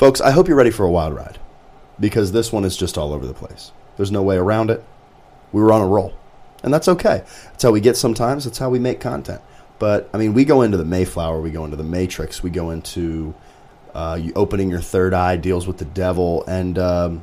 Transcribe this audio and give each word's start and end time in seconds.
Folks, 0.00 0.22
I 0.22 0.30
hope 0.30 0.48
you're 0.48 0.56
ready 0.56 0.70
for 0.70 0.86
a 0.86 0.90
wild 0.90 1.14
ride 1.14 1.38
because 2.00 2.32
this 2.32 2.50
one 2.50 2.64
is 2.64 2.74
just 2.74 2.96
all 2.96 3.12
over 3.12 3.26
the 3.26 3.34
place. 3.34 3.70
There's 3.98 4.10
no 4.10 4.22
way 4.22 4.36
around 4.38 4.70
it. 4.70 4.82
We 5.52 5.60
were 5.60 5.74
on 5.74 5.82
a 5.82 5.86
roll, 5.86 6.14
and 6.62 6.72
that's 6.72 6.88
okay. 6.88 7.22
That's 7.44 7.62
how 7.62 7.70
we 7.70 7.82
get 7.82 7.98
sometimes. 7.98 8.46
That's 8.46 8.56
how 8.56 8.70
we 8.70 8.78
make 8.78 8.98
content. 8.98 9.42
But 9.78 10.08
I 10.14 10.16
mean, 10.16 10.32
we 10.32 10.46
go 10.46 10.62
into 10.62 10.78
the 10.78 10.86
Mayflower, 10.86 11.42
we 11.42 11.50
go 11.50 11.66
into 11.66 11.76
the 11.76 11.84
Matrix, 11.84 12.42
we 12.42 12.48
go 12.48 12.70
into 12.70 13.34
uh, 13.92 14.18
you 14.18 14.32
opening 14.36 14.70
your 14.70 14.80
third 14.80 15.12
eye, 15.12 15.36
deals 15.36 15.66
with 15.66 15.76
the 15.76 15.84
devil, 15.84 16.46
and 16.46 16.78
um, 16.78 17.22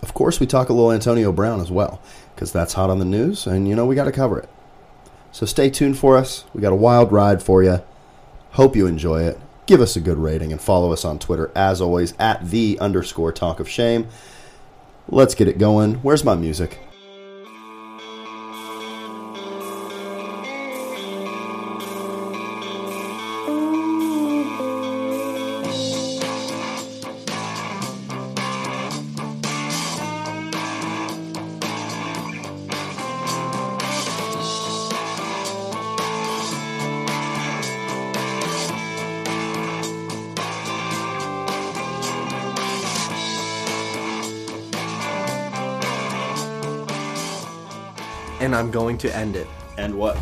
of 0.00 0.14
course, 0.14 0.38
we 0.38 0.46
talk 0.46 0.68
a 0.68 0.72
little 0.72 0.92
Antonio 0.92 1.32
Brown 1.32 1.60
as 1.60 1.72
well 1.72 2.00
because 2.36 2.52
that's 2.52 2.74
hot 2.74 2.88
on 2.88 3.00
the 3.00 3.04
news, 3.04 3.48
and 3.48 3.66
you 3.66 3.74
know 3.74 3.84
we 3.84 3.96
got 3.96 4.04
to 4.04 4.12
cover 4.12 4.38
it. 4.38 4.48
So 5.32 5.44
stay 5.44 5.70
tuned 5.70 5.98
for 5.98 6.16
us. 6.16 6.44
We 6.54 6.60
got 6.60 6.72
a 6.72 6.76
wild 6.76 7.10
ride 7.10 7.42
for 7.42 7.64
you. 7.64 7.82
Hope 8.52 8.76
you 8.76 8.86
enjoy 8.86 9.24
it. 9.24 9.40
Give 9.70 9.80
us 9.80 9.94
a 9.94 10.00
good 10.00 10.18
rating 10.18 10.50
and 10.50 10.60
follow 10.60 10.92
us 10.92 11.04
on 11.04 11.20
Twitter 11.20 11.52
as 11.54 11.80
always 11.80 12.12
at 12.18 12.50
the 12.50 12.76
underscore 12.80 13.30
talk 13.30 13.60
of 13.60 13.68
shame. 13.68 14.08
Let's 15.08 15.36
get 15.36 15.46
it 15.46 15.58
going. 15.58 15.94
Where's 16.02 16.24
my 16.24 16.34
music? 16.34 16.80
I'm 48.60 48.70
going 48.70 48.98
to 48.98 49.16
end 49.16 49.36
it. 49.36 49.46
And 49.78 49.94
what? 49.94 50.18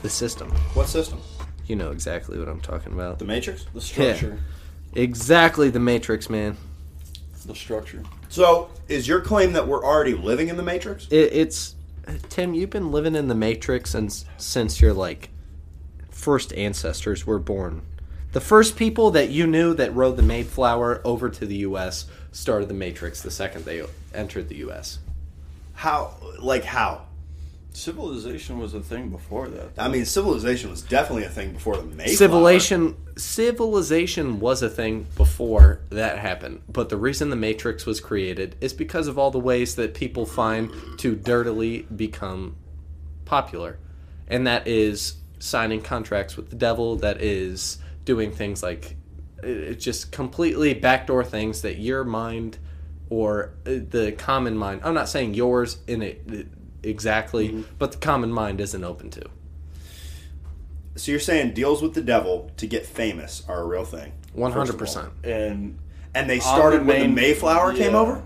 The 0.00 0.08
system. 0.08 0.50
What 0.72 0.88
system? 0.88 1.20
You 1.66 1.76
know 1.76 1.90
exactly 1.90 2.38
what 2.38 2.48
I'm 2.48 2.62
talking 2.62 2.94
about. 2.94 3.18
The 3.18 3.26
Matrix? 3.26 3.66
The 3.74 3.82
structure. 3.82 4.38
Exactly 4.94 5.68
the 5.68 5.78
Matrix, 5.78 6.30
man. 6.30 6.56
The 7.44 7.54
structure. 7.54 8.02
So, 8.30 8.70
is 8.88 9.06
your 9.06 9.20
claim 9.20 9.52
that 9.52 9.68
we're 9.68 9.84
already 9.84 10.14
living 10.14 10.48
in 10.48 10.56
the 10.56 10.62
Matrix? 10.62 11.06
It, 11.10 11.34
it's 11.34 11.74
Tim. 12.30 12.54
You've 12.54 12.70
been 12.70 12.92
living 12.92 13.14
in 13.14 13.28
the 13.28 13.34
Matrix 13.34 13.90
since 13.90 14.24
since 14.38 14.80
your 14.80 14.94
like 14.94 15.28
first 16.08 16.54
ancestors 16.54 17.26
were 17.26 17.38
born. 17.38 17.82
The 18.32 18.40
first 18.40 18.76
people 18.76 19.10
that 19.10 19.28
you 19.28 19.46
knew 19.46 19.74
that 19.74 19.94
rode 19.94 20.16
the 20.16 20.22
Mayflower 20.22 21.02
over 21.04 21.28
to 21.28 21.44
the 21.44 21.56
U.S. 21.56 22.06
started 22.30 22.68
the 22.70 22.74
Matrix 22.74 23.20
the 23.20 23.30
second 23.30 23.66
they 23.66 23.84
entered 24.14 24.48
the 24.48 24.56
U.S. 24.56 24.98
How? 25.74 26.14
Like 26.40 26.64
how? 26.64 27.02
Civilization 27.74 28.58
was 28.58 28.74
a 28.74 28.80
thing 28.80 29.08
before 29.08 29.48
that. 29.48 29.70
I 29.78 29.88
mean, 29.88 30.04
civilization 30.04 30.70
was 30.70 30.82
definitely 30.82 31.24
a 31.24 31.30
thing 31.30 31.52
before 31.52 31.76
the 31.76 31.84
Mayflower. 31.84 32.16
Civilization 32.16 32.96
civilization 33.16 34.40
was 34.40 34.62
a 34.62 34.68
thing 34.68 35.06
before 35.16 35.80
that 35.90 36.18
happened, 36.18 36.60
but 36.68 36.88
the 36.88 36.96
reason 36.96 37.30
the 37.30 37.36
Matrix 37.36 37.86
was 37.86 38.00
created 38.00 38.56
is 38.60 38.72
because 38.72 39.06
of 39.06 39.18
all 39.18 39.30
the 39.30 39.38
ways 39.38 39.74
that 39.76 39.94
people 39.94 40.26
find 40.26 40.70
to 40.98 41.14
dirtily 41.14 41.86
become 41.94 42.56
popular. 43.24 43.78
And 44.28 44.46
that 44.46 44.66
is 44.66 45.16
signing 45.38 45.82
contracts 45.82 46.36
with 46.36 46.50
the 46.50 46.56
devil, 46.56 46.96
that 46.96 47.20
is 47.20 47.78
doing 48.04 48.32
things 48.32 48.62
like 48.62 48.96
it 49.42 49.76
just 49.76 50.12
completely 50.12 50.74
backdoor 50.74 51.24
things 51.24 51.62
that 51.62 51.78
your 51.78 52.04
mind 52.04 52.58
or 53.10 53.54
uh, 53.66 53.80
the 53.88 54.14
common 54.16 54.56
mind, 54.56 54.80
I'm 54.84 54.94
not 54.94 55.08
saying 55.08 55.34
yours 55.34 55.78
in 55.86 56.02
it 56.02 56.48
exactly, 56.82 57.48
mm-hmm. 57.48 57.62
but 57.78 57.92
the 57.92 57.98
common 57.98 58.32
mind 58.32 58.60
isn't 58.60 58.84
open 58.84 59.10
to. 59.10 59.22
So 60.96 61.10
you're 61.10 61.20
saying 61.20 61.54
deals 61.54 61.80
with 61.80 61.94
the 61.94 62.02
devil 62.02 62.50
to 62.58 62.66
get 62.66 62.84
famous 62.84 63.42
are 63.48 63.60
a 63.60 63.66
real 63.66 63.84
thing? 63.84 64.12
One 64.34 64.52
hundred 64.52 64.78
percent. 64.78 65.08
And 65.24 65.78
And 66.14 66.28
they 66.28 66.40
started 66.40 66.80
On 66.80 66.86
the 66.86 66.92
when 66.92 67.00
the 67.00 67.06
main- 67.08 67.14
Mayflower 67.14 67.74
came 67.74 67.94
over? 67.94 68.22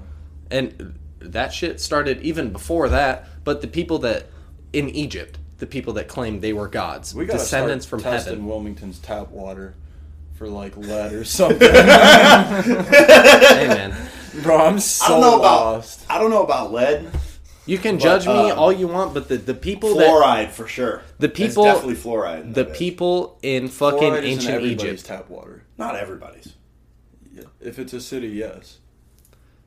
and 0.50 0.98
that 1.20 1.52
shit 1.52 1.80
started 1.80 2.20
even 2.22 2.50
before 2.50 2.88
that. 2.88 3.28
But 3.44 3.60
the 3.60 3.68
people 3.68 3.98
that 4.00 4.26
in 4.72 4.88
Egypt, 4.90 5.38
the 5.58 5.66
people 5.66 5.92
that 5.94 6.08
claimed 6.08 6.42
they 6.42 6.52
were 6.52 6.68
gods, 6.68 7.14
we 7.14 7.26
descendants 7.26 7.86
start 7.86 8.02
from 8.02 8.10
testing 8.10 8.32
heaven. 8.34 8.46
Wilmington's 8.46 8.98
tap 8.98 9.30
water 9.30 9.74
for 10.34 10.48
like 10.48 10.76
lead 10.76 11.12
or 11.12 11.24
something. 11.24 11.58
hey 11.72 13.68
man, 13.68 13.96
Bro, 14.42 14.58
I'm 14.58 14.78
so 14.80 15.04
I 15.04 15.08
don't 15.08 15.20
know 15.20 15.38
about 15.38 15.60
lost. 15.64 16.06
I 16.10 16.18
don't 16.18 16.30
know 16.30 16.42
about 16.42 16.72
lead. 16.72 17.10
You 17.66 17.78
can 17.78 17.98
judge 17.98 18.26
me 18.26 18.50
um, 18.50 18.58
all 18.58 18.72
you 18.72 18.86
want, 18.88 19.12
but 19.14 19.28
the 19.28 19.36
the 19.36 19.54
people 19.54 19.94
that 19.96 20.08
Fluoride 20.08 20.50
for 20.50 20.66
sure. 20.66 21.02
The 21.18 21.26
It's 21.28 21.36
people- 21.36 21.64
definitely 21.64 21.94
fluoride. 21.96 22.54
the 22.54 22.64
that 22.64 22.72
bitch. 22.72 22.76
people 22.78 23.38
in 23.42 23.68
fucking 23.68 23.98
Fluoride 23.98 24.12
isn't 24.18 24.24
ancient 24.30 24.54
everybody's 24.54 24.92
Egypt. 24.92 25.06
tap 25.06 25.28
water. 25.30 25.62
not 25.76 25.96
everybody's. 25.96 26.54
Yeah. 27.34 27.42
If 27.60 27.78
it's 27.78 27.92
a 27.92 28.00
city, 28.00 28.28
yes. 28.28 28.78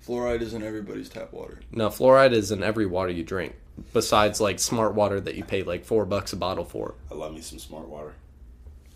Fluoride 0.05 0.41
isn't 0.41 0.63
everybody's 0.63 1.07
tap 1.09 1.31
water. 1.33 1.59
No, 1.71 1.89
fluoride 1.89 2.31
is 2.31 2.51
in 2.51 2.63
every 2.63 2.85
water 2.87 3.11
you 3.11 3.23
drink. 3.23 3.53
Besides, 3.93 4.41
like 4.41 4.59
smart 4.59 4.93
water 4.95 5.21
that 5.21 5.35
you 5.35 5.43
pay 5.43 5.61
like 5.63 5.85
four 5.85 6.05
bucks 6.05 6.33
a 6.33 6.35
bottle 6.35 6.65
for. 6.65 6.95
I 7.11 7.15
love 7.15 7.33
me 7.33 7.41
some 7.41 7.59
smart 7.59 7.87
water. 7.87 8.13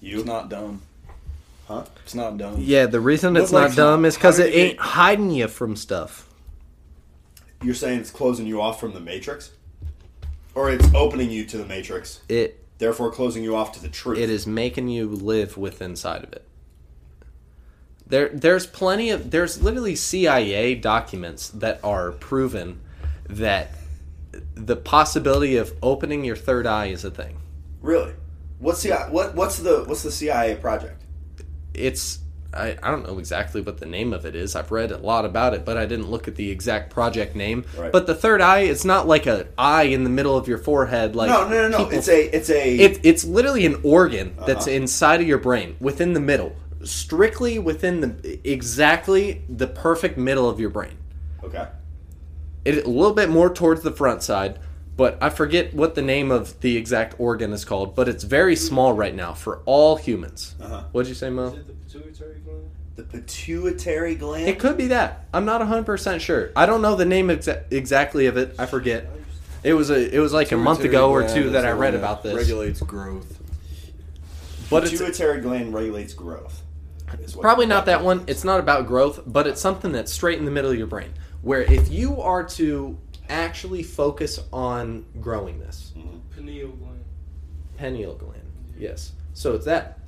You? 0.02 0.18
It's 0.18 0.26
not 0.26 0.50
dumb. 0.50 0.82
Huh? 1.68 1.86
It's 2.04 2.16
not 2.16 2.38
dumb. 2.38 2.56
Yeah, 2.60 2.88
the 2.88 3.00
reason 3.00 3.38
it's 3.38 3.52
not 3.54 3.68
like, 3.70 3.76
dumb 3.76 4.04
is 4.06 4.16
because 4.16 4.40
it 4.40 4.52
do 4.52 4.58
you- 4.58 4.64
ain't 4.66 4.80
hiding 4.80 5.32
you 5.32 5.48
from 5.48 5.76
stuff. 5.78 6.28
You're 7.64 7.76
saying 7.76 8.00
it's 8.00 8.12
closing 8.12 8.46
you 8.46 8.62
off 8.62 8.80
from 8.80 8.94
the 8.94 9.00
Matrix? 9.00 9.52
Or 10.56 10.70
it's 10.70 10.88
opening 10.94 11.32
you 11.32 11.46
to 11.46 11.58
the 11.58 11.66
Matrix, 11.66 12.22
It 12.30 12.60
therefore 12.78 13.12
closing 13.12 13.44
you 13.44 13.56
off 13.56 13.72
to 13.74 13.82
the 13.82 13.90
truth. 13.90 14.20
it 14.20 14.30
is 14.30 14.46
making 14.46 14.88
you 14.90 15.08
live 15.10 15.58
with 15.58 15.82
inside 15.82 16.24
of 16.24 16.32
it. 16.34 16.46
There, 18.06 18.30
there's 18.30 18.68
plenty 18.68 19.10
of 19.10 19.32
there's 19.32 19.64
literally 19.64 19.96
CIA 19.96 20.76
documents 20.76 21.50
that 21.50 21.80
are 21.84 22.12
proven 22.12 22.82
that 23.28 23.72
the 24.54 24.76
possibility 24.76 25.56
of 25.58 25.74
opening 25.82 26.24
your 26.24 26.36
third 26.36 26.68
eye 26.68 26.88
is 26.88 27.04
a 27.04 27.10
thing. 27.12 27.38
Really? 27.82 28.14
What's 28.60 28.84
the 28.84 28.94
what 29.10 29.34
what's 29.36 29.58
the 29.58 29.84
what's 29.86 30.04
the 30.04 30.12
CIA 30.12 30.56
project? 30.56 31.02
It's 31.74 32.20
I, 32.54 32.78
I 32.84 32.92
don't 32.92 33.06
know 33.08 33.20
exactly 33.20 33.62
what 33.62 33.80
the 33.80 33.86
name 33.86 34.14
of 34.14 34.26
it 34.26 34.36
is. 34.36 34.56
I've 34.56 34.72
read 34.72 34.92
a 34.92 34.98
lot 34.98 35.26
about 35.26 35.54
it, 35.54 35.66
but 35.66 35.78
I 35.78 35.86
didn't 35.86 36.10
look 36.10 36.28
at 36.28 36.36
the 36.36 36.50
exact 36.52 36.90
project 36.90 37.36
name. 37.36 37.66
Right. 37.78 37.92
But 37.92 38.08
the 38.08 38.16
third 38.16 38.42
eye, 38.42 38.60
it's 38.60 38.86
not 38.86 39.08
like 39.08 39.26
a 39.26 39.48
eye 39.58 39.84
in 39.84 40.04
the 40.04 40.10
middle 40.10 40.38
of 40.38 40.48
your 40.48 40.58
forehead. 40.58 41.16
Like 41.16 41.30
No, 41.30 41.48
no, 41.48 41.64
no, 41.64 41.68
no. 41.70 41.78
people 41.86 41.98
It's 41.98 42.08
a 42.08 42.36
it's 42.36 42.50
a 42.50 42.76
It, 42.78 43.00
it's 43.04 43.24
literally 43.26 43.66
an 43.66 43.80
organ 43.84 44.36
that's 44.46 44.68
Uh-huh. 44.68 44.76
inside 44.76 45.22
of 45.22 45.28
your 45.28 45.38
brain, 45.40 45.76
within 45.80 46.14
the 46.14 46.20
middle, 46.20 46.56
strictly 46.84 47.60
within 47.60 48.02
the 48.02 48.40
exactly 48.50 49.42
the 49.50 49.68
perfect 49.68 50.18
middle 50.18 50.50
of 50.50 50.60
your 50.60 50.70
brain. 50.70 50.98
Okay. 51.44 51.68
It 52.66 52.86
a 52.86 52.90
little 52.90 53.14
bit 53.14 53.30
more 53.30 53.54
towards 53.54 53.82
the 53.82 53.92
front 53.92 54.24
side, 54.24 54.60
but 54.96 55.18
I 55.22 55.30
forget 55.30 55.74
what 55.74 55.96
the 55.96 56.02
name 56.02 56.32
of 56.32 56.60
the 56.62 56.78
exact 56.78 57.20
organ 57.20 57.52
is 57.54 57.66
called. 57.66 57.96
But 57.96 58.08
it's 58.08 58.24
very 58.24 58.56
small 58.56 58.94
right 58.94 59.16
now 59.16 59.34
for 59.34 59.62
all 59.66 59.96
humans. 59.96 60.56
Uh-huh. 60.62 60.84
What'd 60.92 61.10
you 61.10 61.16
say, 61.16 61.30
Mo? 61.30 61.48
Is 61.48 61.54
it 61.54 61.68
the 61.68 61.74
pituitary 61.74 62.40
gland? 62.40 62.70
The 62.96 63.04
pituitary 63.04 64.16
gland? 64.16 64.48
It 64.48 64.60
could 64.60 64.78
be 64.78 64.88
that. 64.88 65.26
I'm 65.34 65.46
not 65.46 65.60
100 65.62 65.84
percent 65.86 66.22
sure. 66.22 66.52
I 66.56 66.66
don't 66.66 66.82
know 66.82 66.96
the 66.96 67.06
name 67.06 67.30
exa- 67.30 67.64
exactly 67.72 68.28
of 68.28 68.38
it. 68.38 68.56
I 68.60 68.66
forget. 68.68 69.10
It 69.64 69.74
was 69.74 69.90
a 69.90 70.16
it 70.16 70.20
was 70.20 70.34
like 70.34 70.52
a 70.52 70.58
month 70.58 70.82
ago 70.84 71.10
or 71.12 71.28
two 71.28 71.52
that 71.52 71.66
I 71.66 71.72
read 71.72 71.96
about 71.96 72.22
this. 72.22 72.36
Regulates 72.36 72.82
growth. 72.82 73.40
but 74.70 74.84
it's 74.84 74.92
pituitary 74.92 75.40
gland 75.42 75.74
regulates 75.74 76.14
growth. 76.14 76.62
is 77.20 77.36
what- 77.36 77.42
Probably 77.44 77.66
not 77.66 77.86
that 77.88 78.04
one. 78.04 78.24
It's 78.28 78.44
not 78.44 78.60
about 78.60 78.88
growth, 78.88 79.22
but 79.26 79.48
it's 79.48 79.62
something 79.62 79.92
that's 79.92 80.12
straight 80.12 80.38
in 80.38 80.46
the 80.46 80.52
middle 80.52 80.70
of 80.70 80.78
your 80.78 80.88
brain. 80.88 81.14
Where 81.42 81.62
if 81.62 81.90
you 81.92 82.22
are 82.22 82.44
to 82.44 82.98
actually 83.30 83.84
focus 83.84 84.40
on 84.52 85.06
growing 85.22 85.60
this 85.60 85.94
Pineal 86.36 86.70
gland. 86.70 87.04
pineal 87.78 88.16
gland, 88.16 88.42
yes. 88.78 89.14
So 89.34 89.54
it's 89.54 89.66
that. 89.66 90.00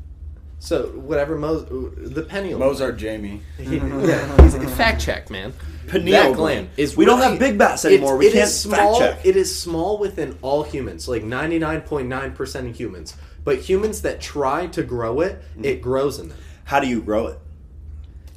So 0.59 0.87
whatever 0.87 1.37
Mo, 1.37 1.59
the 1.59 2.23
pineal. 2.23 2.57
Mozart 2.59 2.97
Jamie. 2.97 3.41
He, 3.57 3.77
yeah, 3.77 4.41
he's 4.59 4.73
fact 4.75 5.01
check, 5.01 5.29
man. 5.29 5.53
Pineal 5.87 6.11
that 6.11 6.23
gland. 6.23 6.35
gland 6.37 6.69
is. 6.77 6.97
We 6.97 7.05
don't 7.05 7.19
have 7.21 7.37
big 7.37 7.57
bats 7.57 7.85
it's- 7.85 7.97
anymore. 7.99 8.17
We 8.17 8.27
it 8.27 8.33
can't 8.33 8.45
is 8.45 8.65
fact 8.65 8.97
check. 8.97 9.25
It 9.25 9.35
is 9.35 9.55
small 9.59 9.97
within 9.99 10.37
all 10.41 10.63
humans, 10.63 11.07
like 11.07 11.23
ninety 11.23 11.59
nine 11.59 11.81
point 11.81 12.07
nine 12.07 12.33
percent 12.33 12.67
of 12.67 12.75
humans. 12.75 13.15
But 13.43 13.59
humans 13.59 14.01
that 14.01 14.21
try 14.21 14.67
to 14.67 14.81
grow 14.81 15.21
it, 15.21 15.39
Mm-hmm. 15.51 15.65
it 15.65 15.81
grows 15.81 16.17
in 16.19 16.29
them. 16.29 16.37
How 16.63 16.79
do 16.79 16.87
you 16.87 17.01
grow 17.01 17.27
it? 17.27 17.39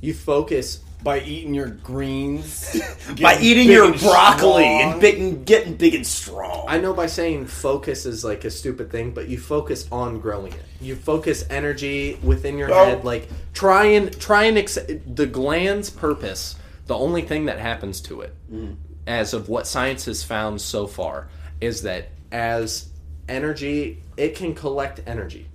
you 0.00 0.14
focus 0.14 0.80
By 1.02 1.20
eating 1.20 1.54
your 1.54 1.68
greens. 1.68 2.76
By 3.20 3.38
eating 3.40 3.68
your 3.68 3.92
broccoli 3.96 4.64
strong. 4.64 4.92
and 4.92 5.00
big 5.00 5.44
getting 5.44 5.74
big 5.76 5.94
and 5.94 6.06
strong. 6.06 6.64
I 6.68 6.78
know 6.80 6.92
by 6.92 7.06
saying 7.06 7.46
focus 7.46 8.04
is 8.04 8.24
like 8.24 8.44
a 8.44 8.50
stupid 8.50 8.90
thing, 8.90 9.12
but 9.12 9.28
you 9.28 9.38
focus 9.38 9.86
on 9.92 10.18
growing 10.20 10.52
it. 10.52 10.62
You 10.80 10.96
focus 10.96 11.44
energy 11.50 12.18
within 12.22 12.58
your 12.58 12.72
Oh. 12.72 12.84
head. 12.84 13.04
Like 13.04 13.28
try 13.54 13.84
and 13.84 14.18
try 14.20 14.44
and 14.44 14.58
ex- 14.58 14.78
the 15.06 15.26
gland's 15.26 15.88
purpose. 15.88 16.56
The 16.86 16.96
only 16.96 17.22
thing 17.22 17.46
that 17.46 17.58
happens 17.60 18.00
to 18.02 18.22
it, 18.22 18.34
mm. 18.52 18.76
as 19.06 19.34
of 19.34 19.48
what 19.48 19.66
science 19.66 20.06
has 20.06 20.24
found 20.24 20.60
so 20.60 20.86
far, 20.86 21.28
is 21.60 21.82
that 21.82 22.08
as 22.32 22.88
energy, 23.28 24.02
it 24.16 24.34
can 24.34 24.54
collect 24.54 25.00
energy. 25.06 25.48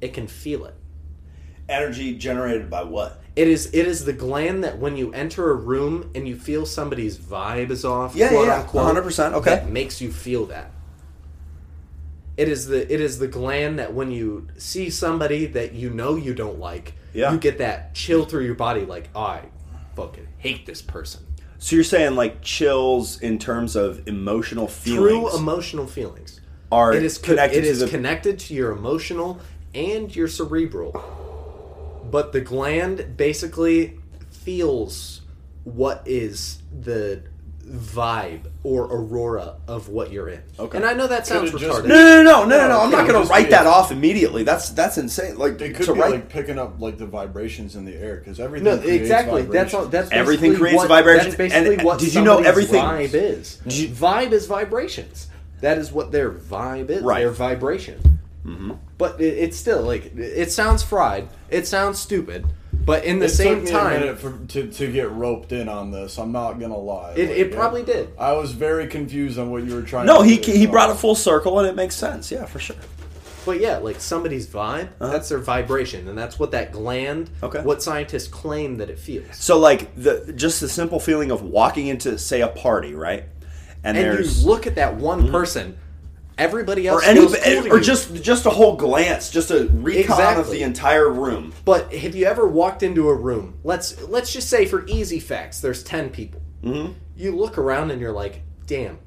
It 0.00 0.12
can 0.12 0.26
feel 0.26 0.64
it. 0.66 0.74
Energy 1.68 2.14
generated 2.16 2.68
by 2.68 2.82
what? 2.82 3.21
It 3.34 3.48
is 3.48 3.66
it 3.72 3.86
is 3.86 4.04
the 4.04 4.12
gland 4.12 4.62
that 4.64 4.78
when 4.78 4.96
you 4.96 5.12
enter 5.14 5.50
a 5.50 5.54
room 5.54 6.10
and 6.14 6.28
you 6.28 6.36
feel 6.36 6.66
somebody's 6.66 7.16
vibe 7.16 7.70
is 7.70 7.84
off, 7.84 8.14
Yeah, 8.14 8.28
quote 8.28 8.46
yeah, 8.46 8.60
yeah. 8.60 8.66
100%, 8.66 9.32
okay. 9.34 9.50
that 9.54 9.70
makes 9.70 10.00
you 10.02 10.12
feel 10.12 10.46
that. 10.46 10.70
It 12.36 12.48
is 12.48 12.66
the 12.66 12.90
it 12.92 13.00
is 13.00 13.18
the 13.18 13.28
gland 13.28 13.78
that 13.78 13.92
when 13.94 14.10
you 14.10 14.48
see 14.56 14.90
somebody 14.90 15.46
that 15.46 15.72
you 15.74 15.90
know 15.90 16.16
you 16.16 16.34
don't 16.34 16.58
like, 16.58 16.94
Yeah. 17.14 17.32
you 17.32 17.38
get 17.38 17.58
that 17.58 17.94
chill 17.94 18.24
through 18.24 18.44
your 18.44 18.54
body, 18.54 18.84
like 18.84 19.08
"Oh, 19.14 19.20
I 19.22 19.42
fucking 19.96 20.26
hate 20.38 20.64
this 20.66 20.80
person. 20.82 21.22
So 21.58 21.76
you're 21.76 21.84
saying 21.84 22.16
like 22.16 22.42
chills 22.42 23.20
in 23.20 23.38
terms 23.38 23.76
of 23.76 24.06
emotional 24.08 24.66
feelings, 24.66 25.30
True 25.30 25.36
emotional 25.38 25.86
feelings. 25.86 26.40
are 26.70 26.92
it 26.92 27.02
is 27.02 27.18
connected 27.18 27.58
it 27.58 27.64
is 27.64 27.80
the 27.80 27.88
connected 27.88 28.38
to 28.40 28.54
your 28.54 28.72
emotional 28.72 29.38
and 29.74 30.14
your 30.14 30.26
cerebral 30.28 30.92
but 32.12 32.30
the 32.32 32.40
gland 32.40 33.16
basically 33.16 33.98
feels 34.30 35.22
what 35.64 36.02
is 36.06 36.62
the 36.80 37.22
vibe 37.64 38.42
or 38.64 38.84
aurora 38.86 39.54
of 39.68 39.88
what 39.88 40.10
you're 40.12 40.28
in 40.28 40.42
Okay. 40.58 40.76
and 40.76 40.84
i 40.84 40.92
know 40.92 41.06
that 41.06 41.26
sounds 41.26 41.50
Could've 41.52 41.68
just 41.68 41.82
retarded 41.82 41.88
No, 41.88 41.94
no, 41.94 42.22
no, 42.22 42.22
no, 42.22 42.46
no, 42.48 42.58
no, 42.58 42.68
no. 42.68 42.80
I'm 42.80 42.90
not 42.90 43.06
going 43.08 43.22
to 43.24 43.30
write 43.30 43.46
be- 43.46 43.50
that 43.52 43.66
off 43.66 43.92
immediately. 43.92 44.42
That's 44.42 44.70
that's 44.70 44.98
insane. 44.98 45.38
Like 45.38 45.60
It 45.60 45.74
could 45.76 45.86
to 45.86 45.94
be 45.94 46.00
write 46.00 46.10
like 46.12 46.28
picking 46.28 46.58
up 46.58 46.80
like 46.80 46.98
the 46.98 47.06
vibrations 47.06 47.76
in 47.76 47.84
the 47.84 47.94
air 47.94 48.16
because 48.16 48.40
everything. 48.40 48.64
no 48.64 48.78
creates 48.78 49.02
exactly 49.02 49.42
that's 49.42 49.72
all 49.74 49.86
that's 49.86 50.10
Everything 50.10 50.50
basically 50.50 50.58
creates 50.60 50.76
what, 50.78 50.88
vibrations, 50.88 51.36
that's 51.36 51.52
basically 51.52 51.74
and- 51.76 51.84
what 51.84 51.98
did 52.00 52.12
you 52.14 52.22
know 52.22 52.38
everything- 52.38 52.82
vibe 52.82 53.14
is 53.14 53.58
vibe 53.66 54.32
is 54.32 54.46
vibrations 54.46 55.28
that 55.60 55.78
is 55.78 55.92
what 55.92 56.10
their 56.10 56.30
vibe 56.32 56.90
is 56.90 57.02
Right. 57.02 57.20
their 57.20 57.30
vibration 57.30 58.18
mm-hmm. 58.44 58.72
But 59.02 59.20
it, 59.20 59.34
it's 59.44 59.56
still 59.56 59.82
like 59.82 60.04
it 60.16 60.50
sounds 60.52 60.82
fried 60.82 61.28
it 61.50 61.66
sounds 61.66 61.98
stupid 61.98 62.46
but 62.84 63.04
in 63.04 63.18
the 63.20 63.26
It 63.26 63.28
same 63.30 63.54
took 63.56 63.64
me 63.64 63.70
time 63.70 63.96
a 63.96 64.00
minute 64.00 64.18
for, 64.18 64.32
to 64.54 64.60
to 64.78 64.92
get 64.92 65.08
roped 65.12 65.52
in 65.52 65.68
on 65.68 65.92
this. 65.92 66.18
I'm 66.18 66.32
not 66.32 66.58
gonna 66.58 66.76
lie. 66.76 67.12
It- 67.16 67.28
Like, 67.28 67.38
it 67.38 67.52
probably 67.52 67.82
did. 67.84 68.08
I 68.18 68.32
was 68.32 68.50
very 68.52 68.86
confused 68.88 69.38
on 69.38 69.50
what 69.52 69.62
you 69.62 69.74
were 69.76 69.82
trying. 69.82 70.06
No, 70.06 70.22
to 70.22 70.28
he 70.28 70.38
do, 70.38 70.50
he 70.50 70.64
so- 70.64 70.70
brought 70.72 70.90
it 70.90 70.96
full 70.96 71.14
circle 71.14 71.60
and 71.60 71.68
it 71.68 71.76
makes 71.76 71.94
sense. 71.94 72.32
Yeah, 72.32 72.44
for 72.44 72.58
sure. 72.58 72.74
But 73.46 73.60
yeah, 73.60 73.76
like 73.78 74.00
somebody's 74.00 74.48
vibe, 74.48 74.88
Uh-huh. 75.00 75.12
that's 75.12 75.28
their 75.28 75.38
vibration, 75.38 76.08
and 76.08 76.16
that's 76.18 76.38
what 76.40 76.50
that 76.52 76.72
gland, 76.72 77.30
Okay. 77.42 77.60
what 77.60 77.82
scientists 77.84 78.26
claim 78.26 78.78
that 78.78 78.88
it 78.90 78.98
feels. 78.98 79.26
So 79.32 79.58
like 79.60 79.94
the 79.94 80.32
just 80.34 80.60
the 80.60 80.68
simple 80.68 80.98
feeling 80.98 81.30
of 81.30 81.40
walking 81.42 81.86
into 81.86 82.18
say 82.18 82.40
a 82.40 82.48
party, 82.48 82.94
right? 82.94 83.24
And, 83.84 83.96
And 83.96 84.06
there's 84.06 84.42
you 84.42 84.48
look 84.50 84.66
at 84.66 84.74
that 84.76 84.96
one 84.96 85.30
person, 85.30 85.76
everybody 86.38 86.86
else 86.88 87.02
or 87.02 87.06
any 87.06 87.20
cool 87.20 87.72
or 87.72 87.80
just 87.80 88.22
just 88.22 88.46
a 88.46 88.50
whole 88.50 88.76
glance, 88.76 89.30
just 89.30 89.50
a 89.50 89.66
recon 89.68 90.38
of 90.38 90.50
the 90.50 90.62
entire 90.62 91.08
room. 91.08 91.52
But 91.64 91.92
have 91.94 92.14
you 92.14 92.26
ever 92.26 92.46
walked 92.46 92.82
into 92.82 93.08
a 93.08 93.14
room? 93.14 93.58
Let's 93.64 94.00
let's 94.02 94.32
just 94.32 94.48
say 94.48 94.66
for 94.66 94.86
easy 94.86 95.20
facts, 95.20 95.60
there's 95.60 95.82
ten 95.82 96.10
people. 96.10 96.40
Mm-hmm. 96.62 96.92
You 97.16 97.36
look 97.36 97.58
around 97.58 97.90
and 97.90 98.00
you're 98.00 98.12
like, 98.12 98.42
damn. 98.66 98.98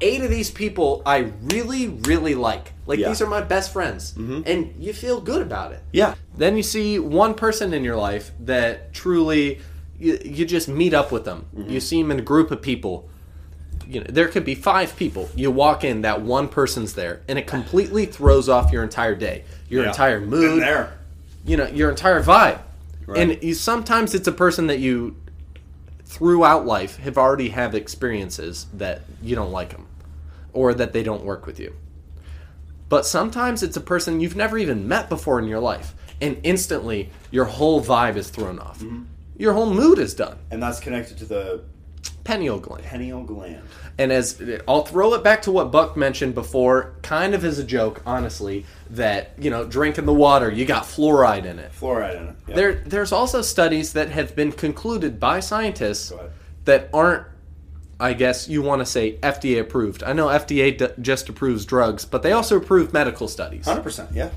Eight 0.00 0.22
of 0.22 0.30
these 0.30 0.50
people 0.50 1.02
I 1.04 1.32
really, 1.52 1.88
really 1.88 2.34
like. 2.34 2.72
Like 2.86 2.98
Yeah. 2.98 3.08
these 3.08 3.20
are 3.20 3.26
my 3.26 3.42
best 3.42 3.74
friends, 3.74 4.14
and 4.16 4.74
you 4.78 4.94
feel 4.94 5.20
good 5.20 5.42
about 5.42 5.72
it. 5.72 5.82
Yeah. 5.92 6.14
Then 6.34 6.56
you 6.56 6.62
see 6.62 6.98
one 6.98 7.34
person 7.34 7.74
in 7.74 7.84
your 7.84 7.96
life 7.96 8.30
that 8.40 8.94
truly 8.94 9.60
you, 9.98 10.18
you 10.24 10.46
just 10.46 10.66
meet 10.66 10.94
up 10.94 11.12
with 11.12 11.26
them. 11.26 11.44
Mm-hmm. 11.54 11.70
You 11.70 11.80
see 11.80 12.00
them 12.00 12.10
in 12.10 12.18
a 12.18 12.22
group 12.22 12.50
of 12.50 12.62
people. 12.62 13.10
You 13.90 14.00
know, 14.00 14.06
there 14.08 14.28
could 14.28 14.44
be 14.44 14.54
five 14.54 14.94
people. 14.94 15.28
You 15.34 15.50
walk 15.50 15.82
in, 15.82 16.02
that 16.02 16.22
one 16.22 16.46
person's 16.48 16.94
there, 16.94 17.22
and 17.26 17.38
it 17.40 17.48
completely 17.48 18.06
throws 18.06 18.48
off 18.48 18.70
your 18.70 18.84
entire 18.84 19.16
day, 19.16 19.42
your 19.68 19.82
Yeah. 19.82 19.88
entire 19.88 20.20
Been 20.20 20.30
mood, 20.30 20.62
there. 20.62 20.92
you 21.44 21.56
know, 21.56 21.66
your 21.66 21.90
entire 21.90 22.22
vibe. 22.22 22.60
Right. 23.06 23.18
And 23.18 23.42
you, 23.42 23.54
sometimes 23.54 24.14
it's 24.14 24.28
a 24.28 24.32
person 24.32 24.68
that 24.68 24.78
you, 24.78 25.16
throughout 26.04 26.66
life, 26.66 26.98
have 26.98 27.18
already 27.18 27.48
have 27.48 27.74
experiences 27.74 28.66
that 28.74 29.02
you 29.20 29.34
don't 29.34 29.50
like 29.50 29.70
them, 29.70 29.86
or 30.52 30.72
that 30.74 30.92
they 30.92 31.02
don't 31.02 31.24
work 31.24 31.44
with 31.44 31.58
you. 31.58 31.74
But 32.88 33.06
sometimes 33.06 33.64
it's 33.64 33.76
a 33.76 33.80
person 33.80 34.20
you've 34.20 34.36
never 34.36 34.56
even 34.56 34.86
met 34.86 35.08
before 35.08 35.40
in 35.40 35.48
your 35.48 35.60
life, 35.60 35.94
and 36.20 36.36
instantly 36.44 37.10
your 37.32 37.46
whole 37.46 37.82
vibe 37.82 38.14
is 38.16 38.30
thrown 38.30 38.60
off. 38.60 38.78
Mm-hmm. 38.78 39.02
Your 39.36 39.52
whole 39.54 39.72
mood 39.72 39.98
is 39.98 40.14
done. 40.14 40.36
And 40.52 40.62
that's 40.62 40.78
connected 40.78 41.18
to 41.18 41.24
the 41.24 41.62
Pineal 42.24 42.58
gland. 42.58 42.84
pineal 42.84 43.22
gland. 43.22 43.62
And 43.98 44.12
as 44.12 44.40
I'll 44.66 44.84
throw 44.84 45.14
it 45.14 45.24
back 45.24 45.42
to 45.42 45.52
what 45.52 45.70
Buck 45.70 45.96
mentioned 45.96 46.34
before, 46.34 46.94
kind 47.02 47.34
of 47.34 47.44
as 47.44 47.58
a 47.58 47.64
joke, 47.64 48.02
honestly, 48.06 48.64
that 48.90 49.32
you 49.38 49.50
know, 49.50 49.64
drinking 49.64 50.06
the 50.06 50.14
water, 50.14 50.50
you 50.50 50.64
got 50.64 50.84
fluoride 50.84 51.44
in 51.44 51.58
it. 51.58 51.72
Fluoride 51.72 52.16
in 52.16 52.28
it. 52.28 52.36
Yeah. 52.48 52.54
There, 52.54 52.74
there's 52.74 53.12
also 53.12 53.42
studies 53.42 53.92
that 53.92 54.10
have 54.10 54.34
been 54.34 54.52
concluded 54.52 55.20
by 55.20 55.40
scientists 55.40 56.12
that 56.64 56.88
aren't, 56.92 57.26
I 57.98 58.14
guess 58.14 58.48
you 58.48 58.62
want 58.62 58.80
to 58.80 58.86
say 58.86 59.16
FDA 59.18 59.60
approved. 59.60 60.02
I 60.02 60.12
know 60.12 60.28
FDA 60.28 60.76
d- 60.76 60.88
just 61.00 61.28
approves 61.28 61.66
drugs, 61.66 62.04
but 62.04 62.22
they 62.22 62.32
also 62.32 62.56
approve 62.56 62.92
medical 62.92 63.28
studies, 63.28 63.66
100%, 63.66 64.14
yeah. 64.14 64.30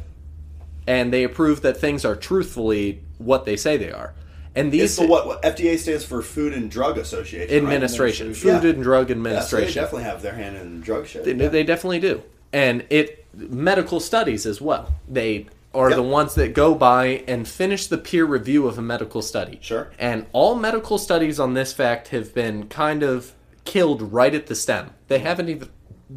and 0.87 1.13
they 1.13 1.23
approve 1.23 1.61
that 1.61 1.77
things 1.77 2.03
are 2.03 2.15
truthfully 2.15 3.01
what 3.17 3.45
they 3.45 3.55
say 3.55 3.77
they 3.77 3.91
are. 3.91 4.13
And 4.55 4.67
It's 4.67 4.95
these 4.95 4.95
the 4.97 5.07
what, 5.07 5.25
what 5.25 5.41
FDA 5.41 5.77
stands 5.79 6.05
for 6.05 6.21
Food 6.21 6.53
and 6.53 6.69
Drug 6.69 6.97
Association. 6.97 7.55
administration, 7.55 8.27
Administration. 8.27 8.33
Food 8.61 8.63
Yeah. 8.67 8.73
and 8.75 8.83
Drug 8.83 9.09
Yeah, 9.09 9.15
so 9.15 9.19
they 9.23 9.29
Administration, 9.29 9.83
definitely 9.83 10.03
have 10.03 10.21
their 10.21 10.33
hand 10.33 10.57
in 10.57 10.81
drug 10.81 11.07
shit. 11.07 11.23
They, 11.23 11.33
yeah. 11.33 11.47
they 11.47 11.63
definitely 11.63 11.99
do, 11.99 12.21
and 12.51 12.85
it 12.91 13.25
medical 13.35 13.99
studies 13.99 14.45
as 14.45 14.61
well. 14.61 14.93
They 15.09 15.47
are 15.73 15.89
Yep. 15.89 15.95
the 15.97 16.03
ones 16.03 16.35
that 16.35 16.53
go 16.53 16.75
by 16.75 17.23
and 17.27 17.47
finish 17.47 17.87
the 17.87 17.97
peer 17.97 18.25
review 18.25 18.67
of 18.67 18.77
a 18.77 18.81
medical 18.83 19.23
study. 19.23 19.57
Sure. 19.59 19.89
And 19.97 20.27
all 20.31 20.53
medical 20.53 20.99
studies 20.99 21.39
on 21.39 21.55
this 21.55 21.73
fact 21.73 22.09
have 22.09 22.31
been 22.35 22.67
kind 22.67 23.01
of 23.01 23.31
killed 23.65 24.13
right 24.13 24.35
at 24.35 24.45
the 24.45 24.53
stem. 24.55 24.91
They 25.07 25.17
haven't 25.17 25.49
even 25.49 25.69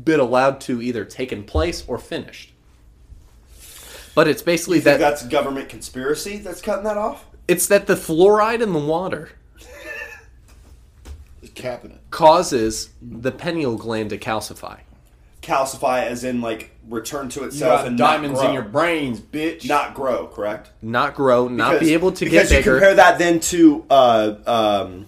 been 0.05 0.21
allowed 0.21 0.61
to 0.63 0.83
either 0.83 1.07
taken 1.07 1.43
place 1.45 1.85
or 1.87 1.97
finished. 1.97 2.53
But 4.15 4.29
it's 4.29 4.43
basically 4.43 4.81
that 4.81 4.99
that's 4.99 5.23
government 5.27 5.71
conspiracy 5.71 6.37
that's 6.37 6.61
cutting 6.61 6.85
that 6.85 6.99
off? 6.99 7.25
It's 7.49 7.67
that 7.69 7.87
the 7.87 7.95
fluoride 7.95 8.61
in 8.63 8.73
the 8.73 8.79
water 8.79 9.31
Just 11.41 11.55
capping 11.55 11.93
it. 11.93 12.01
causes 12.11 12.91
the 13.01 13.33
pineal 13.33 13.77
gland 13.77 14.11
to 14.11 14.19
calcify. 14.19 14.81
Calcify 15.43 16.03
as 16.05 16.25
in 16.25 16.41
like 16.41 16.71
return 16.89 17.29
to 17.31 17.41
You 17.41 17.47
itself 17.47 17.81
got 17.81 17.87
and 17.87 17.99
diamonds 17.99 18.35
not 18.35 18.41
grow. 18.41 18.49
in 18.49 18.55
your 18.55 18.65
brains, 18.65 19.21
bitch. 19.21 19.69
not 19.69 19.95
grow, 19.95 20.27
correct? 20.27 20.71
Not 20.83 21.15
grow, 21.15 21.47
not 21.49 21.79
be 21.81 21.95
able 21.95 22.11
to 22.13 22.25
get 22.25 22.31
because 22.31 22.49
get 22.49 22.57
you 22.57 22.61
bigger. 22.63 22.75
compare 22.79 22.95
that 22.97 23.19
then 23.19 23.39
to 23.41 23.85
uh, 23.89 24.35
um, 24.47 25.07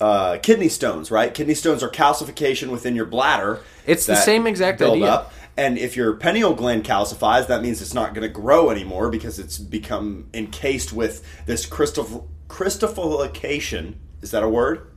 uh, 0.00 0.38
kidney 0.42 0.68
stones, 0.68 1.10
right? 1.10 1.32
Kidney 1.32 1.54
stones 1.54 1.82
are 1.82 1.88
calcification 1.90 2.68
within 2.70 2.94
your 2.94 3.06
bladder. 3.06 3.60
It's 3.86 4.04
the 4.06 4.12
that 4.14 4.24
same 4.24 4.46
exact 4.46 4.78
build 4.78 4.96
idea. 4.96 5.06
Up. 5.10 5.32
And 5.60 5.76
if 5.76 5.94
your 5.94 6.14
pineal 6.14 6.54
gland 6.54 6.84
calcifies, 6.84 7.48
that 7.48 7.60
means 7.60 7.82
it's 7.82 7.92
not 7.92 8.14
going 8.14 8.26
to 8.26 8.32
grow 8.32 8.70
anymore 8.70 9.10
because 9.10 9.38
it's 9.38 9.58
become 9.58 10.30
encased 10.32 10.90
with 10.90 11.22
this 11.44 11.66
crystal 11.66 12.30
crystallification. 12.48 14.00
Is 14.22 14.30
that 14.30 14.42
a 14.42 14.48
word? 14.48 14.90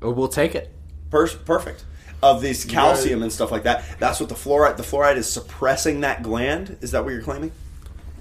Oh, 0.00 0.10
we'll 0.10 0.28
take 0.28 0.54
it. 0.54 0.72
Per- 1.10 1.28
perfect. 1.28 1.84
Of 2.22 2.40
this 2.40 2.64
calcium 2.64 3.22
and 3.22 3.30
stuff 3.30 3.52
like 3.52 3.64
that. 3.64 3.84
That's 3.98 4.18
what 4.18 4.30
the 4.30 4.34
fluoride. 4.34 4.78
The 4.78 4.82
fluoride 4.82 5.16
is 5.16 5.30
suppressing 5.30 6.00
that 6.00 6.22
gland. 6.22 6.78
Is 6.80 6.92
that 6.92 7.04
what 7.04 7.12
you're 7.12 7.20
claiming? 7.20 7.52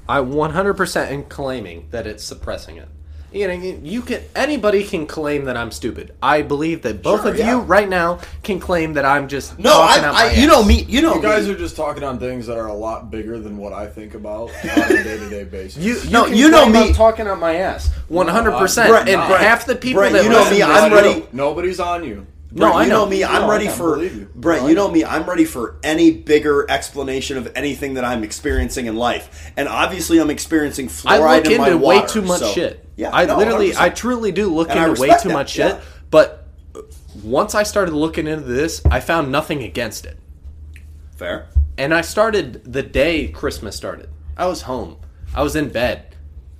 I 0.09 0.19
100% 0.19 1.09
am 1.09 1.23
claiming 1.23 1.87
that 1.91 2.05
it's 2.05 2.25
suppressing 2.25 2.75
it. 2.75 2.89
You 3.31 3.47
know, 3.47 3.53
you 3.53 4.01
can 4.03 4.21
anybody 4.35 4.85
can 4.85 5.05
claim 5.05 5.45
that 5.45 5.57
I'm 5.57 5.69
stupid. 5.71 6.13
I 6.23 6.41
believe 6.43 6.81
that 6.83 7.03
both 7.03 7.23
Sure, 7.23 7.31
of 7.31 7.37
yeah. 7.37 7.51
you 7.51 7.59
right 7.59 7.87
now 7.89 8.19
can 8.41 8.57
claim 8.59 8.93
that 8.93 9.03
I'm 9.03 9.27
just 9.27 9.59
No, 9.59 9.71
talking 9.71 10.03
I, 10.05 10.07
out 10.07 10.13
my 10.13 10.19
I, 10.21 10.31
you 10.31 10.43
ass. 10.43 10.47
know 10.47 10.63
me. 10.63 10.83
You 10.83 11.01
know 11.01 11.15
You 11.15 11.21
guys 11.21 11.45
me. 11.45 11.53
are 11.53 11.57
just 11.57 11.75
talking 11.75 12.03
on 12.03 12.19
things 12.19 12.47
that 12.47 12.57
are 12.57 12.67
a 12.67 12.73
lot 12.73 13.11
bigger 13.11 13.37
than 13.37 13.57
what 13.57 13.73
I 13.73 13.85
think 13.85 14.13
about 14.13 14.49
on 14.63 14.69
a 14.91 15.03
day 15.03 15.17
to 15.17 15.29
day 15.29 15.43
basis. 15.43 15.83
You, 15.83 15.95
you 15.99 16.09
No, 16.09 16.25
you 16.25 16.49
know 16.49 16.69
me. 16.69 16.79
I'm 16.89 16.93
talking 16.93 17.27
out 17.27 17.37
my 17.39 17.55
ass 17.57 17.89
100. 18.07 18.51
No, 18.51 18.57
percent 18.59 18.89
And 19.09 19.27
Brett, 19.27 19.41
half 19.41 19.65
the 19.65 19.75
people 19.75 20.01
Brett, 20.03 20.13
that 20.13 20.23
you 20.23 20.29
know 20.29 20.49
me, 20.49 20.63
I'm 20.63 20.93
ready- 20.93 21.25
Nobody's 21.33 21.81
on 21.81 22.05
you. 22.05 22.25
No, 22.51 22.71
I 22.73 22.83
you 22.85 22.89
know, 22.89 23.03
know. 23.03 23.09
me. 23.09 23.23
I'm 23.23 23.41
No, 23.41 23.49
ready 23.49 23.67
for 23.67 23.95
believe 23.95 24.15
you. 24.15 24.29
Brent. 24.33 24.63
No, 24.63 24.69
you 24.69 24.75
know 24.75 24.89
me. 24.89 25.03
I'm 25.03 25.25
ready 25.29 25.43
for 25.45 25.75
any 25.83 26.11
bigger 26.11 26.65
explanation 26.71 27.37
of 27.37 27.51
anything 27.55 27.95
that 27.95 28.05
I'm 28.05 28.23
experiencing 28.23 28.85
in 28.85 28.95
life, 28.95 29.51
and 29.57 29.67
obviously, 29.67 30.19
I'm 30.19 30.29
experiencing 30.29 30.85
I 31.05 31.17
fluoride 31.19 31.43
look 31.43 31.51
in 31.53 31.57
my 31.61 31.67
into 31.71 31.85
way 31.85 32.05
too 32.07 32.21
much 32.21 32.39
so- 32.39 32.51
shit. 32.51 32.83
Yeah, 32.95 33.09
I 33.13 33.25
no, 33.25 33.37
literally, 33.37 33.71
100%. 33.71 33.79
I 33.79 33.89
truly 33.89 34.31
do 34.31 34.51
look 34.53 34.69
And 34.71 34.79
into 34.79 34.99
way 35.01 35.09
too 35.21 35.27
that, 35.27 35.33
much 35.33 35.51
shit. 35.51 35.73
yeah. 35.75 35.81
But 36.09 36.47
uh, 36.73 36.81
once 37.23 37.53
I 37.53 37.61
started 37.63 37.93
looking 37.93 38.25
into 38.27 38.45
this, 38.45 38.81
I 38.89 39.01
found 39.01 39.31
nothing 39.31 39.61
against 39.61 40.05
it. 40.05 40.17
fair. 41.15 41.47
And 41.77 41.93
I 41.93 42.01
started 42.01 42.63
the 42.73 42.81
day 42.81 43.27
Christmas 43.27 43.75
started. 43.75 44.09
I 44.35 44.47
was 44.47 44.63
home. 44.63 44.97
I 45.35 45.43
was 45.43 45.55
in 45.55 45.69
bed. 45.69 46.15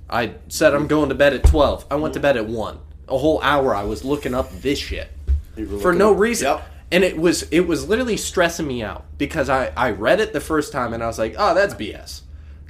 I 0.08 0.34
said 0.46 0.74
I'm 0.74 0.86
going 0.86 1.08
to 1.08 1.14
bed 1.16 1.34
at 1.34 1.42
12. 1.42 1.86
I 1.90 1.96
went 1.96 2.14
to 2.14 2.20
bed 2.20 2.36
at 2.36 2.46
1. 2.46 2.78
A 3.08 3.18
whole 3.18 3.40
hour 3.42 3.74
I 3.74 3.82
was 3.82 4.04
looking 4.04 4.32
up 4.32 4.48
this 4.60 4.78
shit. 4.78 5.10
For 5.66 5.92
no 5.92 6.12
up- 6.12 6.18
reason. 6.18 6.48
Yep. 6.48 6.68
And 6.90 7.04
it 7.04 7.18
was 7.18 7.42
it 7.50 7.60
was 7.66 7.86
literally 7.86 8.16
stressing 8.16 8.66
me 8.66 8.82
out 8.82 9.04
because 9.18 9.50
I 9.50 9.72
I 9.76 9.90
read 9.90 10.20
it 10.20 10.32
the 10.32 10.40
first 10.40 10.72
time 10.72 10.94
and 10.94 11.02
I 11.02 11.06
was 11.06 11.18
like, 11.18 11.34
"Oh, 11.38 11.54
that's 11.54 11.74
BS." 11.74 12.22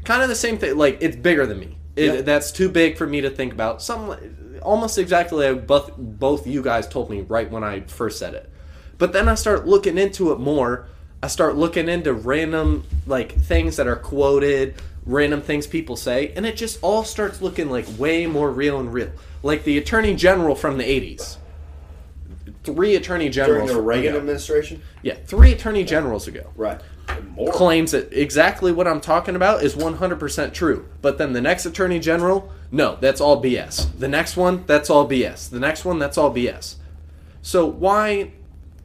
Kind 0.04 0.23
of 0.23 0.28
the 0.28 0.35
same 0.35 0.59
thing 0.59 0.76
like 0.76 0.99
it's 1.00 1.16
bigger 1.16 1.47
than 1.47 1.61
me. 1.61 1.76
It, 1.95 2.14
Yeah. 2.14 2.21
That's 2.23 2.50
too 2.50 2.68
big 2.68 2.97
for 2.97 3.07
me 3.07 3.21
to 3.21 3.30
think 3.30 3.52
about. 3.52 3.80
Some 3.80 4.16
almost 4.62 4.99
exactly 4.99 5.49
like 5.52 5.66
both 5.68 5.92
both 5.97 6.47
you 6.49 6.62
guys 6.62 6.88
told 6.88 7.11
me 7.11 7.21
right 7.23 7.49
when 7.50 7.62
I 7.62 7.80
first 7.83 8.18
said 8.18 8.35
it. 8.35 8.50
But 8.99 9.12
then 9.12 9.28
I 9.28 9.37
start 9.37 9.68
looking 9.68 9.99
into 9.99 10.33
it 10.33 10.40
more. 10.40 10.87
I 11.23 11.28
start 11.28 11.57
looking 11.57 11.88
into 11.88 12.12
random 12.12 12.85
like 13.07 13.33
things 13.40 13.76
that 13.76 13.87
are 13.87 13.97
quoted, 13.97 14.75
random 15.07 15.42
things 15.42 15.66
people 15.68 15.95
say, 15.97 16.33
and 16.35 16.45
it 16.45 16.57
just 16.57 16.78
all 16.83 17.04
starts 17.04 17.40
looking 17.40 17.71
like 17.71 17.87
way 17.99 18.26
more 18.26 18.50
real 18.50 18.80
and 18.80 18.92
real. 18.92 19.11
Like 19.45 19.62
the 19.62 19.78
attorney 19.78 20.14
general 20.14 20.57
from 20.57 20.78
the 20.78 20.85
80s. 20.85 21.37
Three 22.75 22.96
attorney 22.96 23.30
generals 23.30 23.70
During 23.70 23.76
the 23.82 23.82
Reagan 23.82 24.08
ago. 24.10 24.18
administration, 24.18 24.82
Yeah, 25.02 25.14
three 25.26 25.52
attorney 25.52 25.84
generals 25.84 26.28
ago 26.28 26.44
right? 26.54 26.78
More. 27.34 27.50
claims 27.50 27.92
that 27.92 28.12
exactly 28.12 28.72
what 28.72 28.87
I'm 28.87 29.00
talking 29.00 29.34
about 29.37 29.62
is 29.62 29.75
100% 29.75 30.52
true. 30.52 30.84
But 31.00 31.16
then 31.16 31.32
the 31.32 31.40
next 31.40 31.64
attorney 31.64 31.98
general, 31.98 32.52
no, 32.70 32.98
that's 33.00 33.20
all 33.22 33.42
BS. 33.42 33.98
The 33.98 34.08
next 34.08 34.37
one, 34.37 34.64
that's 34.66 34.90
all 34.90 35.08
BS. 35.08 35.48
The 35.48 35.58
next 35.58 35.87
one, 35.87 35.98
that's 35.98 36.18
all 36.18 36.30
BS. 36.34 36.75
So 37.40 37.64
why 37.64 38.32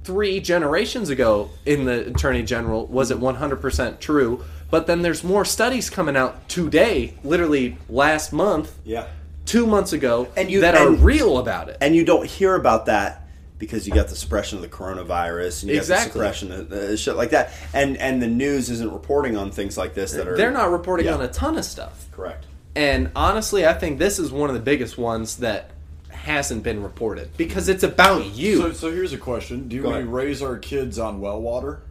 three 0.05 0.39
generations 0.39 1.09
ago 1.09 1.49
in 1.65 1.83
the 1.83 2.07
attorney 2.07 2.43
general 2.43 2.85
was 2.87 3.11
it 3.11 3.19
100% 3.19 3.99
true? 3.99 4.45
But 4.71 4.87
then 4.87 5.01
there's 5.01 5.23
more 5.25 5.43
studies 5.43 5.89
coming 5.89 6.15
out 6.15 6.47
today, 6.47 7.15
literally 7.23 7.77
last 7.89 8.31
month, 8.31 8.77
Yeah. 8.85 9.05
two 9.45 9.67
months 9.67 9.91
ago, 9.91 10.27
And 10.37 10.49
you- 10.49 10.61
that 10.61 10.75
are 10.75 10.89
real 10.89 11.37
about 11.37 11.67
it. 11.67 11.77
and 11.81 11.93
you 11.95 12.05
don't 12.05 12.25
hear 12.25 12.55
about 12.55 12.85
that 12.85 13.22
because 13.63 13.87
you 13.87 13.93
got 13.93 14.07
the 14.07 14.15
suppression 14.15 14.57
of 14.57 14.61
the 14.61 14.67
coronavirus 14.69 15.63
and 15.63 15.71
you 15.71 15.77
Exactly. 15.77 16.21
got 16.21 16.31
the 16.31 16.35
suppression 16.37 16.51
of 16.51 16.71
uh, 16.71 16.95
shit 16.95 17.15
like 17.15 17.31
that 17.31 17.51
and 17.73 17.97
and 17.97 18.21
the 18.21 18.27
news 18.27 18.69
isn't 18.69 18.91
reporting 18.91 19.35
on 19.37 19.51
things 19.51 19.77
like 19.77 19.93
this 19.93 20.11
that 20.13 20.27
are 20.27 20.35
They're 20.37 20.51
not 20.51 20.71
reporting 20.71 21.05
Yeah. 21.07 21.15
on 21.15 21.21
a 21.21 21.27
ton 21.27 21.57
of 21.57 21.65
stuff. 21.65 22.05
correct 22.11 22.45
And 22.75 23.11
honestly, 23.15 23.65
I 23.67 23.73
think 23.73 23.99
this 23.99 24.17
is 24.19 24.31
one 24.31 24.49
of 24.49 24.55
the 24.55 24.61
biggest 24.61 24.97
ones 24.97 25.37
that 25.37 25.71
hasn't 26.09 26.63
been 26.63 26.81
reported 26.81 27.35
because 27.37 27.67
it's 27.69 27.83
about 27.83 28.25
you. 28.33 28.57
So, 28.57 28.71
so 28.73 28.91
here's 28.91 29.11
a 29.13 29.17
question: 29.17 29.67
Do 29.67 29.81
Go 29.81 29.89
we 29.89 29.95
ahead. 29.95 30.07
raise 30.07 30.41
our 30.41 30.57
kids 30.57 30.97
on 30.97 31.19
well 31.19 31.41
water? 31.41 31.81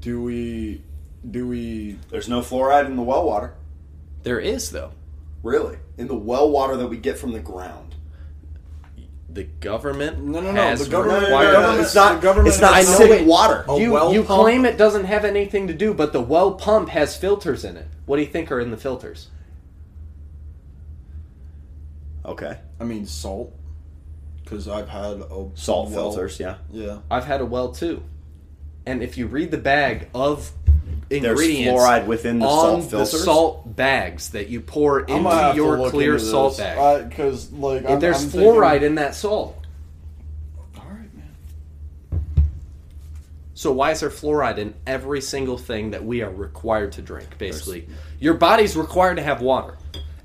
Do 0.00 0.22
we? 0.22 0.82
Do 1.28 1.48
we? 1.48 1.98
there's 2.10 2.28
no 2.28 2.40
fluoride 2.40 2.86
in 2.86 2.96
the 2.96 3.02
well 3.02 3.24
water 3.24 3.54
there 4.24 4.38
is 4.38 4.70
though. 4.70 4.92
really 5.42 5.78
in 5.96 6.06
the 6.06 6.14
well 6.14 6.50
water 6.50 6.76
that 6.76 6.86
we 6.88 6.96
get 6.96 7.18
from 7.18 7.32
the 7.32 7.40
ground 7.40 7.87
The 9.30 9.44
government 9.44 10.24
No, 10.24 10.40
no, 10.40 10.52
no, 10.52 10.62
has 10.62 10.84
the 10.84 10.90
government- 10.90 11.24
required- 11.24 11.52
no, 11.52 11.60
no, 11.60 11.74
no, 11.76 11.80
it's 11.82 11.94
not 11.94 12.14
the 12.16 12.20
government 12.22 12.48
it's 12.48 12.60
not 12.60 12.74
has- 12.74 12.88
I 12.88 12.92
know 12.92 12.98
acidic 13.12 13.20
it- 13.20 13.26
water 13.26 13.64
A 13.68 13.78
You, 13.78 13.92
well 13.92 14.12
you 14.12 14.22
pump- 14.24 14.40
claim 14.40 14.64
it 14.64 14.78
doesn't 14.78 15.04
have 15.04 15.24
anything 15.24 15.66
to 15.68 15.74
do, 15.74 15.92
but 15.92 16.12
the 16.14 16.20
well 16.22 16.52
pump 16.52 16.88
has 16.90 17.14
filters 17.16 17.62
in 17.64 17.76
it. 17.76 17.86
What 18.06 18.16
do 18.16 18.22
you 18.22 18.28
think 18.28 18.50
are 18.50 18.58
in 18.60 18.70
the 18.70 18.76
filters? 18.78 19.28
okay 22.24 22.58
I 22.80 22.84
mean 22.84 23.06
salt, 23.06 23.52
because 24.44 24.68
I've 24.68 24.88
had 24.88 25.20
a 25.20 25.46
salt 25.54 25.90
well- 25.90 26.10
filters 26.12 26.38
yeah 26.40 26.56
Yeah. 26.70 26.98
I've 27.10 27.24
had 27.26 27.40
a 27.40 27.46
well 27.46 27.70
too. 27.72 28.02
And 28.86 29.02
if 29.02 29.18
you 29.18 29.26
read 29.26 29.50
the 29.50 29.58
bag 29.58 30.08
of 30.14 30.52
there's 31.08 31.24
ingredients 31.24 31.82
fluoride 31.82 32.06
within 32.06 32.38
the 32.38 32.46
on 32.46 32.50
salt 32.60 32.82
the 32.82 32.88
filters 32.90 33.24
salt 33.24 33.76
bags 33.76 34.30
that 34.30 34.48
you 34.48 34.60
pour 34.60 35.00
I'm 35.00 35.06
gonna 35.06 35.18
into 35.28 35.30
have 35.30 35.50
to 35.52 35.56
your 35.56 35.78
look 35.78 35.90
clear 35.92 36.14
into 36.14 36.24
salt 36.26 36.56
this. 36.56 36.66
bag, 36.66 37.08
because 37.08 37.50
like 37.52 37.88
I'm, 37.88 37.98
there's 38.00 38.22
I'm 38.24 38.30
fluoride 38.30 38.70
thinking- 38.72 38.86
in 38.88 38.94
that 38.96 39.14
salt. 39.14 39.56
All 40.76 40.84
right, 40.90 41.14
man. 41.14 42.20
So 43.54 43.72
why 43.72 43.90
is 43.92 44.00
there 44.00 44.10
fluoride 44.10 44.58
in 44.58 44.74
every 44.86 45.20
single 45.20 45.58
thing 45.58 45.90
that 45.90 46.04
we 46.04 46.22
are 46.22 46.30
required 46.30 46.92
to 46.92 47.02
drink? 47.02 47.38
Basically, 47.38 47.88
your 48.20 48.34
body's 48.34 48.76
required 48.76 49.16
to 49.16 49.22
have 49.22 49.40
water. 49.40 49.76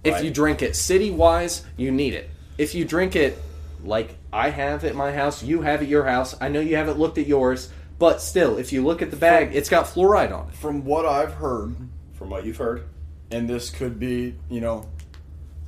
If 0.04 0.16
Right. 0.16 0.26
you 0.26 0.32
drink 0.32 0.62
it 0.62 0.76
city 0.76 1.12
wise, 1.12 1.64
you 1.78 1.90
need 1.92 2.14
it. 2.14 2.30
If 2.58 2.76
you 2.76 2.84
drink 2.86 3.16
it 3.16 3.42
like 3.86 4.16
I 4.32 4.50
have 4.50 4.84
at 4.84 4.96
my 4.96 5.14
house, 5.14 5.42
you 5.42 5.62
have 5.62 5.82
at 5.82 5.88
your 5.88 6.04
house. 6.06 6.36
I 6.42 6.50
know 6.50 6.60
you 6.60 6.76
haven't 6.76 7.00
looked 7.00 7.18
at 7.18 7.26
yours, 7.26 7.70
but 8.00 8.22
still, 8.22 8.58
if 8.58 8.74
you 8.74 8.84
look 8.84 9.02
at 9.02 9.12
the 9.12 9.18
bag, 9.18 9.56
it's 9.56 9.70
got 9.70 9.86
fluoride 9.86 10.34
on 10.34 10.50
it. 10.50 10.56
From 10.56 10.86
what 10.86 11.06
I've 11.06 11.34
heard, 11.34 11.76
from 12.14 12.30
what 12.30 12.46
you've 12.46 12.58
heard 12.58 12.86
and 13.34 13.50
this 13.50 13.70
could 13.70 14.00
be, 14.00 14.36
you 14.50 14.62
know, 14.62 14.88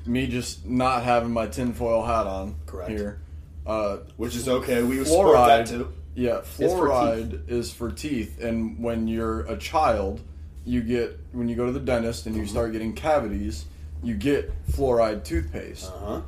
me 0.06 0.28
just 0.28 0.66
not 0.66 1.04
having 1.04 1.32
my 1.32 1.48
tinfoil 1.48 2.06
hat 2.06 2.28
on 2.28 2.56
Correct. 2.66 2.92
here. 2.92 3.20
Uh, 3.66 3.98
which 4.18 4.36
is 4.36 4.48
okay 4.48 4.84
we 4.84 5.04
support 5.04 5.34
that 5.34 5.66
fluoride, 5.66 5.70
too 5.70 5.94
yeah, 6.14 6.42
for 6.42 6.64
fluoride 6.64 7.50
is 7.50 7.74
for 7.74 7.92
teeth, 7.92 8.40
and 8.40 8.82
when 8.82 9.08
you're 9.08 9.42
a 9.48 9.58
child, 9.58 10.22
you 10.64 10.82
get 10.82 11.20
when 11.32 11.50
you 11.50 11.56
go 11.56 11.66
to 11.66 11.72
the 11.72 11.80
dentist 11.80 12.28
and 12.28 12.36
you 12.36 12.46
start 12.46 12.72
getting 12.74 12.94
cavities, 12.94 13.66
you 14.04 14.14
get 14.14 14.54
fluoride 14.72 15.24
toothpaste. 15.24 15.92
uh-huh 15.92 16.22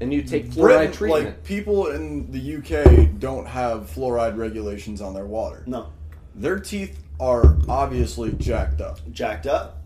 And 0.00 0.12
you 0.12 0.22
take 0.22 0.46
fluoride 0.50 0.60
Britain, 0.60 0.92
treatment. 0.92 1.24
like 1.26 1.44
people 1.44 1.86
in 1.88 2.30
the 2.30 2.56
UK 2.56 3.18
don't 3.18 3.46
have 3.46 3.90
fluoride 3.90 4.36
regulations 4.36 5.00
on 5.00 5.14
their 5.14 5.24
water. 5.26 5.62
no 5.66 5.86
Their 6.34 6.58
teeth 6.58 7.02
are 7.18 7.56
obviously 7.68 8.32
jacked 8.32 8.80
up. 8.82 8.98
jacked 9.10 9.46
up 9.46 9.78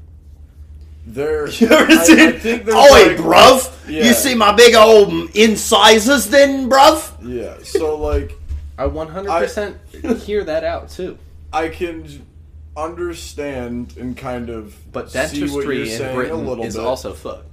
They're 1.07 1.49
You 1.51 1.69
ever 1.69 1.93
I- 1.93 2.05
seen? 2.05 2.19
I 2.21 2.33
think 2.33 2.65
there's 2.65 2.77
oh, 2.77 2.89
like- 2.91 3.17
hey, 3.17 3.23
bruv. 3.23 3.89
Yeah. 3.89 4.05
You 4.07 4.13
see 4.15 4.35
my 4.35 4.53
big 4.53 4.75
old 4.75 5.13
incisors, 5.37 6.27
then, 6.29 6.69
bruv? 6.69 7.13
Yeah. 7.23 7.63
So 7.63 7.97
like 7.97 8.37
I 8.79 8.85
100% 8.89 10.17
hear 10.23 10.43
that 10.45 10.65
out 10.65 10.89
too. 10.91 11.19
I 11.53 11.69
can 11.69 12.27
understand 12.77 13.95
and 13.99 14.17
kind 14.17 14.49
of 14.51 14.75
But 14.93 15.11
see 15.11 15.19
what 15.19 15.31
dentistry 15.31 15.77
you're 15.77 15.85
in 15.87 15.91
saying 15.99 16.11
a 16.11 16.15
Britain 16.15 16.47
little 16.47 16.65
is 16.65 16.77
bit. 16.77 16.85
also 16.85 17.13
fucked. 17.13 17.50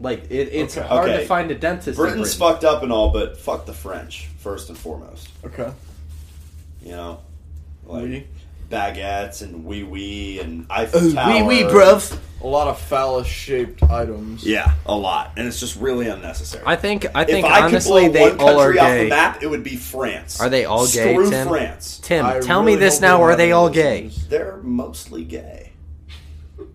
Like 0.00 0.24
it, 0.30 0.48
it's 0.52 0.76
Okay. 0.76 0.86
hard 0.86 1.08
Okay. 1.10 1.20
to 1.20 1.26
find 1.26 1.50
a 1.50 1.54
dentist. 1.54 1.96
Britain's 1.98 2.36
Britain. 2.36 2.38
fucked 2.38 2.64
up 2.64 2.82
and 2.82 2.92
all, 2.92 3.10
but 3.10 3.36
fuck 3.38 3.66
the 3.66 3.72
French, 3.72 4.28
first 4.38 4.68
and 4.68 4.78
foremost. 4.78 5.28
okay. 5.44 5.70
You 6.82 6.92
know? 6.92 7.18
Like 7.86 8.02
Oui. 8.04 8.26
baguettes 8.70 9.42
and 9.42 9.64
wee 9.64 9.82
wee 9.82 10.38
and 10.40 10.66
Eiffel 10.70 11.10
Tower. 11.12 11.34
Wee 11.34 11.42
wee, 11.42 11.62
bruv. 11.64 12.16
A 12.40 12.46
lot 12.46 12.68
of 12.68 12.78
phallus 12.78 13.26
shaped 13.26 13.82
items. 13.82 14.44
Yeah, 14.46 14.72
a 14.86 14.94
lot. 14.94 15.32
And 15.36 15.48
it's 15.48 15.58
just 15.58 15.74
really 15.80 16.06
unnecessary. 16.06 16.62
I 16.64 16.76
think. 16.76 17.04
I 17.12 17.22
if 17.22 17.28
think 17.28 17.46
I 17.46 17.62
honestly, 17.66 18.04
could 18.04 18.12
blow 18.12 18.20
they 18.30 18.36
one 18.36 18.40
all 18.40 18.60
are 18.60 18.72
country 18.74 18.78
off 18.78 18.90
the 18.90 19.02
gay. 19.04 19.08
map, 19.08 19.42
it 19.42 19.46
would 19.48 19.64
be 19.64 19.74
France. 19.74 20.40
Are 20.40 20.48
they 20.48 20.64
all 20.64 20.86
gay, 20.86 21.14
Screw 21.14 21.28
Tim? 21.30 21.48
France. 21.48 21.98
Tim, 22.04 22.24
I 22.24 22.38
tell 22.38 22.60
really 22.60 22.74
me 22.76 22.78
this 22.80 23.00
now. 23.00 23.20
Are 23.22 23.34
they 23.34 23.50
all 23.50 23.68
gay? 23.68 24.12
They're 24.28 24.58
mostly 24.62 25.24
gay. 25.24 25.72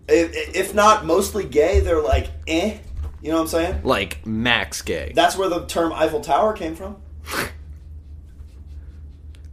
If, 0.06 0.54
if 0.54 0.74
not 0.74 1.06
mostly 1.06 1.44
gay, 1.44 1.80
they're 1.80 2.02
like, 2.02 2.28
eh. 2.46 2.76
You 3.24 3.30
know 3.30 3.36
what 3.36 3.42
I'm 3.44 3.48
saying? 3.48 3.80
Like 3.84 4.26
max 4.26 4.82
gay. 4.82 5.12
That's 5.14 5.34
where 5.34 5.48
the 5.48 5.64
term 5.64 5.94
Eiffel 5.94 6.20
Tower 6.20 6.52
came 6.52 6.74
from. 6.74 6.96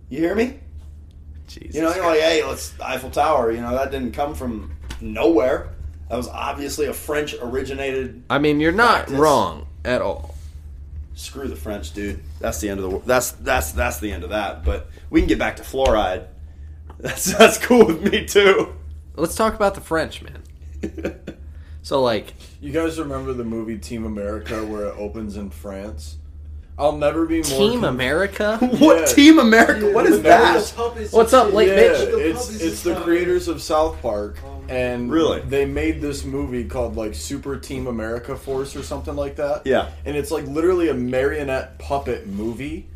You 0.10 0.20
hear 0.20 0.36
me? 0.36 0.60
Jesus. 1.48 1.74
You 1.74 1.82
know, 1.82 1.96
you're 1.96 2.06
like, 2.06 2.20
hey, 2.20 2.44
let's 2.44 2.78
Eiffel 2.82 3.10
Tower. 3.12 3.50
You 3.50 3.62
know, 3.62 3.72
that 3.72 3.90
didn't 3.90 4.12
come 4.12 4.36
from 4.36 4.76
nowhere. 5.00 5.70
That 6.10 6.18
was 6.18 6.28
obviously 6.28 6.88
a 6.88 6.94
French 6.94 7.34
originated. 7.42 8.22
I 8.30 8.40
mean, 8.40 8.60
you're 8.60 8.74
not 8.74 9.06
Practice. 9.08 9.18
wrong 9.18 9.68
at 9.86 10.02
all. 10.02 10.36
Screw 11.14 11.48
the 11.48 11.56
French, 11.56 11.94
dude. 11.94 12.22
That's 12.42 12.60
the 12.60 12.68
end 12.68 12.82
of 12.82 12.92
the. 12.92 13.00
That's 13.06 13.32
that's 13.32 13.72
that's 13.72 14.02
the 14.02 14.12
end 14.12 14.26
of 14.26 14.32
that. 14.32 14.66
But 14.66 14.88
we 15.10 15.22
can 15.22 15.30
get 15.30 15.40
back 15.40 15.56
to 15.56 15.64
fluoride. 15.64 16.28
That's 17.00 17.36
that's 17.38 17.58
cool 17.58 17.86
with 17.88 18.04
me 18.04 18.26
too. 18.26 18.76
Let's 19.16 19.34
talk 19.36 19.56
about 19.56 19.76
the 19.76 19.82
French, 19.82 20.22
man. 20.22 20.44
So, 21.84 22.02
like, 22.02 22.34
You 22.60 22.72
guys 22.72 23.00
remember 23.00 23.34
the 23.34 23.44
movie 23.44 23.78
Team 23.78 24.06
America 24.06 24.64
where 24.66 24.86
it 24.88 24.96
opens 24.98 25.36
in 25.38 25.50
France? 25.50 26.18
I'll 26.78 26.96
never 26.98 27.26
be 27.26 27.38
more. 27.38 27.44
Team 27.44 27.82
con- 27.82 27.90
America. 27.90 28.58
What 28.80 29.00
Yeah. 29.02 29.06
Team 29.06 29.40
America? 29.40 29.92
What 29.92 30.06
is 30.06 30.18
Remember 30.18 30.30
that? 30.30 31.10
What's 31.12 31.34
up, 31.34 31.48
shit. 31.48 31.54
late 31.56 31.68
Yeah, 31.70 31.76
bitch? 31.76 32.20
it's 32.20 32.46
puppets 32.46 32.62
it's 32.62 32.84
the 32.84 32.92
stuff. 32.94 33.04
creators 33.04 33.48
of 33.48 33.62
South 33.62 34.02
Park, 34.02 34.38
oh. 34.44 34.62
and 34.70 35.12
Really? 35.12 35.42
they 35.42 35.66
made 35.66 36.02
this 36.02 36.24
movie 36.24 36.64
called 36.64 36.96
like 36.96 37.14
Super 37.14 37.58
Team 37.58 37.86
America 37.88 38.36
Force 38.36 38.76
or 38.76 38.82
something 38.84 39.16
like 39.16 39.36
that. 39.36 39.64
Yeah. 39.66 39.90
and 40.06 40.16
it's 40.16 40.32
like 40.32 40.46
literally 40.48 40.90
a 40.90 40.94
marionette 40.94 41.78
puppet 41.78 42.26
movie, 42.28 42.88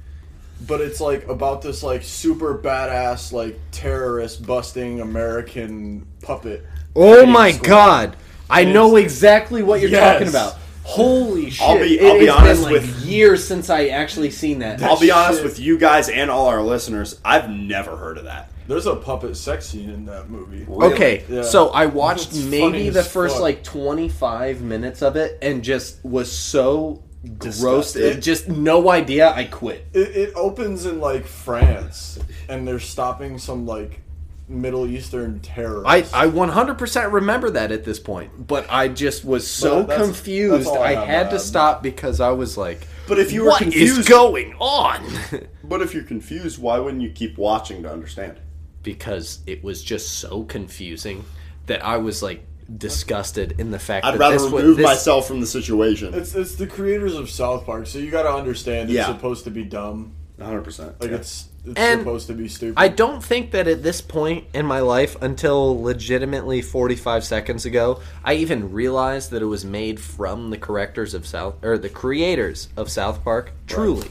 but 0.65 0.79
it's 0.81 1.01
like 1.01 1.27
about 1.27 1.61
this 1.61 1.83
like 1.83 2.01
super 2.03 2.57
badass 2.57 3.31
like 3.33 3.59
terrorist 3.71 4.45
busting 4.47 5.01
American 5.01 6.07
puppet. 6.23 6.65
Oh 6.95 7.25
my 7.25 7.51
squad. 7.51 7.67
god! 7.67 8.15
I 8.49 8.61
And 8.61 8.73
know 8.73 8.95
exactly 8.95 9.63
what 9.63 9.81
you're 9.81 9.89
Yes. 9.89 10.13
talking 10.13 10.27
about. 10.27 10.55
Holy 10.83 11.49
shit! 11.49 11.67
I'll 11.67 11.79
be- 11.79 11.99
I'll 11.99 12.19
be 12.19 12.25
it's 12.25 12.31
honest 12.31 12.63
been, 12.63 12.73
like, 12.73 12.81
with- 12.83 13.05
years 13.05 13.43
since 13.43 13.71
I 13.71 13.87
actually 13.87 14.29
seen 14.29 14.59
that. 14.59 14.83
I'll 14.83 14.99
be 14.99 15.09
honest 15.09 15.39
shit. 15.39 15.43
with 15.43 15.59
you 15.59 15.79
guys 15.79 16.09
and 16.09 16.29
all 16.29 16.45
our 16.47 16.61
listeners. 16.61 17.19
I've 17.25 17.49
never 17.49 17.97
heard 17.97 18.19
of 18.19 18.25
that. 18.25 18.51
There's 18.67 18.85
a 18.85 18.95
puppet 18.95 19.35
sex 19.35 19.65
scene 19.67 19.89
in 19.89 20.05
that 20.05 20.29
movie. 20.29 20.65
Really? 20.67 20.93
Okay, 20.93 21.23
Yeah. 21.29 21.41
so 21.43 21.69
I 21.69 21.87
watched 21.87 22.29
It's 22.29 22.43
maybe 22.43 22.89
the 22.89 23.03
first 23.03 23.35
fuck. 23.35 23.41
like 23.41 23.63
25 23.63 24.61
minutes 24.61 25.01
of 25.01 25.15
it 25.15 25.37
and 25.41 25.63
just 25.63 26.03
was 26.03 26.31
so 26.31 27.01
grossed. 27.27 27.39
Disgusted? 27.39 28.21
Just 28.21 28.47
no 28.47 28.89
idea. 28.91 29.31
I 29.35 29.45
quit. 29.45 29.87
It, 29.93 30.15
it 30.15 30.33
opens 30.35 30.85
in 30.85 30.99
like 30.99 31.25
France, 31.25 32.19
and 32.47 32.67
they're 32.67 32.79
stopping 32.79 33.39
some 33.39 33.65
like 33.65 34.01
Middle 34.47 34.85
Eastern 34.87 35.39
terrorists. 35.39 36.13
I, 36.13 36.25
I 36.25 36.27
100% 36.27 37.11
remember 37.11 37.49
that 37.51 37.71
at 37.71 37.83
this 37.83 37.99
point, 37.99 38.45
but 38.47 38.65
I 38.69 38.87
just 38.89 39.25
was 39.25 39.47
so 39.47 39.83
that's- 39.83 40.05
confused. 40.05 40.67
that's 40.67 40.77
I 40.77 41.01
I 41.01 41.05
had 41.05 41.25
to 41.31 41.37
to 41.37 41.39
stop 41.39 41.81
because 41.81 42.19
I 42.21 42.29
was 42.31 42.55
like, 42.57 42.87
But 43.07 43.17
if 43.19 43.31
you 43.31 43.41
were 43.43 43.49
"What 43.49 43.61
is 43.63 43.73
confused- 43.73 44.09
going 44.09 44.53
on?" 44.59 45.03
But 45.63 45.81
if 45.81 45.93
you're 45.95 46.03
confused, 46.03 46.59
why 46.61 46.77
wouldn't 46.77 47.01
you 47.01 47.09
keep 47.09 47.37
watching 47.37 47.83
to 47.83 47.91
understand? 47.91 48.37
because 48.83 49.39
it 49.47 49.63
was 49.63 49.81
just 49.83 50.19
so 50.19 50.43
confusing 50.43 51.25
that 51.65 51.83
I 51.83 51.97
was 51.97 52.21
like 52.21 52.45
disgusted 52.77 53.59
in 53.59 53.71
the 53.71 53.79
fact 53.79 54.05
I'd 54.05 54.13
that 54.13 54.19
rather 54.19 54.35
this 54.35 54.43
was 54.43 54.53
remove 54.61 54.77
this, 54.77 54.83
myself 54.85 55.27
from 55.27 55.39
the 55.41 55.47
situation. 55.47 56.13
It's 56.13 56.35
it's 56.35 56.53
the 56.55 56.67
creators 56.67 57.15
of 57.15 57.29
South 57.31 57.65
Park, 57.65 57.87
so 57.87 57.97
you 57.97 58.11
got 58.11 58.23
to 58.23 58.31
understand 58.31 58.89
it's 58.89 58.97
Yeah. 58.97 59.07
supposed 59.07 59.43
to 59.45 59.49
be 59.49 59.63
dumb. 59.63 60.13
100. 60.37 60.61
percent 60.63 61.01
Like 61.01 61.09
it's 61.11 61.47
it's 61.65 61.79
And 61.79 62.01
supposed 62.01 62.27
to 62.27 62.33
be 62.33 62.47
stupid. 62.47 62.75
I 62.77 62.87
don't 62.87 63.23
think 63.23 63.51
that 63.51 63.67
at 63.67 63.83
this 63.83 64.01
point 64.01 64.45
in 64.53 64.65
my 64.65 64.79
life, 64.79 65.15
until 65.21 65.81
legitimately 65.81 66.61
45 66.61 67.23
seconds 67.23 67.65
ago, 67.65 68.01
I 68.23 68.35
even 68.35 68.71
realized 68.71 69.31
that 69.31 69.41
it 69.41 69.45
was 69.45 69.65
made 69.65 69.99
from 69.99 70.49
the 70.49 70.57
correctors 70.57 71.13
of 71.13 71.25
South 71.25 71.63
or 71.63 71.77
the 71.77 71.89
creators 71.89 72.69
of 72.77 72.89
South 72.89 73.23
Park. 73.23 73.51
Truly, 73.67 74.09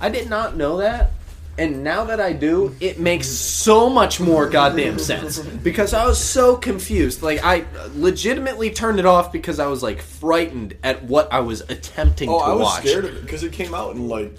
I 0.00 0.08
did 0.08 0.30
not 0.30 0.56
know 0.56 0.78
that, 0.78 1.10
and 1.58 1.84
now 1.84 2.04
that 2.04 2.20
I 2.20 2.32
do, 2.32 2.74
it 2.80 2.98
makes 2.98 3.28
so 3.28 3.90
much 3.90 4.20
more 4.20 4.48
goddamn 4.48 4.98
sense 4.98 5.38
because 5.38 5.92
I 5.92 6.06
was 6.06 6.18
so 6.18 6.56
confused. 6.56 7.22
Like 7.22 7.40
I 7.44 7.66
legitimately 7.94 8.70
turned 8.70 8.98
it 8.98 9.06
off 9.06 9.32
because 9.32 9.58
I 9.58 9.66
was 9.66 9.82
like 9.82 10.00
frightened 10.00 10.76
at 10.82 11.02
what 11.04 11.30
I 11.32 11.40
was 11.40 11.60
attempting 11.62 12.30
oh, 12.30 12.38
to 12.38 12.44
I 12.44 12.52
was 12.54 12.62
watch. 12.62 12.80
scared 12.80 13.04
of 13.04 13.16
it 13.16 13.22
because 13.22 13.42
it 13.42 13.52
came 13.52 13.74
out 13.74 13.94
in 13.94 14.08
like 14.08 14.38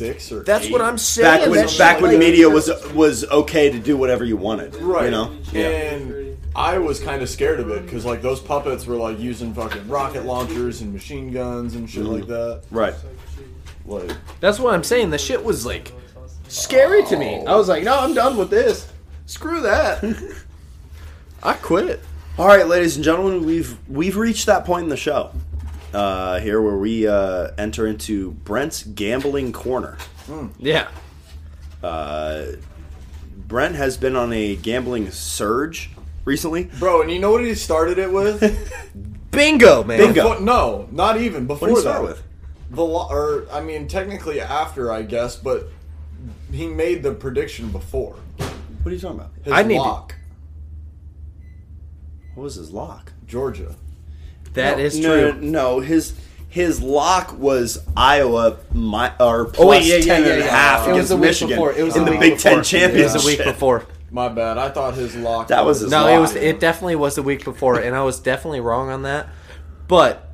2006 0.00 0.32
or 0.32 0.42
That's 0.42 0.70
what. 0.70 0.80
I'm 0.80 0.98
saying. 0.98 1.40
Back 1.40 1.50
when 1.50 1.66
That 1.66 1.78
back 1.78 2.00
when 2.00 2.12
like- 2.12 2.18
media 2.18 2.48
was 2.48 2.70
was 2.92 3.24
okay 3.24 3.70
to 3.70 3.78
do 3.78 3.96
whatever 3.96 4.24
you 4.24 4.36
wanted, 4.36 4.74
right. 4.76 5.04
You 5.04 5.10
know, 5.10 5.36
and 5.54 6.38
I 6.56 6.78
was 6.78 7.00
kind 7.00 7.22
of 7.22 7.28
scared 7.28 7.60
of 7.60 7.70
it 7.70 7.84
because 7.84 8.04
like 8.04 8.22
those 8.22 8.40
puppets 8.40 8.86
were 8.86 8.96
like 8.96 9.18
using 9.18 9.54
fucking 9.54 9.88
rocket 9.88 10.24
launchers 10.24 10.80
and 10.80 10.92
machine 10.92 11.32
guns 11.32 11.74
and 11.74 11.88
shit 11.88 12.04
like 12.04 12.24
mm-hmm. 12.24 12.32
that. 12.32 12.62
right? 12.70 12.94
Like 13.84 14.10
That's 14.40 14.58
what 14.58 14.74
I'm 14.74 14.84
saying. 14.84 15.10
The 15.10 15.18
shit 15.18 15.42
was 15.44 15.66
like 15.66 15.92
scary 16.48 17.04
to 17.04 17.16
me. 17.16 17.44
I 17.46 17.54
was 17.54 17.68
like, 17.68 17.84
no, 17.84 17.98
I'm 17.98 18.14
done 18.14 18.36
with 18.36 18.50
this. 18.50 18.90
Screw 19.26 19.60
that. 19.62 20.02
I 21.42 21.54
quit. 21.54 22.00
All 22.38 22.46
right, 22.46 22.66
ladies 22.66 22.96
and 22.96 23.04
gentlemen, 23.04 23.44
we've 23.44 23.76
we've 23.88 24.16
reached 24.16 24.46
that 24.46 24.64
point 24.64 24.84
in 24.84 24.88
the 24.88 24.96
show 24.96 25.32
uh, 25.92 26.38
here 26.40 26.60
where 26.62 26.76
we 26.76 27.06
uh, 27.06 27.50
enter 27.58 27.86
into 27.86 28.32
Brent's 28.32 28.82
gambling 28.82 29.52
corner. 29.52 29.96
Yeah. 30.58 30.88
Uh, 31.82 32.46
Brent 33.48 33.74
has 33.74 33.96
been 33.96 34.14
on 34.16 34.32
a 34.32 34.54
gambling 34.56 35.10
surge 35.10 35.90
recently. 36.24 36.64
bro, 36.78 37.02
and 37.02 37.10
you 37.10 37.18
know 37.18 37.32
what 37.32 37.44
he 37.44 37.54
started 37.54 37.98
it 37.98 38.12
with? 38.12 38.40
Bingo, 39.32 39.82
man. 39.84 39.98
Bingo. 39.98 40.28
Before- 40.30 40.40
no, 40.40 40.88
not 40.92 41.20
even 41.20 41.46
before 41.46 41.68
What 41.70 41.74
did 41.76 41.80
he 41.82 41.84
that. 41.88 41.94
start 41.94 42.08
with? 42.08 42.22
The 42.70 42.84
lo- 42.84 43.08
or 43.10 43.46
I 43.52 43.60
mean, 43.60 43.88
technically 43.88 44.40
after, 44.40 44.92
I 44.92 45.02
guess, 45.02 45.34
but 45.36 45.68
he 46.52 46.66
made 46.68 47.02
the 47.02 47.12
prediction 47.12 47.70
before. 47.70 48.16
What 48.82 48.92
are 48.92 48.94
you 48.94 49.00
talking 49.00 49.18
about? 49.18 49.32
His 49.42 49.52
I 49.52 49.62
need 49.62 49.74
to- 49.74 49.80
lock, 49.80 50.14
What 52.34 52.44
was 52.44 52.54
his 52.54 52.70
lock? 52.70 53.12
Georgia. 53.26 53.74
That 54.54 54.78
is 54.80 54.98
no, 54.98 55.30
true. 55.32 55.40
No, 55.40 55.76
no, 55.76 55.80
his 55.80 56.14
his 56.48 56.82
lock 56.82 57.38
was 57.38 57.84
Iowa 57.96 58.56
my, 58.72 59.12
or 59.20 59.44
plus 59.46 59.58
Oh 59.60 59.68
wait, 59.68 59.84
yeah, 59.84 59.96
yeah, 59.96 60.02
10 60.02 60.06
yeah, 60.24 60.28
and 60.32 60.42
a 60.42 60.44
yeah. 60.44 60.50
half 60.50 60.88
It 60.88 60.92
was 60.92 60.96
against 60.96 61.08
the 61.10 61.16
week 61.16 61.22
Michigan 61.22 61.56
before. 61.56 61.72
It 61.72 61.82
was 61.84 61.96
in 61.96 62.04
the 62.04 62.10
the 62.10 62.10
week 62.12 62.20
Big 62.20 62.38
Ten 62.38 62.52
before. 62.58 62.62
championship. 62.64 63.00
It 63.00 63.14
was 63.14 63.22
the 63.22 63.26
week 63.30 63.44
before. 63.44 63.86
My 64.10 64.28
bad. 64.28 64.58
I 64.58 64.70
thought 64.70 64.94
his 64.94 65.14
lock. 65.14 65.46
That 65.48 65.64
was 65.64 65.80
his 65.80 65.90
No, 65.92 66.02
lock. 66.02 66.10
it 66.10 66.18
was. 66.18 66.34
It 66.34 66.58
definitely 66.58 66.96
was 66.96 67.14
the 67.14 67.22
week 67.22 67.44
before, 67.44 67.78
and 67.78 67.94
I 67.94 68.02
was 68.02 68.18
definitely 68.18 68.58
wrong 68.60 68.88
on 68.90 69.02
that. 69.02 69.28
But 69.86 70.26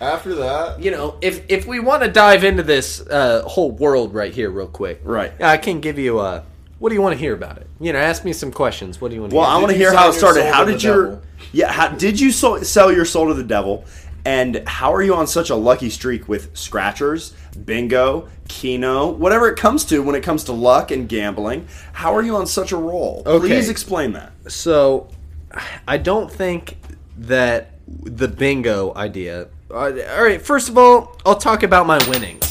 After 0.00 0.34
that, 0.36 0.80
you 0.82 0.90
know, 0.90 1.16
if 1.20 1.44
if 1.50 1.66
we 1.66 1.78
want 1.78 2.02
to 2.02 2.08
dive 2.10 2.42
into 2.42 2.62
this 2.62 3.02
uh, 3.06 3.42
whole 3.46 3.70
world 3.70 4.14
right 4.14 4.32
here, 4.32 4.48
real 4.48 4.66
quick, 4.66 5.02
Right. 5.04 5.32
I 5.42 5.58
can 5.58 5.80
give 5.80 5.98
you 5.98 6.20
a. 6.20 6.44
What 6.80 6.88
do 6.88 6.94
you 6.94 7.02
want 7.02 7.12
to 7.12 7.18
hear 7.18 7.34
about 7.34 7.58
it? 7.58 7.68
You 7.78 7.92
know, 7.92 7.98
ask 7.98 8.24
me 8.24 8.32
some 8.32 8.50
questions. 8.50 9.02
What 9.02 9.10
do 9.10 9.14
you 9.14 9.20
want 9.20 9.32
to 9.32 9.36
Well, 9.36 9.44
hear? 9.46 9.54
I 9.54 9.58
want 9.58 9.70
to 9.70 9.76
hear 9.76 9.94
how 9.94 10.08
it 10.08 10.14
started. 10.14 10.46
How 10.46 10.64
did 10.64 10.82
your 10.82 11.04
devil? 11.04 11.22
yeah? 11.52 11.70
How, 11.70 11.88
did 11.88 12.18
you 12.18 12.32
so, 12.32 12.62
sell 12.62 12.90
your 12.90 13.04
soul 13.04 13.28
to 13.28 13.34
the 13.34 13.44
devil? 13.44 13.84
And 14.24 14.66
how 14.66 14.94
are 14.94 15.02
you 15.02 15.14
on 15.14 15.26
such 15.26 15.50
a 15.50 15.54
lucky 15.54 15.90
streak 15.90 16.26
with 16.26 16.56
scratchers, 16.56 17.34
bingo, 17.66 18.28
keno, 18.48 19.10
whatever 19.10 19.46
it 19.48 19.58
comes 19.58 19.84
to 19.86 20.02
when 20.02 20.14
it 20.14 20.22
comes 20.22 20.44
to 20.44 20.52
luck 20.52 20.90
and 20.90 21.06
gambling? 21.06 21.68
How 21.92 22.14
are 22.14 22.22
you 22.22 22.34
on 22.36 22.46
such 22.46 22.72
a 22.72 22.76
roll? 22.76 23.22
Okay. 23.26 23.46
Please 23.46 23.68
explain 23.68 24.12
that. 24.12 24.32
So, 24.48 25.08
I 25.86 25.98
don't 25.98 26.32
think 26.32 26.78
that 27.18 27.72
the 27.86 28.26
bingo 28.26 28.94
idea. 28.94 29.48
All 29.70 29.90
right, 29.92 30.40
first 30.40 30.70
of 30.70 30.78
all, 30.78 31.18
I'll 31.26 31.36
talk 31.36 31.62
about 31.62 31.86
my 31.86 31.98
winnings. 32.08 32.49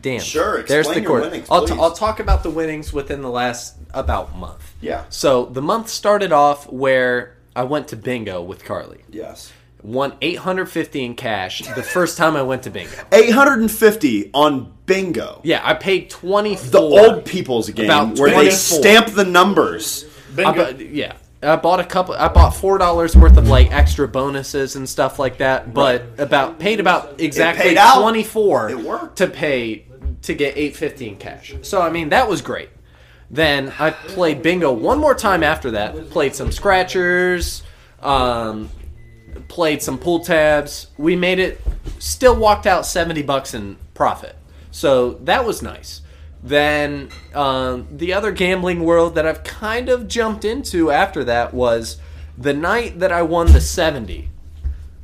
Damn. 0.00 0.20
Sure, 0.20 0.62
There's 0.62 0.86
the 0.88 1.00
your 1.00 1.08
cord. 1.08 1.22
winnings, 1.22 1.48
I'll, 1.50 1.66
t- 1.66 1.72
please. 1.74 1.80
I'll 1.80 1.92
talk 1.92 2.20
about 2.20 2.42
the 2.42 2.50
winnings 2.50 2.92
within 2.92 3.22
the 3.22 3.30
last 3.30 3.76
about 3.92 4.36
month. 4.36 4.74
Yeah. 4.80 5.04
So 5.08 5.46
the 5.46 5.62
month 5.62 5.88
started 5.88 6.32
off 6.32 6.70
where 6.70 7.36
I 7.56 7.64
went 7.64 7.88
to 7.88 7.96
bingo 7.96 8.42
with 8.42 8.64
Carly. 8.64 9.00
Yes. 9.10 9.52
Won 9.82 10.14
850 10.20 11.04
in 11.04 11.14
cash 11.14 11.62
the 11.74 11.82
first 11.84 12.16
time 12.18 12.34
I 12.36 12.42
went 12.42 12.64
to 12.64 12.70
bingo. 12.70 12.92
850 13.12 14.30
on 14.34 14.72
bingo. 14.86 15.40
Yeah, 15.44 15.60
I 15.62 15.74
paid 15.74 16.10
24. 16.10 16.70
The 16.70 16.78
old 16.80 17.24
people's 17.24 17.70
game 17.70 17.86
About 17.86 18.18
where 18.18 18.30
they 18.30 18.50
stamp 18.50 19.08
the 19.08 19.24
numbers. 19.24 20.04
I 20.32 20.34
bingo. 20.52 20.72
bu- 20.74 20.84
yeah. 20.84 21.12
I 21.40 21.54
bought 21.54 21.78
a 21.78 21.84
couple. 21.84 22.14
I 22.14 22.26
bought 22.26 22.50
four 22.50 22.78
dollars 22.78 23.16
worth 23.16 23.36
of 23.36 23.46
like 23.48 23.70
extra 23.70 24.08
bonuses 24.08 24.74
and 24.74 24.88
stuff 24.88 25.20
like 25.20 25.38
that. 25.38 25.72
But 25.72 26.02
about 26.18 26.58
paid 26.58 26.80
about 26.80 27.20
exactly 27.20 27.76
paid 27.76 27.78
twenty 28.00 28.24
four 28.24 28.68
It 28.70 28.78
worked. 28.80 29.18
to 29.18 29.28
pay 29.28 29.84
to 30.22 30.34
get 30.34 30.56
eight 30.56 30.76
fifty 30.76 31.08
in 31.08 31.16
cash. 31.16 31.54
So 31.62 31.80
I 31.80 31.90
mean 31.90 32.08
that 32.10 32.28
was 32.28 32.42
great. 32.42 32.70
Then 33.30 33.72
I 33.78 33.90
played 33.90 34.42
bingo 34.42 34.72
one 34.72 34.98
more 34.98 35.14
time 35.14 35.42
after 35.42 35.72
that. 35.72 36.10
Played 36.10 36.34
some 36.34 36.50
scratchers. 36.50 37.62
Um, 38.00 38.70
played 39.48 39.82
some 39.82 39.98
pull 39.98 40.20
tabs. 40.20 40.88
We 40.96 41.14
made 41.16 41.38
it. 41.38 41.60
Still 41.98 42.36
walked 42.36 42.66
out 42.66 42.86
seventy 42.86 43.22
bucks 43.22 43.54
in 43.54 43.76
profit. 43.94 44.36
So 44.70 45.14
that 45.24 45.44
was 45.44 45.62
nice. 45.62 46.02
Then 46.42 47.10
um, 47.34 47.88
the 47.90 48.12
other 48.12 48.30
gambling 48.30 48.84
world 48.84 49.16
that 49.16 49.26
I've 49.26 49.42
kind 49.42 49.88
of 49.88 50.06
jumped 50.06 50.44
into 50.44 50.90
after 50.90 51.24
that 51.24 51.52
was 51.52 51.98
the 52.36 52.54
night 52.54 53.00
that 53.00 53.10
I 53.10 53.22
won 53.22 53.52
the 53.52 53.60
seventy. 53.60 54.30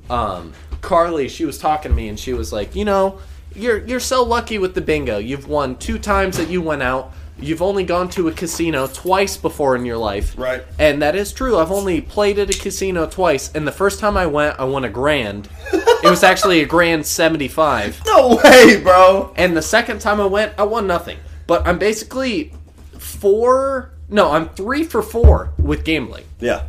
Um, 0.09 0.53
Carly, 0.81 1.29
she 1.29 1.45
was 1.45 1.59
talking 1.59 1.91
to 1.91 1.97
me 1.97 2.09
and 2.09 2.19
she 2.19 2.33
was 2.33 2.53
like, 2.53 2.77
you 2.77 2.85
know, 2.85 3.19
you're 3.55 3.79
you're 3.87 4.01
so 4.01 4.23
lucky 4.23 4.59
with 4.59 4.75
the 4.75 4.81
bingo. 4.81 5.19
You've 5.19 5.49
won 5.49 5.77
two 5.77 5.99
times 5.99 6.37
that 6.39 6.49
you 6.49 6.61
went 6.63 6.83
out. 6.83 7.13
You've 7.39 7.63
only 7.63 7.83
gone 7.85 8.09
to 8.11 8.29
a 8.29 8.33
casino 8.33 8.87
twice 8.87 9.37
before 9.37 9.75
in 9.75 9.85
your 9.85 9.97
life. 9.99 10.35
Right. 10.39 10.63
And 10.79 11.03
that 11.03 11.17
is 11.17 11.33
true. 11.33 11.59
I've 11.59 11.73
only 11.73 12.01
played 12.01 12.39
at 12.39 12.49
a 12.55 12.57
casino 12.59 13.07
twice, 13.07 13.51
and 13.55 13.67
the 13.67 13.73
first 13.73 13.99
time 13.99 14.17
I 14.17 14.27
went, 14.27 14.59
I 14.61 14.65
won 14.65 14.85
a 14.85 14.89
grand. 14.89 15.49
it 15.73 16.09
was 16.09 16.23
actually 16.23 16.61
a 16.61 16.67
grand 16.67 17.05
75. 17.05 18.03
No 18.07 18.41
way, 18.45 18.81
bro. 18.81 19.33
And 19.37 19.57
the 19.57 19.63
second 19.63 20.01
time 20.01 20.21
I 20.21 20.27
went, 20.27 20.53
I 20.59 20.63
won 20.63 20.87
nothing. 20.87 21.19
But 21.49 21.67
I'm 21.67 21.79
basically 21.79 22.53
four. 22.99 23.91
No, 24.09 24.31
I'm 24.31 24.49
three 24.51 24.85
for 24.85 25.03
four 25.03 25.53
with 25.59 25.85
gambling 25.85 26.25
Yeah. 26.39 26.65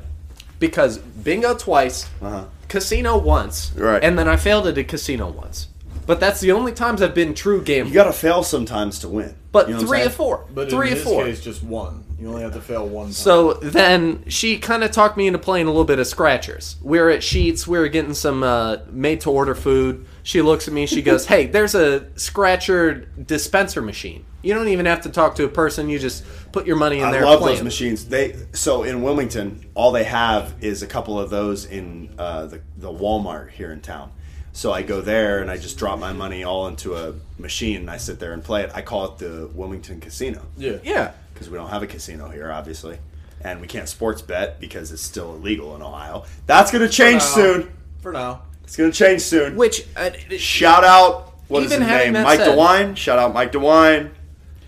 because 0.60 0.98
bingo 0.98 1.54
twice, 1.56 2.10
Uh-huh. 2.22 2.46
casino 2.70 3.18
once, 3.18 3.72
Right. 3.76 4.04
and 4.04 4.18
then 4.18 4.28
I 4.28 4.36
failed 4.36 4.66
at 4.68 4.78
a 4.78 4.84
casino 4.84 5.28
once. 5.30 5.68
But 6.06 6.20
that's 6.20 6.40
the 6.40 6.52
only 6.52 6.72
times 6.72 7.02
I've 7.02 7.16
been 7.16 7.34
true 7.34 7.62
game. 7.62 7.88
You 7.88 7.94
got 7.94 8.04
to 8.06 8.14
fail 8.14 8.44
sometimes 8.44 9.00
to 9.00 9.10
win. 9.10 9.36
But 9.52 9.68
You 9.68 9.76
know 9.76 9.80
three 9.80 9.98
saying? 10.00 10.08
or 10.08 10.12
four, 10.12 10.46
But 10.54 10.70
three 10.70 10.88
in 10.90 10.94
or 10.94 10.96
his 10.98 11.04
four. 11.04 11.24
case, 11.26 11.42
just 11.42 11.64
one. 11.64 12.04
You 12.20 12.30
only 12.30 12.44
have 12.44 12.54
to 12.54 12.62
fail 12.62 12.88
one 12.88 13.08
time. 13.08 13.14
So 13.14 13.54
then 13.56 14.24
she 14.28 14.58
kind 14.58 14.84
of 14.84 14.92
talked 14.92 15.18
me 15.18 15.28
into 15.28 15.40
playing 15.40 15.66
a 15.68 15.70
little 15.70 15.84
bit 15.86 16.00
of 16.00 16.08
scratchers. 16.08 16.76
We 16.82 17.00
were 17.00 17.10
at 17.10 17.22
Sheetz. 17.22 17.68
We 17.68 17.78
were 17.78 17.88
getting 17.90 18.14
some 18.14 18.42
uh, 18.44 18.78
made-to-order 18.90 19.56
food. 19.56 20.06
She 20.24 20.42
looks 20.42 20.68
at 20.68 20.74
me. 20.74 20.86
She 20.86 21.02
goes, 21.02 21.26
"Hey, 21.26 21.46
there's 21.48 21.76
a 21.76 22.06
scratcher 22.18 23.10
dispenser 23.26 23.82
machine. 23.82 24.26
You 24.44 24.54
don't 24.54 24.68
even 24.70 24.86
have 24.86 25.02
to 25.02 25.10
talk 25.10 25.36
to 25.36 25.44
a 25.44 25.50
person. 25.50 25.90
You 25.90 26.00
just 26.00 26.24
put 26.52 26.66
your 26.66 26.76
money 26.78 27.00
in 27.00 27.06
I 27.06 27.12
there." 27.12 27.26
I 27.26 27.30
love 27.32 27.40
playing. 27.42 27.58
those 27.58 27.64
machines. 27.64 28.06
They 28.06 28.36
so 28.54 28.84
in 28.84 29.02
Wilmington, 29.02 29.66
all 29.74 29.92
they 29.92 30.04
have 30.06 30.54
is 30.62 30.84
a 30.84 30.88
couple 30.88 31.20
of 31.20 31.30
those 31.30 31.66
in 31.66 32.14
uh, 32.18 32.46
the 32.46 32.62
the 32.78 32.92
Walmart 32.92 33.52
here 33.52 33.72
in 33.74 33.82
town. 33.82 34.12
So 34.56 34.72
I 34.72 34.84
go 34.84 35.02
there 35.02 35.42
and 35.42 35.52
I 35.52 35.58
just 35.58 35.78
drop 35.78 36.00
my 36.00 36.14
money 36.14 36.46
all 36.46 36.68
into 36.68 36.96
a 36.96 37.14
machine 37.38 37.76
and 37.82 37.92
I 37.92 37.98
sit 37.98 38.20
there 38.20 38.32
and 38.32 38.42
play 38.42 38.64
it. 38.64 38.72
I 38.74 38.82
call 38.82 39.04
it 39.06 39.18
the 39.18 39.50
Wilmington 39.54 40.00
Casino 40.00 40.44
yeah. 40.58 40.78
Yeah. 40.82 41.12
because 41.34 41.50
we 41.50 41.58
don't 41.58 41.70
have 41.70 41.84
a 41.84 41.88
casino 41.88 42.30
here, 42.30 42.50
obviously, 42.50 42.98
and 43.42 43.60
we 43.60 43.68
can't 43.68 43.90
sports 43.90 44.22
bet 44.22 44.62
because 44.62 44.94
it's 44.94 45.02
still 45.02 45.34
illegal 45.36 45.76
in 45.76 45.82
Ohio. 45.82 46.24
That's 46.48 46.72
going 46.72 46.88
to 46.88 46.90
change 46.90 47.22
now. 47.22 47.28
soon. 47.36 47.72
For 48.02 48.14
now. 48.14 48.44
It's 48.64 48.78
going 48.78 48.90
to 48.92 48.98
change 48.98 49.22
soon. 49.24 49.58
Which 49.58 49.86
uh, 49.98 50.12
Shout 50.38 50.86
out. 50.86 51.34
What 51.50 51.64
is 51.64 51.74
Even 51.74 51.82
his 51.84 51.90
having 51.92 52.06
name? 52.06 52.14
that 52.14 52.24
Mike 52.24 52.40
said- 52.40 52.58
DeWine. 52.58 52.96
Shout 52.96 53.20
out 53.20 53.34
Mike 53.34 53.52
DeWine. 53.52 54.10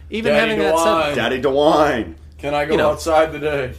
even 0.09 0.33
Daddy 0.33 0.49
having 0.51 0.59
that 0.65 0.75
DeWine. 0.75 1.03
said, 1.05 1.15
Daddy 1.15 1.41
DeWine. 1.41 2.15
Can 2.39 2.53
I 2.53 2.65
go 2.65 2.71
You 2.73 2.77
know. 2.77 2.89
outside 2.91 3.31
today? 3.31 3.73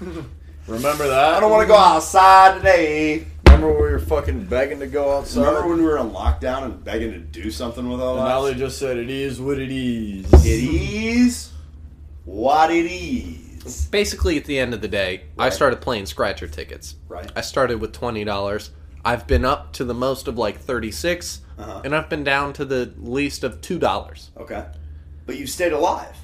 Remember 0.68 1.08
that? 1.08 1.34
I 1.34 1.40
don't 1.40 1.50
want 1.50 1.62
to 1.62 1.66
go 1.66 1.76
outside 1.76 2.58
today. 2.58 3.26
Remember 3.58 3.74
when 3.76 3.86
we 3.86 3.92
were 3.92 3.98
fucking 3.98 4.44
begging 4.44 4.78
to 4.78 4.86
go 4.86 5.18
outside? 5.18 5.40
Remember 5.44 5.68
when 5.68 5.78
we 5.78 5.84
were 5.84 5.98
in 5.98 6.10
lockdown 6.10 6.62
and 6.62 6.84
begging 6.84 7.10
to 7.10 7.18
do 7.18 7.50
something 7.50 7.88
with 7.88 8.00
all 8.00 8.16
And 8.16 8.28
now 8.28 8.42
they 8.42 8.54
just 8.54 8.78
said 8.78 8.96
it 8.96 9.10
is 9.10 9.40
what 9.40 9.58
it 9.58 9.72
is. 9.72 10.32
It 10.46 10.62
is 10.62 11.50
what 12.24 12.70
it 12.70 12.86
is. 12.86 13.86
basically 13.86 14.36
at 14.36 14.44
the 14.44 14.60
end 14.60 14.74
of 14.74 14.80
the 14.80 14.86
day, 14.86 15.22
I 15.36 15.48
started 15.48 15.80
playing 15.80 16.06
scratcher 16.06 16.46
tickets. 16.46 16.94
Right. 17.08 17.28
I 17.34 17.40
started 17.40 17.80
with 17.80 17.92
twenty 17.92 18.22
dollars. 18.22 18.70
I've 19.04 19.26
been 19.26 19.44
up 19.44 19.72
to 19.72 19.84
the 19.84 19.94
most 19.94 20.28
of 20.28 20.38
like 20.38 20.60
thirty 20.60 20.90
Uh-huh. 20.92 21.82
and 21.84 21.96
I've 21.96 22.08
been 22.08 22.22
down 22.22 22.52
to 22.54 22.64
the 22.64 22.92
least 22.96 23.42
of 23.42 23.60
two 23.60 23.80
dollars. 23.80 24.30
Okay, 24.36 24.66
but 25.26 25.36
you've 25.36 25.50
stayed 25.50 25.72
alive. 25.72 26.14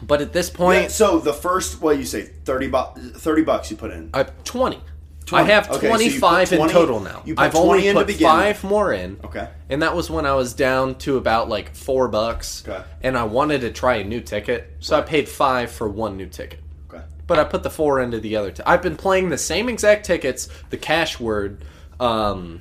But 0.00 0.20
at 0.20 0.32
this 0.32 0.48
point, 0.48 0.82
Yeah, 0.82 0.88
so 0.88 1.18
the 1.18 1.32
first, 1.32 1.80
what 1.82 1.98
you 1.98 2.04
say, 2.04 2.22
thirty 2.44 2.68
bucks, 2.68 3.00
thirty 3.16 3.42
bucks 3.42 3.68
you 3.72 3.76
put 3.76 3.90
in. 3.90 4.10
I 4.14 4.22
twenty. 4.44 4.78
20. 5.26 5.44
I 5.44 5.54
have 5.54 5.70
Okay, 5.70 5.80
so 5.80 5.88
twenty 5.88 6.52
in 6.52 6.68
total 6.68 7.00
now. 7.00 7.22
I've 7.38 7.52
20 7.52 7.88
only 7.88 7.92
put 7.92 8.14
five 8.14 8.62
more 8.62 8.92
in. 8.92 9.18
Okay. 9.24 9.48
And 9.70 9.82
that 9.82 9.96
was 9.96 10.10
when 10.10 10.26
I 10.26 10.34
was 10.34 10.52
down 10.52 10.96
to 10.96 11.16
about 11.16 11.48
like 11.48 11.74
four 11.74 12.08
bucks. 12.08 12.62
Okay. 12.66 12.84
And 13.02 13.16
I 13.16 13.24
wanted 13.24 13.62
to 13.62 13.72
try 13.72 13.96
a 13.96 14.04
new 14.04 14.20
ticket, 14.20 14.76
so 14.80 14.98
I 14.98 15.00
paid 15.02 15.28
five 15.28 15.70
for 15.70 15.88
one 15.88 16.16
new 16.16 16.26
ticket. 16.26 16.60
Okay. 16.90 17.02
But 17.26 17.38
I 17.38 17.44
put 17.44 17.62
the 17.62 17.70
four 17.70 18.00
into 18.00 18.20
the 18.20 18.36
other. 18.36 18.50
T- 18.50 18.62
I've 18.66 18.82
been 18.82 18.96
playing 18.96 19.30
the 19.30 19.38
same 19.38 19.68
exact 19.68 20.04
tickets. 20.04 20.48
The 20.70 20.76
cash 20.76 21.18
word. 21.18 21.64
Um, 21.98 22.60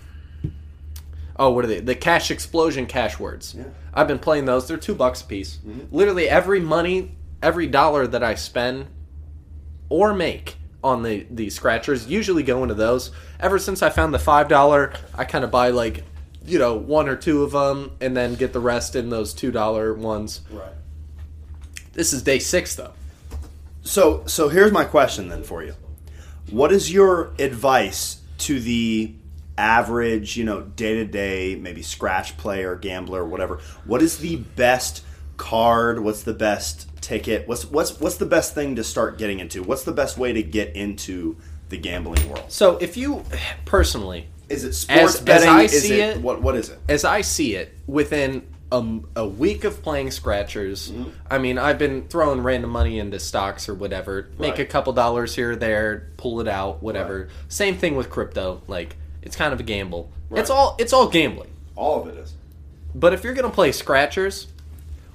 oh, 1.38 1.52
what 1.52 1.66
are 1.66 1.68
they? 1.68 1.82
The 1.82 1.96
cash 1.96 2.32
explosion 2.32 2.86
cash 2.86 3.20
words. 3.20 3.56
Yeah. 3.56 3.64
Mm-hmm. 3.64 3.72
I've 3.94 4.08
been 4.08 4.20
playing 4.20 4.46
those. 4.46 4.68
They're 4.68 4.78
two 4.78 4.96
bucks 4.96 5.22
a 5.22 5.26
piece. 5.26 5.60
Literally 5.92 6.30
every 6.30 6.60
money, 6.60 7.12
every 7.42 7.68
dollar 7.68 8.08
that 8.08 8.24
I 8.24 8.36
spend 8.36 8.88
or 9.90 10.14
make 10.14 10.56
on 10.84 11.04
the 11.04 11.26
the 11.30 11.50
scratchers 11.50 12.08
usually 12.08 12.44
go 12.44 12.64
into 12.64 12.76
those. 12.76 13.12
Ever 13.40 13.60
since 13.60 13.82
I 13.82 13.90
found 13.90 14.14
the 14.14 14.20
five 14.20 14.48
dollar, 14.48 14.94
I 15.16 15.26
kind 15.26 15.44
of 15.44 15.52
buy 15.52 15.70
like 15.70 16.04
you 16.46 16.60
know 16.60 16.76
one 16.76 17.08
or 17.08 17.16
two 17.16 17.44
of 17.44 17.52
them, 17.52 17.92
and 18.02 18.16
then 18.16 18.36
get 18.36 18.54
the 18.54 18.60
rest 18.60 18.96
in 18.96 19.10
those 19.10 19.34
two 19.34 19.52
dollar 19.52 19.94
ones. 19.94 20.42
Right. 20.52 20.74
This 21.94 22.12
is 22.12 22.24
day 22.24 22.40
six 22.40 22.76
though. 22.76 22.94
So, 23.84 24.24
so 24.26 24.48
here's 24.48 24.72
my 24.72 24.86
question 24.86 25.28
then 25.28 25.44
for 25.44 25.64
you. 25.64 25.76
What 26.50 26.72
is 26.72 26.92
your 26.92 27.34
advice 27.38 28.22
to 28.40 28.60
the 28.60 29.14
average, 29.58 30.38
you 30.38 30.46
know, 30.46 30.62
day 30.62 30.96
to 30.96 31.06
day, 31.06 31.56
maybe 31.56 31.82
scratch 31.82 32.38
player, 32.38 32.76
gambler, 32.76 33.26
whatever? 33.26 33.60
What 33.86 34.02
is 34.02 34.18
the 34.18 34.38
best 34.38 35.04
card? 35.38 36.04
What's 36.04 36.24
the 36.24 36.34
best 36.34 36.88
ticket? 37.02 37.48
What's 37.48 37.66
what's 37.66 38.00
what's 38.00 38.18
the 38.18 38.26
best 38.26 38.54
thing 38.56 38.76
to 38.78 38.84
start 38.84 39.18
getting 39.18 39.40
into? 39.40 39.64
What's 39.64 39.84
the 39.84 39.92
best 39.92 40.18
way 40.18 40.34
to 40.34 40.44
get 40.44 40.76
into 40.76 41.38
the 41.70 41.78
gambling 41.78 42.28
world? 42.30 42.46
So 42.52 42.78
if 42.78 42.98
you 42.98 43.24
personally, 43.66 44.28
Is 44.50 44.64
it 44.64 44.74
sports 44.74 45.16
as 45.16 45.22
betting? 45.22 45.50
I 45.50 45.64
is 45.64 45.82
see 45.84 46.00
it, 46.00 46.18
it- 46.18 46.22
what 46.22 46.42
what 46.42 46.56
is 46.56 46.70
it? 46.70 46.80
as 46.88 47.04
I 47.06 47.22
see 47.22 47.56
it, 47.56 47.74
within 47.88 48.48
a, 48.72 49.00
a 49.18 49.28
week 49.28 49.64
of 49.66 49.82
playing 49.84 50.10
scratchers, 50.12 50.92
Mm-hmm. 50.92 51.10
I 51.30 51.38
mean, 51.38 51.58
I've 51.60 51.78
been 51.78 52.08
throwing 52.08 52.42
random 52.42 52.72
money 52.72 52.98
into 53.00 53.20
stocks 53.20 53.70
or 53.70 53.74
whatever, 53.76 54.30
make 54.40 54.54
Right. 54.54 54.60
a 54.62 54.66
couple 54.66 54.94
dollars 54.94 55.36
here 55.36 55.52
or 55.52 55.56
there, 55.56 56.10
pull 56.18 56.40
it 56.42 56.48
out, 56.48 56.82
whatever. 56.82 57.30
Same 57.50 57.78
thing 57.78 57.96
with 57.96 58.10
crypto. 58.10 58.62
Like 58.68 58.96
it's 59.22 59.36
kind 59.36 59.54
of 59.54 59.60
a 59.60 59.64
gamble. 59.64 60.12
It's 60.32 60.50
all 60.50 60.76
it's 60.80 60.94
all 60.94 61.08
gambling. 61.08 61.50
All 61.76 62.02
of 62.02 62.08
it 62.08 62.18
is. 62.18 62.34
But 62.96 63.14
if 63.14 63.24
you're 63.24 63.34
gonna 63.36 63.50
play 63.50 63.72
scratchers, 63.72 64.48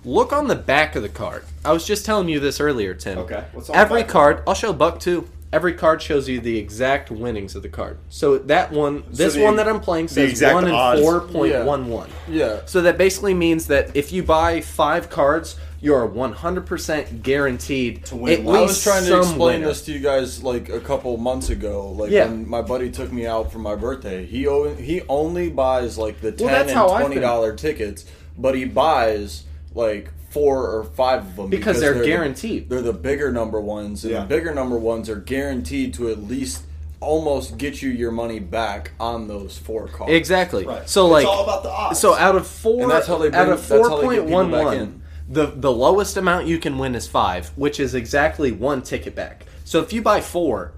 look 0.09 0.33
on 0.33 0.47
the 0.49 0.57
back 0.57 0.97
of 0.97 1.03
the 1.03 1.09
card. 1.09 1.45
I 1.65 1.73
was 1.73 1.87
just 1.87 2.05
telling 2.07 2.29
you 2.29 2.41
this 2.41 2.61
earlier, 2.61 2.95
Tim. 2.95 3.19
Okay. 3.19 3.45
What's 3.53 3.69
on 3.71 3.77
Every 3.77 4.01
back? 4.03 4.11
card, 4.11 4.43
I'll 4.47 4.55
show 4.55 4.73
Buck 4.73 5.01
too. 5.01 5.29
Every 5.51 5.73
card 5.73 6.03
shows 6.03 6.29
you 6.29 6.41
the 6.41 6.59
exact 6.59 7.11
winnings 7.11 7.55
of 7.55 7.63
the 7.63 7.71
card. 7.71 7.99
So 8.11 8.37
that 8.39 8.71
one, 8.71 9.05
this 9.11 9.35
the- 9.35 9.43
one 9.43 9.57
that 9.57 9.67
I'm 9.69 9.81
playing 9.81 10.09
says 10.09 10.31
exact 10.31 10.55
one 10.55 10.65
and 10.65 10.75
odds. 10.75 11.01
four 11.01 11.21
point 11.23 11.65
one 11.65 11.89
one. 11.89 12.11
Yeah. 12.29 12.61
So 12.67 12.83
that 12.83 12.99
basically 12.99 13.33
means 13.35 13.67
that 13.69 13.97
if 13.97 14.13
you 14.13 14.23
buy 14.23 14.61
five 14.61 15.09
cards, 15.09 15.57
you 15.81 15.95
are 15.95 16.07
100% 16.07 17.23
guaranteed 17.23 18.05
to 18.07 18.17
win 18.17 18.41
at 18.41 18.45
one. 18.45 18.57
I 18.57 18.61
least 18.61 18.69
was 18.71 18.83
trying 18.85 19.03
to 19.05 19.09
some 19.09 19.21
explain 19.21 19.61
winner. 19.61 19.69
this 19.69 19.83
to 19.87 19.93
you 19.93 20.01
guys 20.01 20.43
like 20.43 20.69
a 20.69 20.81
couple 20.81 21.17
months 21.17 21.49
ago. 21.51 21.91
Like 21.93 22.11
Yeah. 22.11 22.27
when 22.27 22.49
my 22.49 22.61
buddy 22.63 22.91
took 22.91 23.11
me 23.13 23.27
out 23.27 23.51
for 23.53 23.59
my 23.59 23.75
birthday, 23.75 24.27
he 24.27 24.47
o- 24.47 24.75
he 24.75 25.03
only 25.09 25.49
buys 25.49 25.97
like 25.97 26.21
the 26.21 26.33
ten 26.33 26.47
Well, 26.47 26.55
that's 26.57 26.71
and 26.73 26.81
I've 26.81 27.01
twenty 27.01 27.21
dollar 27.21 27.55
tickets, 27.55 28.05
but 28.37 28.55
he 28.55 28.65
buys 28.67 29.45
like 29.79 30.11
four 30.31 30.67
or 30.77 30.85
five 30.85 31.23
of 31.27 31.37
them 31.37 31.49
Because 31.51 31.81
they're 31.81 31.95
the- 31.95 32.05
guaranteed. 32.05 32.69
they're 32.69 32.83
the 32.83 32.93
bigger 32.93 33.33
number 33.33 33.61
ones, 33.61 34.05
and 34.05 34.13
Yeah. 34.13 34.21
the 34.21 34.27
bigger 34.27 34.53
number 34.53 34.77
ones 34.77 35.09
are 35.09 35.17
guaranteed 35.17 35.95
to 35.95 36.11
at 36.11 36.23
least 36.25 36.65
almost 37.01 37.57
get 37.59 37.81
you 37.81 37.89
your 37.89 38.11
money 38.11 38.41
back 38.41 38.91
on 38.99 39.29
those 39.29 39.57
four 39.57 39.87
cards. 39.87 40.13
Exactly. 40.13 40.67
Right. 40.67 40.89
So 40.91 41.07
It's 41.07 41.13
like, 41.13 41.27
all 41.27 41.45
about 41.45 41.63
the. 41.63 41.95
So 41.95 42.15
out 42.15 42.35
of 42.35 42.47
four, 42.47 42.83
And 42.83 42.91
that's 42.91 43.07
how 43.07 43.17
they 43.19 43.29
bring, 43.31 43.41
out 43.41 43.49
of 43.51 43.59
that's 43.61 43.69
four 43.69 43.89
how 43.89 43.97
they 43.97 44.03
get 44.03 44.07
point 44.07 44.19
people 44.27 44.33
one 44.33 44.51
back 44.51 44.65
one, 44.65 44.77
in. 44.77 45.03
the 45.31 45.47
the 45.47 45.71
lowest 45.73 46.17
amount 46.17 46.47
you 46.49 46.59
can 46.59 46.77
win 46.77 46.95
is 46.97 47.07
five, 47.07 47.53
which 47.55 47.79
is 47.79 47.95
exactly 47.95 48.51
one 48.51 48.83
ticket 48.83 49.15
back. 49.15 49.47
So 49.65 49.79
if 49.81 49.93
you 49.93 50.03
buy 50.03 50.21
four, 50.21 50.73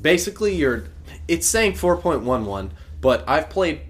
basically 0.00 0.54
you're 0.54 0.84
it's 1.28 1.46
saying 1.46 1.74
four 1.74 1.96
point 1.98 2.22
one 2.22 2.46
one, 2.46 2.72
but 3.02 3.22
I've 3.28 3.50
played 3.50 3.80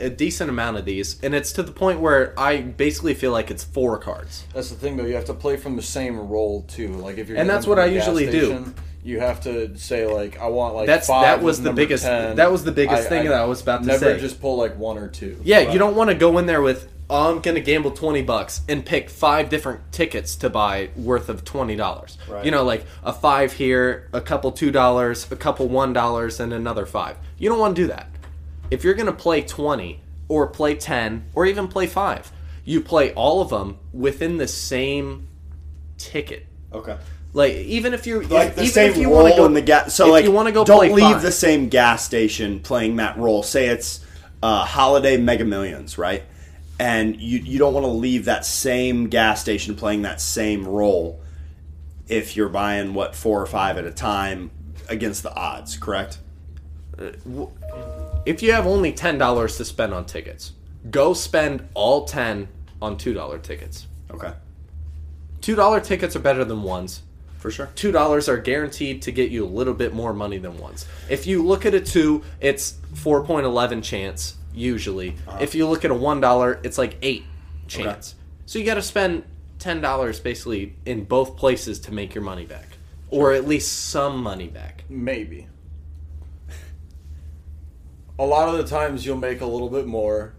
a 0.00 0.10
decent 0.10 0.50
amount 0.50 0.76
of 0.76 0.84
these, 0.84 1.20
and 1.22 1.34
it's 1.34 1.52
to 1.52 1.62
the 1.62 1.72
point 1.72 2.00
where 2.00 2.34
I 2.38 2.60
basically 2.60 3.14
feel 3.14 3.32
like 3.32 3.50
it's 3.50 3.64
four 3.64 3.98
cards. 3.98 4.44
That's 4.54 4.70
the 4.70 4.76
thing, 4.76 4.96
though. 4.96 5.04
You 5.04 5.14
have 5.14 5.24
to 5.26 5.34
play 5.34 5.56
from 5.56 5.76
the 5.76 5.82
same 5.82 6.18
role 6.18 6.62
too. 6.62 6.88
Like 6.94 7.18
if 7.18 7.28
you're 7.28 7.38
And 7.38 7.48
that's 7.48 7.66
what 7.66 7.78
I 7.78 7.84
I 7.84 7.86
usually 7.86 8.30
do. 8.30 8.74
You 9.04 9.20
have 9.20 9.40
to 9.42 9.76
say 9.78 10.04
like, 10.06 10.40
I 10.40 10.48
want 10.48 10.74
like 10.74 10.86
That's- 10.88 11.06
five 11.06 11.22
that 11.22 11.40
was 11.42 11.62
the 11.62 11.72
biggest- 11.72 12.02
10. 12.04 12.36
that 12.36 12.50
was 12.50 12.64
the 12.64 12.72
biggest 12.72 13.08
thing 13.08 13.26
that 13.26 13.34
I 13.40 13.44
was 13.44 13.62
about 13.62 13.82
to 13.82 13.86
never 13.86 14.14
say. 14.16 14.18
just 14.20 14.40
pull 14.40 14.56
like 14.56 14.76
one 14.76 14.98
or 14.98 15.06
two. 15.06 15.38
Yeah, 15.44 15.58
Right. 15.58 15.72
you 15.72 15.78
don't 15.78 15.94
want 15.94 16.10
to 16.10 16.16
go 16.16 16.38
in 16.38 16.46
there 16.46 16.60
with 16.60 16.88
oh, 17.08 17.30
I'm 17.36 17.40
gonna 17.40 17.60
gamble 17.60 17.92
twenty 17.92 18.22
bucks 18.22 18.62
and 18.68 18.84
pick 18.84 19.08
five 19.08 19.48
different 19.48 19.92
tickets 19.92 20.34
to 20.36 20.50
buy 20.50 20.88
worth 20.96 21.28
of 21.28 21.44
twenty 21.44 21.76
dollars. 21.76 22.18
Right. 22.28 22.44
You 22.44 22.50
know, 22.50 22.64
like 22.64 22.84
a 23.04 23.12
five 23.12 23.52
here, 23.52 24.08
a 24.12 24.20
couple 24.20 24.50
two 24.50 24.72
dollars, 24.72 25.24
a 25.30 25.36
couple 25.36 25.68
one 25.68 25.92
dollars, 25.92 26.40
and 26.40 26.52
another 26.52 26.84
five. 26.84 27.16
You 27.38 27.48
don't 27.48 27.60
want 27.60 27.76
to 27.76 27.82
do 27.82 27.86
that. 27.86 28.08
If 28.70 28.84
you're 28.84 28.94
gonna 28.94 29.12
play 29.12 29.42
twenty 29.42 30.00
or 30.28 30.46
play 30.48 30.74
ten 30.74 31.26
or 31.34 31.46
even 31.46 31.68
play 31.68 31.86
five, 31.86 32.32
you 32.64 32.80
play 32.80 33.12
all 33.14 33.40
of 33.40 33.50
them 33.50 33.78
within 33.92 34.36
the 34.36 34.48
same 34.48 35.28
ticket. 35.98 36.46
Okay. 36.72 36.98
Like 37.32 37.52
even 37.52 37.94
if 37.94 38.06
you 38.06 38.22
Like 38.22 38.54
the 38.54 38.62
even 38.62 38.72
same 38.72 38.90
if 38.90 38.96
you 38.96 39.10
wanna 39.10 39.36
go, 39.36 39.44
in 39.44 39.54
the 39.54 39.62
gas. 39.62 39.94
So 39.94 40.10
like, 40.10 40.24
you 40.24 40.32
want 40.32 40.48
to 40.48 40.52
go 40.52 40.64
don't 40.64 40.92
leave 40.92 41.16
five, 41.16 41.22
the 41.22 41.32
same 41.32 41.68
gas 41.68 42.04
station 42.04 42.60
playing 42.60 42.96
that 42.96 43.18
role. 43.18 43.42
Say 43.42 43.66
it's 43.66 44.04
uh, 44.42 44.64
Holiday 44.64 45.16
Mega 45.16 45.44
Millions, 45.44 45.98
right? 45.98 46.22
And 46.78 47.20
you 47.20 47.38
you 47.38 47.58
don't 47.58 47.74
want 47.74 47.84
to 47.84 47.90
leave 47.90 48.24
that 48.26 48.44
same 48.44 49.08
gas 49.08 49.40
station 49.40 49.76
playing 49.76 50.02
that 50.02 50.20
same 50.20 50.66
role 50.66 51.20
if 52.08 52.36
you're 52.36 52.48
buying 52.48 52.94
what 52.94 53.14
four 53.14 53.40
or 53.40 53.46
five 53.46 53.76
at 53.78 53.84
a 53.84 53.92
time 53.92 54.50
against 54.88 55.22
the 55.22 55.34
odds. 55.34 55.76
Correct. 55.76 56.18
If 58.26 58.42
you 58.42 58.52
have 58.52 58.66
only 58.66 58.92
ten 58.92 59.16
dollars 59.16 59.56
to 59.56 59.64
spend 59.64 59.94
on 59.94 60.04
tickets, 60.04 60.52
go 60.90 61.14
spend 61.14 61.66
all 61.74 62.04
ten 62.04 62.48
on 62.82 62.98
two 62.98 63.14
dollar 63.14 63.38
tickets. 63.38 63.86
Okay. 64.10 64.32
Two 65.40 65.54
dollar 65.54 65.80
tickets 65.80 66.14
are 66.14 66.20
better 66.20 66.44
than 66.44 66.62
ones. 66.62 67.02
For 67.38 67.50
sure. 67.50 67.70
Two 67.74 67.92
dollars 67.92 68.28
are 68.28 68.36
guaranteed 68.38 69.02
to 69.02 69.12
get 69.12 69.30
you 69.30 69.44
a 69.44 69.48
little 69.48 69.74
bit 69.74 69.94
more 69.94 70.12
money 70.12 70.38
than 70.38 70.58
ones. 70.58 70.86
If 71.08 71.26
you 71.26 71.44
look 71.44 71.64
at 71.64 71.74
a 71.74 71.80
two, 71.80 72.22
it's 72.40 72.78
four 72.94 73.24
point 73.24 73.46
eleven 73.46 73.80
chance. 73.82 74.36
usually. 74.52 75.10
Uh-huh. 75.28 75.38
If 75.40 75.54
you 75.54 75.68
look 75.68 75.84
at 75.84 75.90
a 75.90 75.94
one 75.94 76.20
dollar, 76.20 76.58
it's 76.64 76.78
like 76.78 76.96
eight 77.02 77.24
chance. 77.68 78.14
So 78.46 78.58
you 78.58 78.64
got 78.64 78.74
to 78.74 78.82
spend 78.82 79.24
ten 79.58 79.80
dollars 79.80 80.18
basically 80.18 80.74
in 80.84 81.04
both 81.04 81.36
places 81.36 81.78
to 81.80 81.92
make 81.92 82.14
your 82.14 82.24
money 82.24 82.46
back, 82.46 82.66
or 83.10 83.32
at 83.32 83.46
least 83.46 83.90
some 83.90 84.22
money 84.22 84.48
back. 84.48 84.84
Maybe. 84.88 85.46
A 88.18 88.24
lot 88.24 88.48
of 88.48 88.56
the 88.56 88.64
times 88.64 89.04
you'll 89.04 89.16
make 89.16 89.40
a 89.40 89.46
little 89.46 89.68
bit 89.68 89.86
more. 89.86 90.32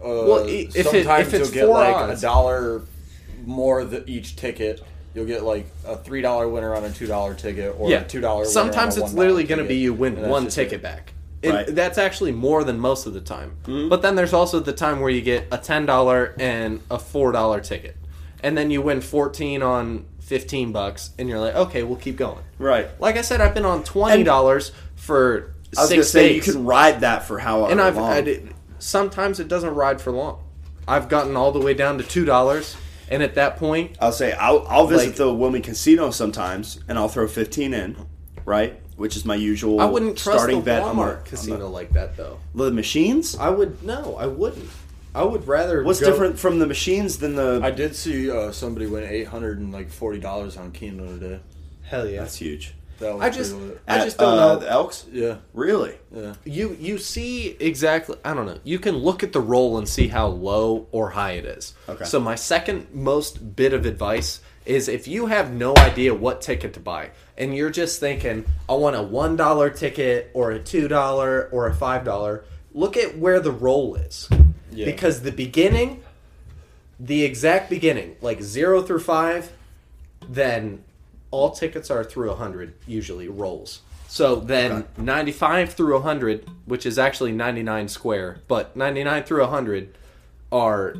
Uh, 0.00 0.08
Well, 0.08 0.44
i- 0.44 0.48
if 0.48 0.76
it- 0.76 0.84
sometimes 0.86 1.28
if 1.28 1.34
it's 1.34 1.54
you'll 1.54 1.66
get 1.66 1.72
like 1.72 1.94
odds. 1.96 2.22
a 2.22 2.26
dollar 2.26 2.82
more 3.44 3.84
the, 3.84 4.08
each 4.08 4.36
ticket. 4.36 4.82
You'll 5.14 5.24
get 5.26 5.44
like 5.44 5.66
a 5.86 5.96
three 5.96 6.20
dollar 6.20 6.46
winner 6.48 6.74
on 6.74 6.84
a 6.84 6.90
two 6.90 7.06
dollar 7.06 7.32
ticket, 7.34 7.74
or 7.78 7.88
yeah, 7.90 8.00
a 8.02 8.04
two 8.06 8.20
dollar. 8.20 8.40
Winner. 8.40 8.50
Sometimes 8.50 8.98
it's 8.98 9.14
literally 9.14 9.44
going 9.44 9.60
to 9.60 9.64
be 9.64 9.76
you 9.76 9.94
win 9.94 10.28
one 10.28 10.48
ticket 10.48 10.74
it. 10.74 10.82
back. 10.82 11.12
And 11.42 11.54
Right. 11.54 11.66
That's 11.74 11.96
actually 11.98 12.32
more 12.32 12.64
than 12.64 12.78
most 12.80 13.06
of 13.06 13.14
the 13.14 13.20
time. 13.20 13.52
Mm-hmm. 13.64 13.88
But 13.88 14.02
then 14.02 14.14
there's 14.16 14.32
also 14.32 14.58
the 14.60 14.72
time 14.72 15.00
where 15.00 15.10
you 15.10 15.22
get 15.22 15.46
a 15.50 15.58
ten 15.58 15.86
dollar 15.86 16.34
and 16.38 16.80
a 16.90 16.98
four 16.98 17.32
dollar 17.32 17.60
ticket, 17.60 17.96
and 18.42 18.58
then 18.58 18.70
you 18.70 18.82
win 18.82 19.00
fourteen 19.00 19.62
on 19.62 20.04
fifteen 20.20 20.72
bucks, 20.72 21.10
and 21.18 21.28
you're 21.30 21.38
like, 21.40 21.54
okay, 21.54 21.82
we'll 21.82 21.96
keep 21.98 22.16
going. 22.16 22.42
Right. 22.58 22.88
Like 23.00 23.16
I 23.16 23.22
said, 23.22 23.40
I've 23.40 23.54
been 23.54 23.64
on 23.66 23.84
twenty 23.84 24.22
dollars 24.22 24.72
for 24.96 25.52
I 25.76 25.80
was 25.82 25.88
six 25.88 25.96
gonna 25.96 26.04
say 26.04 26.28
days, 26.28 26.46
you 26.46 26.52
can 26.52 26.64
ride 26.64 27.00
that 27.00 27.24
for 27.24 27.38
how 27.38 27.66
and 27.66 27.80
I've 27.80 27.96
long. 27.96 28.10
I 28.10 28.20
did, 28.20 28.54
sometimes 28.78 29.40
it 29.40 29.48
doesn't 29.48 29.74
ride 29.74 30.00
for 30.00 30.10
long. 30.12 30.42
I've 30.88 31.08
gotten 31.08 31.36
all 31.36 31.52
the 31.52 31.60
way 31.60 31.74
down 31.74 31.98
to 31.98 32.04
two 32.04 32.24
dollars, 32.24 32.76
and 33.08 33.22
at 33.22 33.34
that 33.34 33.56
point, 33.56 33.96
I'll 34.00 34.12
say 34.12 34.32
I'll, 34.32 34.66
I'll 34.68 34.86
visit 34.86 35.08
Like- 35.08 35.16
the 35.16 35.32
Wilmington 35.32 35.72
Casino 35.72 36.10
sometimes, 36.10 36.80
and 36.88 36.98
I'll 36.98 37.08
throw 37.08 37.26
fifteen 37.26 37.74
in, 37.74 37.96
right? 38.44 38.80
Which 38.96 39.16
is 39.16 39.24
my 39.26 39.34
usual. 39.34 39.80
I 39.80 39.84
wouldn't 39.86 40.16
trust 40.16 40.38
starting 40.38 40.60
the 40.60 40.64
bet 40.64 40.82
on 40.82 40.96
the, 40.96 41.02
Walmart 41.02 41.18
on 41.18 41.24
casino 41.24 41.68
like 41.68 41.90
that 41.92 42.16
though. 42.16 42.38
the, 42.54 42.64
the 42.66 42.70
machines. 42.70 43.36
I 43.36 43.50
would 43.50 43.82
no, 43.82 44.16
I 44.16 44.26
wouldn't. 44.26 44.70
I 45.14 45.22
would 45.22 45.46
rather. 45.48 45.82
What's 45.82 46.00
go- 46.00 46.06
different 46.10 46.38
from 46.38 46.58
the 46.60 46.66
machines 46.66 47.18
than 47.18 47.34
the? 47.34 47.60
I 47.62 47.70
did 47.72 47.96
see 47.96 48.30
uh, 48.30 48.52
somebody 48.52 48.86
win 48.86 49.02
eight 49.04 49.26
hundred 49.26 49.58
and 49.58 49.72
like 49.72 49.90
forty 49.90 50.18
dollars 50.20 50.56
on 50.56 50.70
Keno 50.72 51.18
today. 51.18 51.40
Hell 51.82 52.08
yeah! 52.08 52.20
That's 52.20 52.36
huge. 52.36 52.74
That 52.98 53.14
was 53.14 53.22
I 53.22 53.30
just, 53.30 53.54
lit. 53.54 53.80
I 53.86 53.98
just 54.04 54.18
don't 54.18 54.38
uh, 54.38 54.54
know. 54.54 54.58
the 54.58 54.70
Elks. 54.70 55.06
yeah, 55.12 55.36
Really? 55.52 55.96
yeah. 56.14 56.34
You 56.44 56.76
you 56.80 56.98
see 56.98 57.48
exactly. 57.60 58.16
I 58.24 58.32
don't 58.32 58.46
know. 58.46 58.58
You 58.64 58.78
can 58.78 58.96
look 58.96 59.22
at 59.22 59.32
the 59.32 59.40
roll 59.40 59.76
and 59.78 59.86
see 59.88 60.08
how 60.08 60.28
low 60.28 60.86
or 60.92 61.10
high 61.10 61.32
it 61.32 61.44
is. 61.44 61.74
Okay. 61.88 62.04
So 62.04 62.18
my 62.20 62.34
second 62.34 62.86
most 62.94 63.54
bit 63.56 63.74
of 63.74 63.84
advice 63.84 64.40
is 64.64 64.88
if 64.88 65.06
you 65.06 65.26
have 65.26 65.52
no 65.52 65.76
idea 65.76 66.14
what 66.14 66.40
ticket 66.40 66.72
to 66.74 66.80
buy 66.80 67.10
and 67.38 67.54
you're 67.54 67.70
just 67.70 68.00
thinking 68.00 68.44
I 68.68 68.74
want 68.74 68.96
a 68.96 69.02
one 69.02 69.36
dollar 69.36 69.68
ticket 69.70 70.30
or 70.34 70.52
a 70.52 70.58
two 70.58 70.88
dollar 70.88 71.48
or 71.52 71.68
a 71.68 71.74
five 71.74 72.02
dollar, 72.04 72.44
look 72.72 72.96
at 72.96 73.18
where 73.18 73.40
the 73.40 73.52
roll 73.52 73.94
is. 73.96 74.28
Yeah. 74.72 74.86
Because 74.86 75.20
the 75.22 75.32
beginning, 75.32 76.02
the 76.98 77.24
exact 77.24 77.68
beginning, 77.70 78.16
like 78.22 78.42
zero 78.42 78.80
through 78.82 79.00
five, 79.00 79.52
then 80.28 80.82
all 81.36 81.50
tickets 81.50 81.90
are 81.90 82.02
through 82.02 82.28
100 82.28 82.72
usually 82.86 83.28
rolls 83.28 83.80
so 84.08 84.36
then 84.36 84.72
Okay. 84.72 84.86
95 85.02 85.74
through 85.74 85.94
100 85.94 86.48
which 86.64 86.84
is 86.86 86.98
actually 86.98 87.32
99 87.32 87.88
square 87.88 88.40
but 88.48 88.74
99 88.76 89.22
through 89.24 89.42
100 89.42 89.94
are 90.52 90.94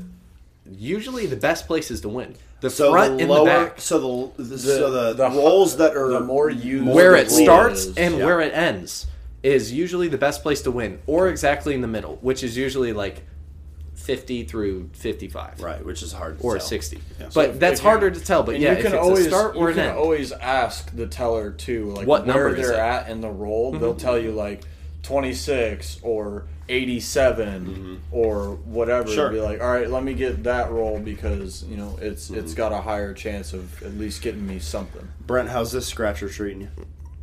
usually 0.69 1.27
the 1.27 1.37
best 1.37 1.67
places 1.67 2.01
to 2.03 2.09
win 2.09 2.35
the 2.61 2.71
So 2.71 2.91
front 2.93 3.17
the 3.19 3.23
and 3.25 3.31
lower, 3.31 3.45
the 3.45 3.51
back 3.67 3.81
so 3.81 4.33
the, 4.37 4.43
the 4.43 4.59
so 4.59 4.91
the, 4.91 5.13
the 5.15 5.29
rolls 5.31 5.77
that 5.77 5.97
are 5.97 6.09
the 6.11 6.21
more 6.21 6.51
used 6.51 6.87
where 6.89 7.15
it 7.15 7.31
starts 7.31 7.85
is. 7.87 7.97
and 7.97 8.19
Yeah. 8.19 8.25
where 8.25 8.41
it 8.41 8.53
ends 8.55 9.07
is 9.43 9.73
usually 9.73 10.09
the 10.09 10.19
best 10.19 10.43
place 10.43 10.61
to 10.63 10.71
win 10.71 10.99
or 11.07 11.29
exactly 11.29 11.75
in 11.75 11.81
the 11.83 11.87
middle 11.97 12.17
which 12.21 12.43
is 12.43 12.57
usually 12.57 12.93
like 12.93 13.23
50 14.07 14.45
through 14.45 14.89
55 14.93 15.61
right, 15.61 15.85
which 15.85 16.01
is 16.01 16.13
hard 16.13 16.39
to 16.39 16.45
or 16.45 16.59
tell. 16.59 16.67
60 16.67 16.97
Yeah. 16.97 17.25
but 17.27 17.33
So 17.33 17.53
that's 17.53 17.81
if 17.81 17.85
you- 17.85 17.91
harder 17.91 18.11
to 18.11 18.21
tell 18.21 18.45
but 18.45 18.61
yeah 18.61 18.71
you 18.71 18.77
if 18.77 18.85
can 18.85 18.93
it's 18.95 19.03
always 19.03 19.27
a 19.27 19.31
start 19.31 19.57
or 19.57 19.63
you 19.65 19.69
an 19.69 19.75
can 19.75 19.85
end 19.91 19.99
always 19.99 20.31
ask 20.31 20.95
the 20.95 21.09
teller 21.09 21.51
too, 21.51 21.91
like 21.91 22.07
What 22.07 22.25
where 22.25 22.35
number 22.35 22.55
they're 22.55 22.73
it? 22.73 22.79
at 22.79 23.09
in 23.09 23.21
the 23.21 23.29
roll. 23.29 23.73
Mm-hmm. 23.73 23.81
They'll 23.83 23.97
tell 23.97 24.17
you 24.17 24.31
like 24.31 24.63
twenty 25.03 25.35
six 25.35 25.99
or 26.03 26.47
eighty 26.69 26.99
mm-hmm. 26.99 27.97
or 28.11 28.57
whatever. 28.65 29.11
Sure. 29.11 29.31
Be 29.31 29.41
like, 29.41 29.61
all 29.61 29.71
right, 29.71 29.91
let 29.91 30.03
me 30.05 30.15
get 30.15 30.45
that 30.45 30.71
roll 30.71 30.99
because 31.01 31.65
you 31.65 31.77
know 31.77 31.99
it's 32.01 32.31
it's 32.31 32.53
mm-hmm. 32.53 32.57
got 32.57 32.73
a 32.73 32.81
higher 32.81 33.13
chance 33.13 33.53
of 33.53 33.83
at 33.83 33.95
least 33.95 34.23
getting 34.23 34.47
me 34.47 34.59
something. 34.61 35.09
Brent, 35.21 35.49
how's 35.49 35.73
this 35.73 35.87
scratcher 35.87 36.29
treating 36.29 36.63
you? 36.63 36.69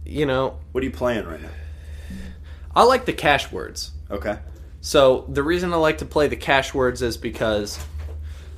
you 0.05 0.25
know 0.25 0.57
What 0.73 0.81
are 0.81 0.85
you 0.85 0.91
playing 0.91 1.25
right 1.25 1.41
now? 1.41 1.49
I 2.75 2.83
like 2.83 3.05
the 3.05 3.13
cash 3.13 3.51
words. 3.51 3.91
Okay. 4.11 4.37
So 4.85 5.23
the 5.29 5.41
reason 5.43 5.71
I 5.71 5.77
like 5.77 5.99
to 5.99 6.05
play 6.05 6.27
the 6.27 6.35
cash 6.35 6.73
words 6.73 7.01
is 7.01 7.15
because, 7.15 7.79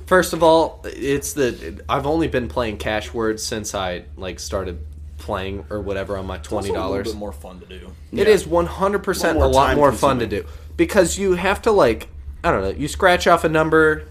first 0.06 0.32
of 0.32 0.42
all, 0.42 0.80
it's 0.84 1.34
the 1.34 1.80
I've 1.88 2.04
only 2.04 2.26
been 2.26 2.48
playing 2.48 2.78
cash 2.78 3.14
words 3.14 3.44
since 3.44 3.76
I 3.76 4.06
like 4.16 4.40
started 4.40 4.84
playing 5.18 5.66
or 5.70 5.80
whatever 5.80 6.16
on 6.18 6.26
my 6.26 6.38
twenty 6.38 6.70
It's 6.70 6.76
also 6.76 6.80
a 6.80 6.90
little 6.90 6.92
dollars. 7.04 7.08
bit 7.12 7.16
more 7.16 7.32
fun 7.32 7.60
to 7.60 7.66
do. 7.66 7.92
It 8.10 8.26
Yeah. 8.26 8.34
is 8.34 8.44
one 8.44 8.66
hundred 8.66 9.04
percent 9.04 9.38
A 9.38 9.44
a 9.44 9.46
lot 9.46 9.76
more 9.76 9.90
lot 9.92 9.98
fun 10.00 10.18
to 10.18 10.26
do 10.26 10.44
because 10.76 11.16
you 11.16 11.34
have 11.34 11.62
to 11.62 11.70
like 11.70 12.08
I 12.42 12.50
don't 12.50 12.62
know. 12.62 12.70
You 12.70 12.88
scratch 12.88 13.28
off 13.28 13.44
a 13.44 13.48
number 13.48 14.08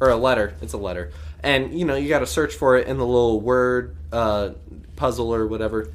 or 0.00 0.10
a 0.10 0.16
letter. 0.16 0.54
It's 0.60 0.74
a 0.74 0.78
letter, 0.78 1.12
and 1.42 1.72
you 1.78 1.86
know 1.86 1.94
you 1.96 2.10
got 2.10 2.18
to 2.18 2.26
search 2.26 2.54
for 2.54 2.76
it 2.76 2.86
in 2.88 2.98
the 2.98 3.06
little 3.06 3.40
word 3.40 3.96
uh, 4.12 4.50
puzzle 4.96 5.34
or 5.34 5.46
whatever. 5.46 5.88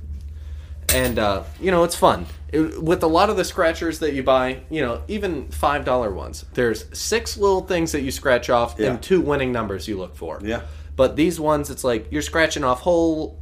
And 0.93 1.19
uh, 1.19 1.43
you 1.62 1.71
know 1.71 1.84
it's 1.84 1.95
fun 1.95 2.25
It- 2.52 2.82
with 2.82 3.04
a 3.04 3.08
lot 3.08 3.30
of 3.30 3.38
the 3.38 3.43
scratchers 3.43 3.99
that 3.99 4.13
you 4.13 4.23
buy. 4.23 4.62
You 4.69 4.82
know 4.82 5.04
even 5.08 5.47
five 5.49 5.86
dollar 5.86 6.12
ones. 6.12 6.45
There's 6.54 6.86
six 6.97 7.38
little 7.38 7.62
things 7.62 7.91
that 7.91 8.02
you 8.02 8.12
scratch 8.12 8.49
off 8.49 8.75
Yeah. 8.78 8.91
and 8.91 9.02
two 9.02 9.21
winning 9.21 9.52
numbers 9.52 9.88
you 9.88 9.97
look 9.97 10.15
for. 10.15 10.39
Yeah. 10.43 10.62
But 10.95 11.15
these 11.15 11.39
ones, 11.39 11.69
it's 11.69 11.84
like 11.84 12.08
you're 12.12 12.21
scratching 12.21 12.63
off 12.63 12.82
whole 12.82 13.38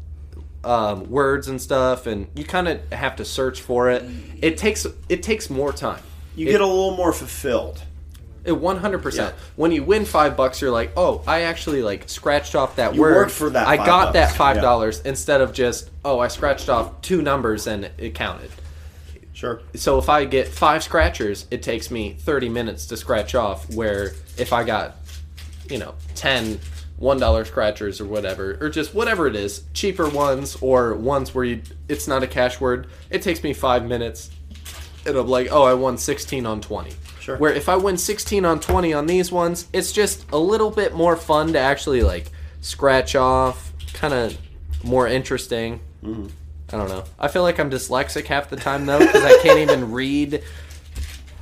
um, 0.63 1.10
words 1.10 1.47
and 1.47 1.62
stuff, 1.62 2.05
and 2.07 2.27
you 2.36 2.43
kind 2.43 2.67
of 2.67 2.79
have 2.91 3.15
to 3.17 3.25
search 3.25 3.62
for 3.62 3.89
it. 3.89 4.03
It 4.41 4.57
takes 4.57 4.86
it 5.10 5.23
takes 5.23 5.49
more 5.49 5.71
time. 5.71 6.01
You 6.36 6.47
It- 6.47 6.51
get 6.51 6.62
a 6.62 6.65
little 6.67 6.95
more 6.97 7.13
fulfilled. 7.13 7.81
It 8.47 8.57
one 8.57 8.77
hundred 8.77 9.03
percent. 9.03 9.36
Yeah. 9.38 9.43
When 9.57 9.71
you 9.71 9.83
win 9.83 10.05
five 10.05 10.36
bucks, 10.38 10.62
you're 10.62 10.71
like, 10.71 10.93
oh, 10.97 11.21
I 11.27 11.41
actually 11.41 11.81
like 11.83 12.07
scratched 12.10 12.55
off 12.55 12.77
that 12.77 12.95
You 12.95 13.01
word. 13.01 13.15
worked 13.17 13.31
for 13.31 13.49
that 13.51 13.67
I 13.67 13.75
got 13.77 13.88
bucks. 14.05 14.13
that 14.13 14.31
five 14.36 14.55
Yeah. 14.55 14.62
dollars 14.63 15.01
instead 15.01 15.41
of 15.41 15.51
just 15.53 15.89
oh, 16.05 16.19
I 16.19 16.29
scratched 16.29 16.69
off 16.69 17.01
two 17.01 17.21
numbers 17.21 17.67
and 17.67 17.91
it 17.97 18.15
counted. 18.15 18.49
Sure. 19.33 19.62
So 19.75 19.99
if 19.99 20.10
I 20.10 20.25
get 20.25 20.47
five 20.47 20.81
scratchers, 20.81 21.45
it 21.51 21.62
takes 21.62 21.91
me 21.91 22.13
thirty 22.13 22.49
minutes 22.49 22.88
to 22.88 22.97
scratch 22.97 23.36
off. 23.36 23.69
Where 23.75 24.13
if 24.38 24.51
I 24.53 24.63
got, 24.63 24.95
you 25.69 25.77
know, 25.77 25.93
ten 26.15 26.60
one 26.97 27.19
dollar 27.19 27.45
scratchers 27.45 28.01
or 28.01 28.05
whatever, 28.05 28.57
or 28.62 28.69
just 28.69 28.95
whatever 28.95 29.27
it 29.27 29.36
is, 29.36 29.62
cheaper 29.73 30.10
ones 30.10 30.57
or 30.62 30.95
ones 30.95 31.36
where 31.36 31.43
you 31.43 31.62
it's 31.89 32.07
not 32.07 32.23
a 32.23 32.27
cash 32.27 32.60
word, 32.62 32.88
it 33.10 33.21
takes 33.21 33.43
me 33.43 33.53
five 33.53 33.86
minutes. 33.86 34.31
And 35.05 35.15
I'm 35.17 35.27
like, 35.27 35.49
oh, 35.51 35.63
I 35.63 35.73
won 35.75 35.97
sixteen 35.97 36.45
on 36.45 36.60
twenty. 36.62 36.93
Sure. 37.28 37.36
Where 37.36 37.52
if 37.52 37.68
I 37.68 37.76
win 37.76 37.98
16 37.98 38.46
on 38.46 38.62
20 38.62 38.94
on 38.94 39.06
these 39.06 39.34
ones, 39.34 39.68
it's 39.74 39.92
just 39.92 40.32
a 40.32 40.38
little 40.38 40.72
bit 40.72 40.94
more 40.94 41.18
fun 41.18 41.52
to 41.54 41.60
actually 41.60 42.02
like 42.02 42.32
scratch 42.62 43.18
off, 43.18 43.74
kind 43.92 44.13
of 44.13 44.38
more 44.82 45.10
interesting. 45.10 45.82
Mm-hmm. 46.02 46.28
I 46.72 46.78
don't 46.78 46.88
know. 46.88 47.04
I 47.20 47.28
feel 47.28 47.42
like 47.42 47.60
I'm 47.60 47.70
dyslexic 47.70 48.28
half 48.28 48.50
the 48.50 48.56
time 48.56 48.86
though 48.86 49.00
because 49.00 49.26
I 49.26 49.42
can't 49.44 49.60
even 49.60 49.92
read. 49.92 50.42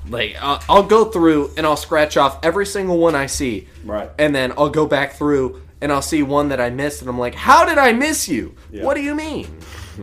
Like 0.10 0.36
I'll, 0.41 0.63
I'll 0.67 0.84
go 0.88 1.06
through 1.06 1.52
and 1.56 1.67
I'll 1.67 1.78
scratch 1.78 2.17
off 2.17 2.43
every 2.43 2.65
single 2.65 2.98
one 2.98 3.13
I 3.13 3.28
see, 3.28 3.67
Right. 3.84 4.10
And 4.17 4.34
then 4.34 4.54
I'll 4.58 4.71
go 4.71 4.88
back 4.88 5.13
through 5.13 5.62
and 5.82 5.91
I'll 5.91 6.02
see 6.02 6.24
one 6.24 6.50
that 6.50 6.60
I 6.60 6.71
missed, 6.71 7.02
and 7.02 7.10
I'm 7.10 7.19
like, 7.19 7.36
"How 7.36 7.63
did 7.63 7.78
I 7.78 7.93
miss 7.93 8.28
you? 8.28 8.56
Yeah. 8.71 8.84
What 8.84 8.95
do 8.95 9.04
you 9.04 9.13
mean?" 9.13 9.60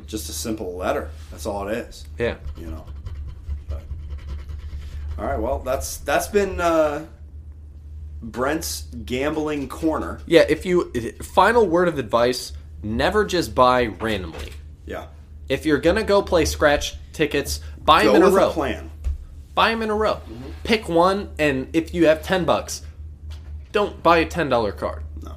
Just 0.06 0.28
a 0.28 0.32
simple 0.32 0.76
letter. 0.76 1.10
That's 1.32 1.44
all 1.44 1.66
it 1.66 1.76
is. 1.76 2.06
Yeah. 2.18 2.36
You 2.56 2.66
know. 2.68 2.84
All 5.18 5.24
right. 5.26 5.38
Well, 5.38 5.58
that's 5.60 5.98
that's 5.98 6.28
been 6.28 6.60
uh, 6.60 7.06
Brent's 8.22 8.82
gambling 9.04 9.68
corner. 9.68 10.20
Yeah, 10.26 10.44
if 10.48 10.64
you 10.64 10.90
final 11.22 11.66
word 11.66 11.88
of 11.88 11.98
advice, 11.98 12.52
never 12.82 13.24
just 13.24 13.54
buy 13.54 13.86
randomly. 13.86 14.52
Yeah. 14.86 15.06
If 15.48 15.66
you're 15.66 15.78
gonna 15.78 16.04
go 16.04 16.22
play 16.22 16.44
scratch 16.44 16.94
tickets, 17.12 17.60
buy 17.84 18.04
Go 18.04 18.12
them 18.14 18.22
in 18.22 18.28
a 18.28 18.34
row. 18.34 18.50
a 18.50 18.52
plan. 18.52 18.90
Buy 19.54 19.70
them 19.70 19.82
in 19.82 19.90
a 19.90 19.94
row. 19.94 20.14
Mm-hmm. 20.14 20.50
Pick 20.64 20.88
one, 20.88 21.30
and 21.38 21.68
if 21.74 21.92
you 21.94 22.06
have 22.06 22.22
ten 22.22 22.44
bucks, 22.44 22.82
don't 23.70 24.02
buy 24.02 24.18
a 24.18 24.26
ten 24.26 24.48
dollar 24.48 24.72
card. 24.72 25.02
No. 25.22 25.34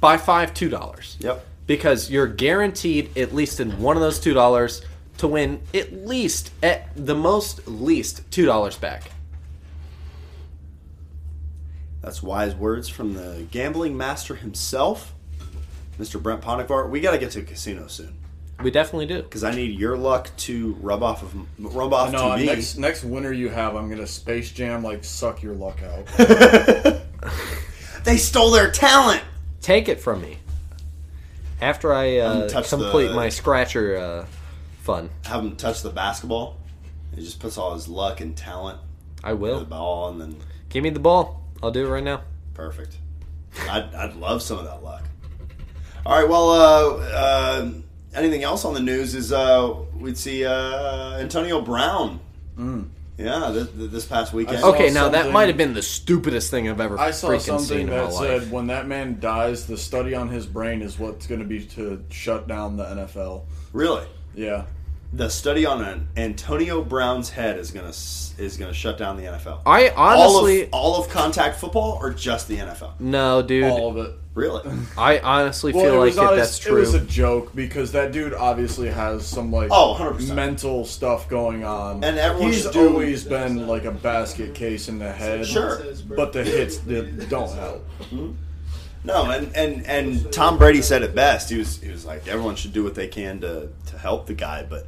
Buy 0.00 0.16
five 0.16 0.54
two 0.54 0.68
dollars. 0.68 1.16
Yep. 1.20 1.46
Because 1.66 2.10
you're 2.10 2.26
guaranteed 2.26 3.16
at 3.16 3.34
least 3.34 3.60
in 3.60 3.80
one 3.80 3.96
of 3.96 4.02
those 4.02 4.18
two 4.18 4.34
dollars 4.34 4.82
to 5.18 5.26
win 5.28 5.60
at 5.72 5.92
least 5.92 6.50
at 6.62 6.88
the 6.96 7.14
most 7.14 7.66
least 7.68 8.30
two 8.30 8.44
dollars 8.46 8.76
back. 8.76 9.10
That's 12.02 12.22
wise 12.22 12.54
words 12.54 12.88
from 12.88 13.14
the 13.14 13.46
gambling 13.50 13.96
master 13.96 14.34
himself, 14.34 15.14
Mr. 15.98 16.22
Brent 16.22 16.42
Ponigvar. 16.42 16.88
We 16.90 17.00
got 17.00 17.12
to 17.12 17.18
get 17.18 17.30
to 17.32 17.40
a 17.40 17.44
casino 17.44 17.86
soon. 17.86 18.14
We 18.62 18.70
definitely 18.70 19.06
do. 19.06 19.22
because 19.22 19.42
I 19.42 19.52
need 19.54 19.78
your 19.78 19.96
luck 19.96 20.30
to 20.38 20.74
rub 20.80 21.02
off 21.02 21.22
of 21.22 21.34
rub 21.58 21.92
off 21.92 22.12
No, 22.12 22.30
to 22.32 22.36
me. 22.36 22.46
next 22.46 22.76
next 22.78 23.02
winter 23.04 23.32
you 23.32 23.48
have, 23.48 23.74
I'm 23.74 23.88
gonna 23.90 24.06
Space 24.06 24.52
Jam 24.52 24.82
like 24.84 25.02
suck 25.02 25.42
your 25.42 25.54
luck 25.54 25.80
out. 25.82 26.06
they 28.04 28.16
stole 28.16 28.52
their 28.52 28.70
talent. 28.70 29.22
Take 29.60 29.88
it 29.88 29.98
from 30.00 30.22
me. 30.22 30.38
After 31.60 31.92
I 31.92 32.18
uh, 32.18 32.48
Untouch 32.48 32.68
complete 32.68 33.08
the- 33.08 33.14
my 33.14 33.28
scratcher 33.28 33.96
uh, 33.96 34.26
fun, 34.84 35.10
Have 35.24 35.42
him 35.44 35.56
touch 35.56 35.82
the 35.82 35.90
basketball. 35.90 36.56
He 37.14 37.22
just 37.24 37.40
puts 37.40 37.56
all 37.58 37.74
his 37.74 37.88
luck 37.88 38.20
and 38.20 38.36
talent 38.36 38.78
I 39.22 39.30
in 39.30 39.36
the 39.36 39.40
will. 39.42 39.64
ball, 39.64 40.10
and 40.10 40.20
then 40.20 40.36
Give 40.68 40.82
me 40.84 40.90
the 40.90 41.00
ball. 41.00 41.42
I'll 41.62 41.70
do 41.70 41.86
it 41.86 41.88
right 41.90 42.04
now. 42.04 42.22
perfect. 42.54 42.98
I'd, 43.70 43.94
I'd 43.94 44.14
love 44.16 44.42
some 44.42 44.58
of 44.58 44.64
that 44.64 44.82
luck. 44.82 45.04
All 46.04 46.18
right. 46.20 46.28
Well, 46.28 46.50
uh, 46.50 46.96
uh, 47.06 47.70
anything 48.14 48.42
else 48.42 48.64
on 48.64 48.74
the 48.74 48.80
news 48.80 49.14
is 49.14 49.32
uh, 49.32 49.72
we'd 49.96 50.18
see 50.18 50.44
uh, 50.44 51.18
Antonio 51.18 51.60
Brown. 51.62 52.18
Yeah, 53.16 53.50
this, 53.52 53.68
this 53.74 54.04
past 54.06 54.32
weekend. 54.32 54.64
Okay, 54.64 54.90
now 54.90 55.08
that 55.10 55.30
might 55.32 55.46
have 55.46 55.56
been 55.56 55.72
the 55.72 55.82
stupidest 55.82 56.50
thing 56.50 56.68
I've 56.68 56.80
ever 56.80 56.98
I 56.98 57.12
saw 57.12 57.28
freaking 57.28 57.40
something 57.42 57.64
seen 57.66 57.80
in 57.82 57.90
my 57.90 57.96
that 57.98 58.12
life. 58.12 58.42
said 58.42 58.50
when 58.52 58.66
that 58.66 58.88
man 58.88 59.20
dies, 59.20 59.66
the 59.68 59.78
study 59.78 60.16
on 60.16 60.28
his 60.28 60.46
brain 60.46 60.82
is 60.82 60.98
what's 60.98 61.28
going 61.28 61.40
to 61.40 61.46
be 61.46 61.64
to 61.64 62.04
shut 62.10 62.48
down 62.48 62.76
the 62.76 62.84
NFL. 62.84 63.44
Really? 63.72 64.04
Yeah, 64.34 64.64
The 65.16 65.28
study 65.28 65.64
on 65.64 65.82
an 65.84 66.08
Antonio 66.16 66.82
Brown's 66.82 67.30
head 67.30 67.58
is 67.58 67.70
gonna 67.70 67.88
is 68.36 68.56
gonna 68.58 68.72
shut 68.74 68.98
down 68.98 69.16
the 69.16 69.24
NFL. 69.24 69.60
I 69.64 69.90
honestly, 69.90 70.68
all 70.72 70.94
of 70.94 70.96
all 70.96 71.04
of 71.04 71.08
contact 71.10 71.60
football 71.60 71.98
or 72.00 72.12
just 72.12 72.48
the 72.48 72.56
NFL? 72.56 72.92
no, 72.98 73.40
dude. 73.42 73.64
all 73.64 73.90
of 73.90 73.96
it. 74.06 74.14
Really? 74.34 74.68
I 74.98 75.20
honestly 75.20 75.72
Well, 75.72 75.84
feel 75.84 75.94
it 75.94 75.98
like 75.98 76.06
was 76.06 76.16
if 76.16 76.22
a- 76.32 76.36
that's 76.36 76.66
It 76.66 76.72
was 76.72 76.90
true. 76.90 77.00
a 77.00 77.04
joke 77.04 77.54
because 77.54 77.92
that 77.92 78.10
dude 78.10 78.34
obviously 78.34 78.88
has 78.90 79.24
some 79.24 79.52
like 79.52 79.68
Oh, 79.70 79.94
100%. 79.96 80.34
mental 80.34 80.84
stuff 80.84 81.28
going 81.28 81.62
on, 81.64 82.02
And 82.02 82.18
everyone 82.18 82.50
he's 82.52 82.62
should 82.62 82.72
do- 82.72 82.88
always 82.88 83.22
been 83.22 83.68
like 83.68 83.84
a 83.84 83.92
basket 83.92 84.52
case 84.56 84.88
in 84.88 84.98
the 84.98 85.12
head. 85.12 85.46
Sure. 85.46 85.80
but 86.16 86.32
the 86.32 86.42
hits 86.42 86.78
don't 86.78 87.52
help. 87.54 87.86
Mm-hmm. 88.00 88.32
No, 89.04 89.30
and, 89.30 89.54
and 89.54 89.86
and 89.86 90.32
Tom 90.32 90.56
Brady 90.58 90.80
said 90.82 91.02
it 91.02 91.14
best. 91.14 91.50
He 91.50 91.58
was 91.58 91.80
he 91.80 91.90
was 91.90 92.04
like 92.06 92.26
everyone 92.26 92.56
should 92.56 92.72
do 92.72 92.82
what 92.82 92.94
they 92.96 93.06
can 93.06 93.40
to 93.42 93.68
to 93.86 93.98
help 93.98 94.26
the 94.26 94.32
guy, 94.34 94.64
but 94.68 94.86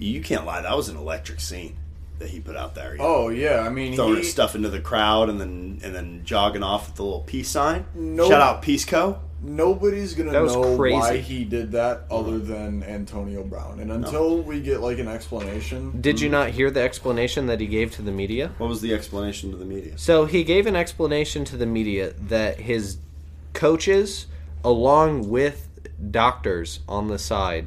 you 0.00 0.20
can't 0.20 0.44
lie. 0.46 0.62
That 0.62 0.76
was 0.76 0.88
an 0.88 0.96
electric 0.96 1.40
scene 1.40 1.76
that 2.18 2.28
he 2.28 2.40
put 2.40 2.56
out 2.56 2.74
there. 2.74 2.92
you 2.92 2.98
know, 2.98 3.04
Oh 3.04 3.28
yeah, 3.28 3.60
I 3.60 3.70
mean 3.70 3.94
throwing 3.96 4.16
he, 4.16 4.18
his 4.20 4.30
stuff 4.30 4.54
into 4.54 4.68
the 4.68 4.80
crowd 4.80 5.28
and 5.28 5.40
then 5.40 5.80
and 5.82 5.94
then 5.94 6.22
jogging 6.24 6.62
off 6.62 6.86
with 6.86 6.96
the 6.96 7.02
little 7.02 7.20
peace 7.20 7.48
sign. 7.48 7.86
No- 7.94 8.28
Shout 8.28 8.40
out 8.40 8.62
Peace 8.62 8.84
Co. 8.84 9.18
nobody's 9.42 10.14
gonna 10.14 10.32
That 10.32 10.42
was 10.42 10.54
know 10.54 10.76
crazy. 10.76 10.96
why 10.96 11.16
he 11.16 11.44
did 11.44 11.72
that 11.72 12.04
mm-hmm. 12.08 12.14
other 12.14 12.38
than 12.38 12.82
Antonio 12.82 13.42
Brown, 13.42 13.80
and 13.80 13.90
until 13.90 14.42
we 14.42 14.60
get 14.60 14.80
like 14.80 14.98
an 14.98 15.08
explanation, 15.08 16.00
Did 16.00 16.20
you 16.20 16.28
mm. 16.28 16.32
not 16.32 16.50
hear 16.50 16.70
the 16.70 16.82
explanation 16.82 17.46
that 17.46 17.58
he 17.58 17.66
gave 17.66 17.90
to 17.92 18.02
the 18.02 18.12
media? 18.12 18.52
What 18.58 18.68
was 18.68 18.82
the 18.82 18.92
explanation 18.92 19.50
to 19.50 19.56
the 19.56 19.64
media? 19.64 19.96
So 19.96 20.26
he 20.26 20.44
gave 20.44 20.66
an 20.66 20.76
explanation 20.76 21.44
to 21.46 21.56
the 21.56 21.66
media 21.66 22.12
that 22.28 22.60
his 22.60 22.98
coaches, 23.54 24.26
along 24.62 25.30
with 25.30 25.68
doctors 26.10 26.80
on 26.86 27.08
the 27.08 27.18
side, 27.18 27.66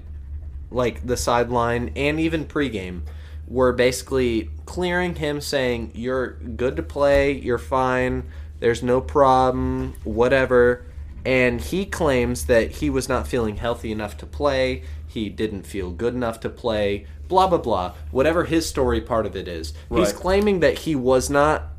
like 0.73 1.05
the 1.05 1.17
sideline 1.17 1.91
and 1.95 2.19
even 2.19 2.45
pregame, 2.45 3.01
were 3.47 3.71
basically 3.73 4.49
clearing 4.65 5.15
him, 5.15 5.41
saying, 5.41 5.91
You're 5.93 6.33
good 6.33 6.75
to 6.77 6.83
play, 6.83 7.31
you're 7.33 7.57
fine, 7.57 8.23
there's 8.59 8.81
no 8.81 9.01
problem, 9.01 9.93
whatever. 10.03 10.85
And 11.25 11.61
he 11.61 11.85
claims 11.85 12.47
that 12.47 12.71
he 12.71 12.89
was 12.89 13.07
not 13.07 13.27
feeling 13.27 13.57
healthy 13.57 13.91
enough 13.91 14.17
to 14.17 14.25
play, 14.25 14.83
he 15.07 15.29
didn't 15.29 15.63
feel 15.63 15.91
good 15.91 16.13
enough 16.13 16.39
to 16.41 16.49
play, 16.49 17.05
blah, 17.27 17.47
blah, 17.47 17.59
blah. 17.59 17.93
Whatever 18.11 18.45
his 18.45 18.67
story 18.67 18.99
part 18.99 19.25
of 19.25 19.35
it 19.35 19.47
is. 19.47 19.73
He's 19.91 20.11
claiming 20.11 20.59
that 20.61 20.79
he 20.79 20.95
was 20.95 21.29
not 21.29 21.69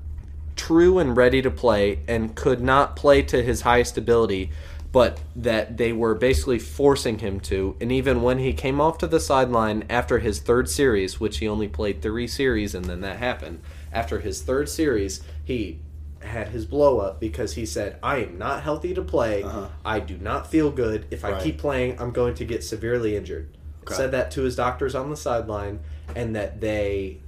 true 0.57 0.99
and 0.99 1.17
ready 1.17 1.43
to 1.43 1.51
play 1.51 1.99
and 2.07 2.35
could 2.35 2.61
not 2.61 2.97
play 2.97 3.23
to 3.23 3.43
his 3.43 3.63
highest 3.63 3.99
ability, 3.99 4.51
but 4.95 5.19
that 5.35 5.77
they 5.77 5.93
were 5.93 6.15
basically 6.15 6.61
forcing 6.61 7.19
him 7.19 7.41
to. 7.41 7.77
And 7.81 7.91
even 7.91 8.23
when 8.23 8.39
he 8.39 8.53
came 8.53 8.81
off 8.81 8.97
to 8.99 9.09
the 9.09 9.19
sideline 9.19 9.83
after 9.91 10.21
his 10.21 10.39
third 10.39 10.71
series, 10.71 11.19
which 11.19 11.39
he 11.39 11.49
only 11.49 11.67
played 11.67 12.01
three 12.01 12.29
series 12.29 12.77
and 12.77 12.85
then 12.85 13.01
that 13.01 13.17
happened, 13.19 13.61
after 13.93 14.21
his 14.21 14.41
third 14.43 14.69
series, 14.69 15.21
he 15.43 15.81
had 16.21 16.51
his 16.51 16.65
blow 16.65 17.01
up 17.01 17.19
because 17.19 17.55
he 17.55 17.67
said, 17.67 17.99
I 18.05 18.19
am 18.19 18.39
not 18.39 18.63
healthy 18.63 18.95
to 18.95 19.03
play. 19.03 19.43
Uh-huh. 19.43 19.67
I 19.85 19.99
do 19.99 20.17
not 20.17 20.47
feel 20.49 20.71
good. 20.71 21.07
If 21.11 21.25
I 21.25 21.33
Right. 21.33 21.43
keep 21.43 21.59
playing, 21.59 22.01
I'm 22.01 22.13
going 22.13 22.37
to 22.37 22.45
get 22.45 22.63
severely 22.63 23.17
injured. 23.17 23.49
Okay. 23.83 23.97
Said 23.97 24.13
that 24.13 24.31
to 24.31 24.43
his 24.43 24.55
doctors 24.55 24.95
on 24.95 25.11
the 25.11 25.17
sideline, 25.17 25.81
and 26.15 26.37
that 26.37 26.61
they 26.61 27.19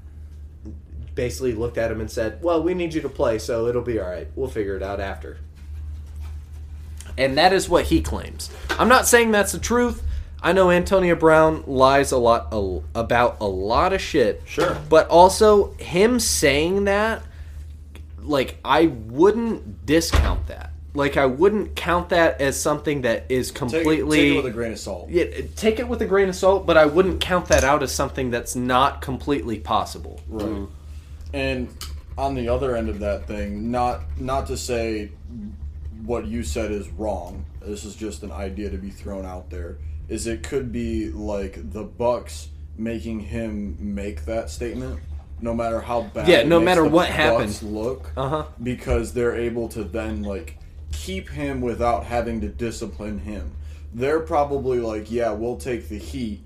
basically 1.16 1.52
looked 1.52 1.79
at 1.79 1.90
him 1.90 2.00
and 2.00 2.11
said, 2.11 2.42
"Well, 2.44 2.62
we 2.62 2.74
need 2.74 2.94
you 2.94 3.00
to 3.00 3.09
play, 3.09 3.40
so 3.40 3.66
it'll 3.66 3.83
be 3.83 3.98
all 3.98 4.09
right. 4.09 4.29
We'll 4.37 4.48
figure 4.48 4.76
it 4.76 4.83
out 4.85 5.00
after." 5.00 5.38
And 7.18 7.38
that 7.38 7.52
is 7.52 7.68
what 7.68 7.87
he 7.87 8.00
claims. 8.00 8.50
I'm 8.70 8.88
not 8.88 9.07
saying 9.07 9.31
that's 9.31 9.52
the 9.52 9.59
truth. 9.59 10.02
I 10.42 10.52
know 10.52 10.70
Antonio 10.70 11.14
Brown 11.14 11.64
lies 11.66 12.12
a 12.12 12.18
lot 12.18 12.48
a, 12.52 12.81
about 12.94 13.38
a 13.40 13.46
lot 13.46 13.92
of 13.92 14.00
shit. 14.00 14.42
Sure. 14.44 14.76
But 14.88 15.09
also 15.09 15.72
him 15.74 16.20
saying 16.20 16.85
that 16.85 17.22
like 18.26 18.59
I 18.64 18.87
wouldn't 18.87 19.87
discount 19.87 20.48
that. 20.48 20.70
Like 20.94 21.16
I 21.16 21.26
wouldn't 21.26 21.76
count 21.76 22.09
that 22.11 22.40
as 22.40 22.61
something 22.61 23.02
that 23.02 23.26
is 23.29 23.50
completely 23.50 24.18
take 24.18 24.33
it 24.33 24.37
with 24.37 24.46
a 24.46 24.50
grain 24.50 24.72
of 24.72 24.79
salt. 24.79 25.11
yeah, 25.11 25.24
take 25.55 25.79
it 25.79 25.88
with 25.88 26.00
a 26.00 26.07
grain 26.07 26.29
of 26.29 26.35
salt, 26.35 26.66
but 26.66 26.76
I 26.76 26.87
wouldn't 26.87 27.20
count 27.20 27.48
that 27.48 27.64
out 27.64 27.83
as 27.83 27.92
something 27.92 28.31
that's 28.31 28.57
not 28.57 29.02
completely 29.02 29.59
possible. 29.59 30.20
Right. 30.29 30.66
And 31.35 31.68
on 32.16 32.35
the 32.35 32.48
other 32.48 32.76
end 32.76 32.88
of 32.88 33.00
that 33.00 33.26
thing, 33.26 33.70
not 33.70 34.02
not 34.18 34.46
to 34.46 34.57
say 34.57 35.11
what 36.04 36.26
you 36.26 36.42
said 36.42 36.70
is 36.70 36.88
wrong. 36.90 37.44
This 37.61 37.85
is 37.85 37.96
just 37.96 38.22
an 38.22 38.32
idea 38.32 38.70
to 38.70 38.78
be 38.78 38.90
thrown 38.90 39.24
out 39.24 39.50
there. 39.50 39.78
Is 40.09 40.26
it 40.26 40.42
could 40.42 40.70
be 40.72 41.11
like 41.11 41.72
the 41.72 41.85
Bucs 41.85 42.48
making 42.78 43.20
him 43.20 43.76
make 43.80 44.24
that 44.26 44.50
statement, 44.50 45.00
no 45.40 45.54
matter 45.54 45.80
how 45.80 46.02
bad. 46.02 46.28
Yeah, 46.28 46.42
no 46.44 46.61
matter 46.61 46.85
what 46.85 47.06
Bucks 47.09 47.16
happened. 47.16 47.62
look, 47.62 48.11
Uh-huh. 48.16 48.44
because 48.62 49.12
they're 49.14 49.35
able 49.35 49.68
to 49.70 49.82
then 49.85 50.22
like 50.22 50.59
keep 50.92 51.28
him 51.30 51.61
without 51.61 52.04
having 52.04 52.40
to 52.42 52.48
discipline 52.48 53.18
him. 53.18 53.52
They're 53.94 54.20
probably 54.20 54.78
like, 54.78 55.11
yeah, 55.11 55.30
we'll 55.32 55.56
take 55.56 55.88
the 55.88 55.98
heat, 55.98 56.42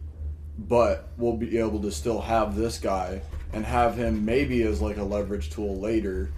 but 0.59 1.09
we'll 1.19 1.37
be 1.37 1.59
able 1.59 1.81
to 1.83 1.91
still 1.91 2.21
have 2.21 2.55
this 2.57 2.79
guy 2.79 3.23
and 3.53 3.65
have 3.65 3.97
him 3.97 4.25
maybe 4.25 4.63
as 4.63 4.81
like 4.81 4.97
a 4.97 5.03
leverage 5.03 5.51
tool 5.51 5.79
later 5.81 6.31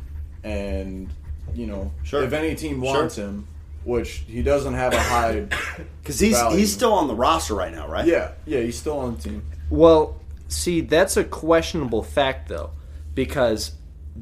and 0.43 1.11
you 1.55 1.67
know 1.67 1.91
Sure. 2.03 2.23
if 2.23 2.33
any 2.33 2.55
team 2.55 2.83
Sure. 2.83 2.95
wants 2.95 3.17
him 3.17 3.47
which 3.85 4.23
he 4.29 4.43
doesn't 4.43 4.75
have 4.75 4.93
a 4.93 5.01
high 5.01 5.41
Because 6.03 6.21
he's 6.21 6.39
Value. 6.39 6.59
he's 6.59 6.73
still 6.73 6.93
on 6.93 7.09
the 7.09 7.15
roster 7.15 7.55
right 7.55 7.73
now, 7.73 7.89
right? 7.89 8.07
yeah 8.07 8.33
yeah 8.47 8.61
he's 8.61 8.79
still 8.79 8.99
on 8.99 9.17
the 9.17 9.23
team 9.23 9.43
Well, 9.71 10.21
see, 10.49 10.81
that's 10.83 11.17
a 11.17 11.25
questionable 11.25 12.03
fact 12.03 12.49
though, 12.49 12.71
because 13.15 13.73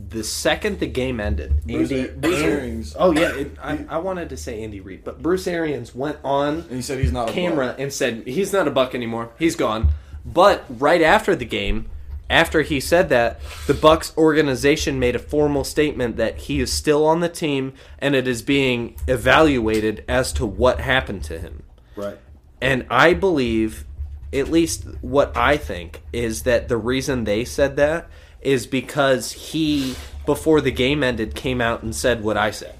the 0.08 0.22
second 0.22 0.78
the 0.78 0.86
game 0.86 1.18
ended, 1.20 1.62
Bruce- 1.66 1.90
Andy, 1.90 2.10
Bruce 2.12 2.40
Arians- 2.40 2.96
Oh 2.98 3.10
yeah, 3.12 3.34
it, 3.34 3.50
I, 3.60 3.84
I 3.88 3.98
wanted 3.98 4.28
to 4.30 4.36
say 4.36 4.62
Andy 4.62 4.80
Reid, 4.80 5.02
but 5.04 5.20
Bruce 5.20 5.46
Arians 5.48 5.94
went 5.94 6.16
on 6.22 6.60
and 6.60 6.70
he 6.70 6.82
said 6.82 6.98
he's 7.00 7.12
not 7.12 7.30
a 7.30 7.32
camera 7.32 7.68
Buck. 7.68 7.80
and 7.80 7.92
said 7.92 8.22
he's 8.26 8.52
not 8.52 8.68
a 8.68 8.70
buck 8.70 8.94
anymore. 8.94 9.30
He's 9.38 9.56
gone. 9.56 9.88
But 10.24 10.64
right 10.68 11.02
after 11.02 11.34
the 11.34 11.44
game, 11.44 11.90
after 12.30 12.62
he 12.62 12.78
said 12.78 13.08
that, 13.08 13.40
the 13.66 13.74
Bucs 13.74 14.16
organization 14.16 15.00
made 15.00 15.16
a 15.16 15.18
formal 15.18 15.64
statement 15.64 16.16
that 16.16 16.38
he 16.38 16.60
is 16.60 16.72
still 16.72 17.04
on 17.04 17.20
the 17.20 17.28
team 17.28 17.74
and 17.98 18.14
it 18.14 18.28
is 18.28 18.40
being 18.40 18.96
evaluated 19.08 20.04
as 20.08 20.32
to 20.34 20.46
what 20.46 20.80
happened 20.80 21.24
to 21.24 21.38
him. 21.38 21.64
Right. 21.96 22.16
And 22.60 22.86
I 22.88 23.14
believe, 23.14 23.84
at 24.32 24.48
least 24.48 24.84
what 25.00 25.36
I 25.36 25.56
think, 25.56 26.02
is 26.12 26.44
that 26.44 26.68
the 26.68 26.76
reason 26.76 27.24
they 27.24 27.44
said 27.44 27.76
that 27.76 28.08
is 28.40 28.66
because 28.66 29.32
he, 29.32 29.96
before 30.24 30.60
the 30.60 30.70
game 30.70 31.02
ended, 31.02 31.34
came 31.34 31.60
out 31.60 31.82
and 31.82 31.94
said 31.94 32.22
what 32.22 32.36
I 32.36 32.52
said 32.52 32.76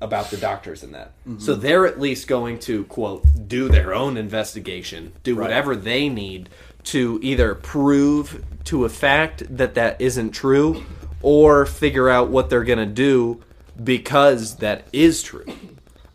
about 0.00 0.30
the 0.30 0.36
doctors 0.36 0.82
and 0.82 0.94
that. 0.94 1.12
Mm-hmm. 1.28 1.38
So 1.38 1.54
they're 1.54 1.86
at 1.86 2.00
least 2.00 2.26
going 2.26 2.58
to, 2.60 2.84
quote, 2.84 3.22
do 3.46 3.68
their 3.68 3.94
own 3.94 4.16
investigation, 4.16 5.12
do 5.22 5.36
whatever 5.36 5.76
they 5.76 6.08
need 6.08 6.48
to 6.84 7.18
either 7.22 7.54
prove 7.54 8.44
to 8.64 8.84
a 8.84 8.88
fact 8.88 9.42
that 9.56 9.74
that 9.74 10.00
isn't 10.00 10.30
true 10.30 10.82
or 11.22 11.66
figure 11.66 12.08
out 12.08 12.28
what 12.28 12.50
they're 12.50 12.64
going 12.64 12.78
to 12.78 12.86
do 12.86 13.42
because 13.82 14.56
that 14.56 14.86
is 14.92 15.22
true. 15.22 15.44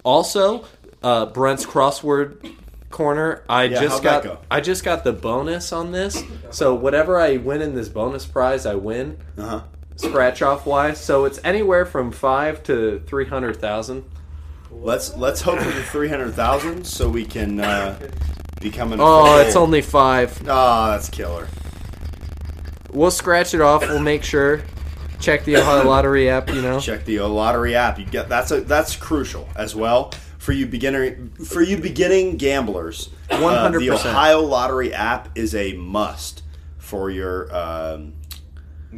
Also, 0.03 0.65
uh, 1.03 1.25
Brent's 1.27 1.65
crossword 1.65 2.53
corner. 2.89 3.43
I 3.49 3.63
Yeah, 3.63 3.81
just 3.81 4.03
got 4.03 4.23
go? 4.23 4.37
I 4.49 4.61
just 4.61 4.83
got 4.83 5.03
the 5.03 5.13
bonus 5.13 5.73
on 5.73 5.91
this. 5.91 6.23
So 6.51 6.73
whatever 6.75 7.19
I 7.19 7.37
win 7.37 7.61
in 7.61 7.75
this 7.75 7.89
bonus 7.89 8.25
prize, 8.25 8.65
I 8.65 8.75
win 8.75 9.17
Uh 9.37 9.41
huh. 9.47 9.61
scratch 9.95 10.41
off 10.41 10.65
wise. 10.65 10.99
So 10.99 11.25
it's 11.25 11.39
anywhere 11.43 11.85
from 11.85 12.11
five 12.11 12.63
to 12.63 13.01
three 13.07 13.25
hundred 13.25 13.57
thousand. 13.57 14.05
Let's 14.71 15.15
let's 15.17 15.41
hope 15.41 15.59
for 15.59 15.71
the 15.71 15.83
three 15.83 16.09
hundred 16.09 16.33
thousand 16.33 16.85
so 16.85 17.09
we 17.09 17.25
can 17.25 17.59
uh, 17.59 17.97
becoming. 18.61 18.99
Oh, 19.01 19.25
full- 19.25 19.37
it's 19.39 19.55
only 19.55 19.81
five. 19.81 20.39
Oh, 20.47 20.91
that's 20.91 21.09
killer. 21.09 21.47
We'll 22.91 23.11
scratch 23.11 23.53
it 23.53 23.61
off. 23.61 23.81
We'll 23.81 23.99
make 23.99 24.23
sure. 24.23 24.61
Check 25.19 25.43
the 25.45 25.57
Ohio 25.57 25.83
Lottery 25.87 26.29
app. 26.29 26.49
You 26.49 26.61
know. 26.61 26.79
Check 26.79 27.05
the 27.05 27.19
Ohio 27.19 27.33
lottery 27.33 27.75
app. 27.75 27.99
You 27.99 28.05
get 28.05 28.29
that's 28.29 28.51
a 28.51 28.61
that's 28.61 28.95
crucial 28.95 29.47
as 29.55 29.75
well 29.75 30.11
for 30.37 30.51
you 30.51 30.65
beginner 30.65 31.15
for 31.45 31.61
you 31.61 31.77
beginning 31.77 32.37
gamblers. 32.37 33.09
uh, 33.29 33.37
100%. 33.37 33.79
the 33.79 33.89
Ohio 33.91 34.41
Lottery 34.41 34.93
app 34.93 35.29
is 35.37 35.55
a 35.55 35.73
must 35.73 36.43
for 36.77 37.09
your. 37.09 37.53
Um, 37.55 38.13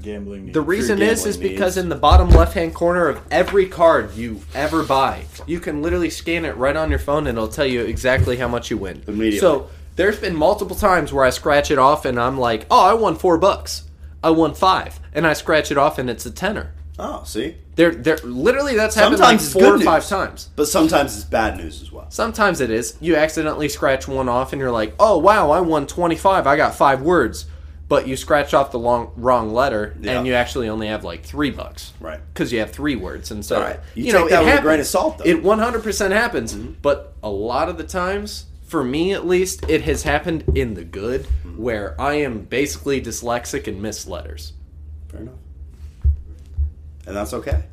Gambling. 0.01 0.45
needs. 0.45 0.53
The 0.53 0.61
reason 0.61 1.01
is 1.01 1.25
is 1.25 1.37
gambling 1.37 1.53
because 1.53 1.75
needs. 1.75 1.83
in 1.83 1.89
the 1.89 1.95
bottom 1.95 2.29
left 2.29 2.53
hand 2.53 2.73
corner 2.73 3.07
of 3.07 3.21
every 3.31 3.67
card 3.67 4.15
you 4.15 4.41
ever 4.53 4.83
buy, 4.83 5.25
you 5.45 5.59
can 5.59 5.81
literally 5.81 6.09
scan 6.09 6.45
it 6.45 6.55
right 6.57 6.75
on 6.75 6.89
your 6.89 6.99
phone 6.99 7.27
and 7.27 7.37
it'll 7.37 7.47
tell 7.47 7.65
you 7.65 7.81
exactly 7.81 8.37
how 8.37 8.47
much 8.47 8.69
you 8.71 8.77
win. 8.77 9.03
Immediately. 9.07 9.39
So 9.39 9.69
there's 9.95 10.19
been 10.19 10.35
multiple 10.35 10.75
times 10.75 11.11
where 11.11 11.25
I 11.25 11.29
scratch 11.31 11.71
it 11.71 11.77
off 11.79 12.05
and 12.05 12.19
I'm 12.19 12.37
like, 12.37 12.65
oh, 12.69 12.85
I 12.85 12.93
won 12.93 13.15
four 13.15 13.37
bucks. 13.37 13.83
I 14.23 14.31
won 14.31 14.53
five, 14.55 14.99
and 15.13 15.25
I 15.27 15.33
scratch 15.33 15.71
it 15.71 15.77
off 15.77 15.99
and 15.99 16.09
it's 16.09 16.25
a 16.25 16.31
tenner. 16.31 16.73
oh, 16.99 17.23
see, 17.23 17.55
There, 17.75 17.91
there, 17.93 18.17
literally 18.23 18.75
that's 18.75 18.95
happened 18.95 19.19
Sometimes 19.19 19.55
like 19.55 19.63
four 19.63 19.75
or 19.75 19.79
five 19.79 20.01
news. 20.01 20.09
times. 20.09 20.49
but 20.55 20.67
sometimes 20.67 21.15
it's 21.15 21.23
bad 21.25 21.57
news 21.57 21.81
as 21.83 21.91
well. 21.91 22.09
Sometimes 22.09 22.59
it 22.59 22.71
is. 22.71 22.97
You 22.99 23.15
accidentally 23.15 23.69
scratch 23.69 24.07
one 24.07 24.27
off 24.27 24.53
and 24.53 24.59
you're 24.59 24.71
like, 24.71 24.95
oh 24.99 25.19
wow, 25.19 25.51
I 25.51 25.61
won 25.61 25.85
25. 25.85 26.47
I 26.47 26.57
got 26.57 26.73
five 26.75 27.01
words. 27.03 27.45
But 27.89 28.05
you 28.07 28.17
scratch 28.17 28.53
off 28.53 28.71
the 28.71 28.79
long, 28.79 29.13
wrong 29.15 29.53
letter 29.53 29.95
Yeah. 30.01 30.17
and 30.17 30.27
you 30.27 30.33
actually 30.33 30.67
only 30.67 30.87
have 30.87 31.03
like 31.05 31.23
three 31.23 31.51
bucks. 31.51 31.93
Right. 32.01 32.19
Because 32.33 32.51
you 32.51 32.59
have 32.59 32.71
three 32.71 32.95
words. 32.97 33.31
And 33.31 33.45
so, 33.45 33.61
Right. 33.61 33.79
You 33.95 34.05
you, 34.05 34.11
take 34.11 34.21
know, 34.21 34.27
that 34.29 34.35
it 34.35 34.39
with 34.39 34.47
a 34.47 34.51
happens. 34.51 34.63
grain 34.65 34.79
of 34.81 34.85
salt, 34.87 35.17
though. 35.19 35.23
It 35.23 35.41
100% 35.43 36.11
happens. 36.11 36.53
But 36.53 37.13
a 37.23 37.29
lot 37.29 37.69
of 37.69 37.77
the 37.77 37.85
times, 37.85 38.45
for 38.65 38.83
me 38.83 39.13
at 39.13 39.25
least, 39.25 39.63
it 39.69 39.83
has 39.83 40.03
happened 40.03 40.43
in 40.53 40.73
the 40.73 40.83
good 40.83 41.27
Mm-hmm. 41.45 41.63
where 41.63 41.95
I 41.99 42.15
am 42.15 42.39
basically 42.41 43.01
dyslexic 43.01 43.67
and 43.67 43.81
miss 43.81 44.05
letters. 44.05 44.51
Fair 45.07 45.21
enough. 45.21 45.35
And 47.05 47.15
that's 47.15 47.33
okay. 47.33 47.63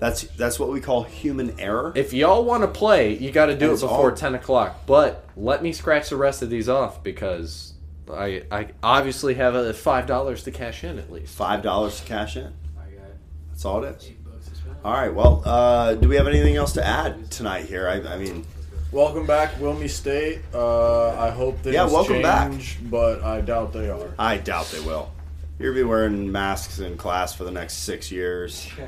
That's 0.00 0.22
that's 0.36 0.58
what 0.58 0.70
we 0.70 0.80
call 0.80 1.04
human 1.04 1.58
error. 1.60 1.92
If 1.94 2.12
y'all 2.12 2.44
want 2.44 2.64
to 2.64 2.68
play, 2.68 3.16
you 3.16 3.30
got 3.30 3.46
to 3.46 3.56
do 3.56 3.66
And 3.70 3.78
it 3.78 3.80
before 3.80 4.10
all- 4.10 4.16
10 4.16 4.34
o'clock. 4.34 4.80
But 4.86 5.24
let 5.36 5.62
me 5.62 5.72
scratch 5.72 6.10
the 6.10 6.16
rest 6.16 6.42
of 6.42 6.50
these 6.50 6.68
off 6.68 7.04
because 7.04 7.73
I 8.12 8.42
I 8.50 8.68
obviously 8.82 9.34
have 9.34 9.54
a 9.54 9.72
five 9.72 10.06
dollars 10.06 10.42
to 10.44 10.50
cash 10.50 10.84
in 10.84 10.98
at 10.98 11.10
least. 11.10 11.34
Five 11.34 11.62
dollars 11.62 12.00
to 12.00 12.06
cash 12.06 12.36
in. 12.36 12.52
I 12.78 12.90
got 12.90 13.06
That's 13.50 13.64
all 13.64 13.82
it 13.84 13.96
is. 13.96 14.06
eight 14.08 14.24
bucks 14.24 14.48
to 14.48 14.54
spend. 14.56 14.76
All 14.84 14.92
right. 14.92 15.12
Well, 15.14 15.42
uh, 15.44 15.94
do 15.94 16.08
we 16.08 16.16
have 16.16 16.26
anything 16.28 16.56
else 16.56 16.72
to 16.74 16.84
add 16.86 17.30
tonight 17.30 17.64
here? 17.66 17.88
I, 17.88 18.14
I 18.14 18.18
mean, 18.18 18.44
Welcome 18.92 19.26
back, 19.26 19.54
Wilmy 19.54 19.90
State. 19.90 20.40
Uh, 20.54 21.08
I 21.18 21.30
hope 21.30 21.58
things 21.60 21.74
Yeah, 21.74 21.86
welcome 21.86 22.22
back. 22.22 22.52
but 22.82 23.24
I 23.24 23.40
doubt 23.40 23.72
they 23.72 23.88
are. 23.90 24.14
I 24.18 24.36
doubt 24.36 24.66
they 24.66 24.78
will. 24.80 25.10
You're 25.58 25.72
gonna 25.72 25.84
be 25.84 25.88
wearing 25.88 26.30
masks 26.30 26.78
in 26.78 26.96
class 26.96 27.34
for 27.34 27.42
the 27.44 27.50
next 27.50 27.78
six 27.78 28.10
years. 28.12 28.68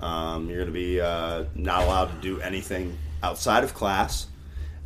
Um, 0.00 0.50
you're 0.50 0.58
gonna 0.58 0.72
be 0.72 1.00
uh, 1.00 1.44
not 1.54 1.84
allowed 1.84 2.06
to 2.06 2.20
do 2.20 2.40
anything 2.40 2.98
outside 3.22 3.64
of 3.64 3.72
class. 3.74 4.26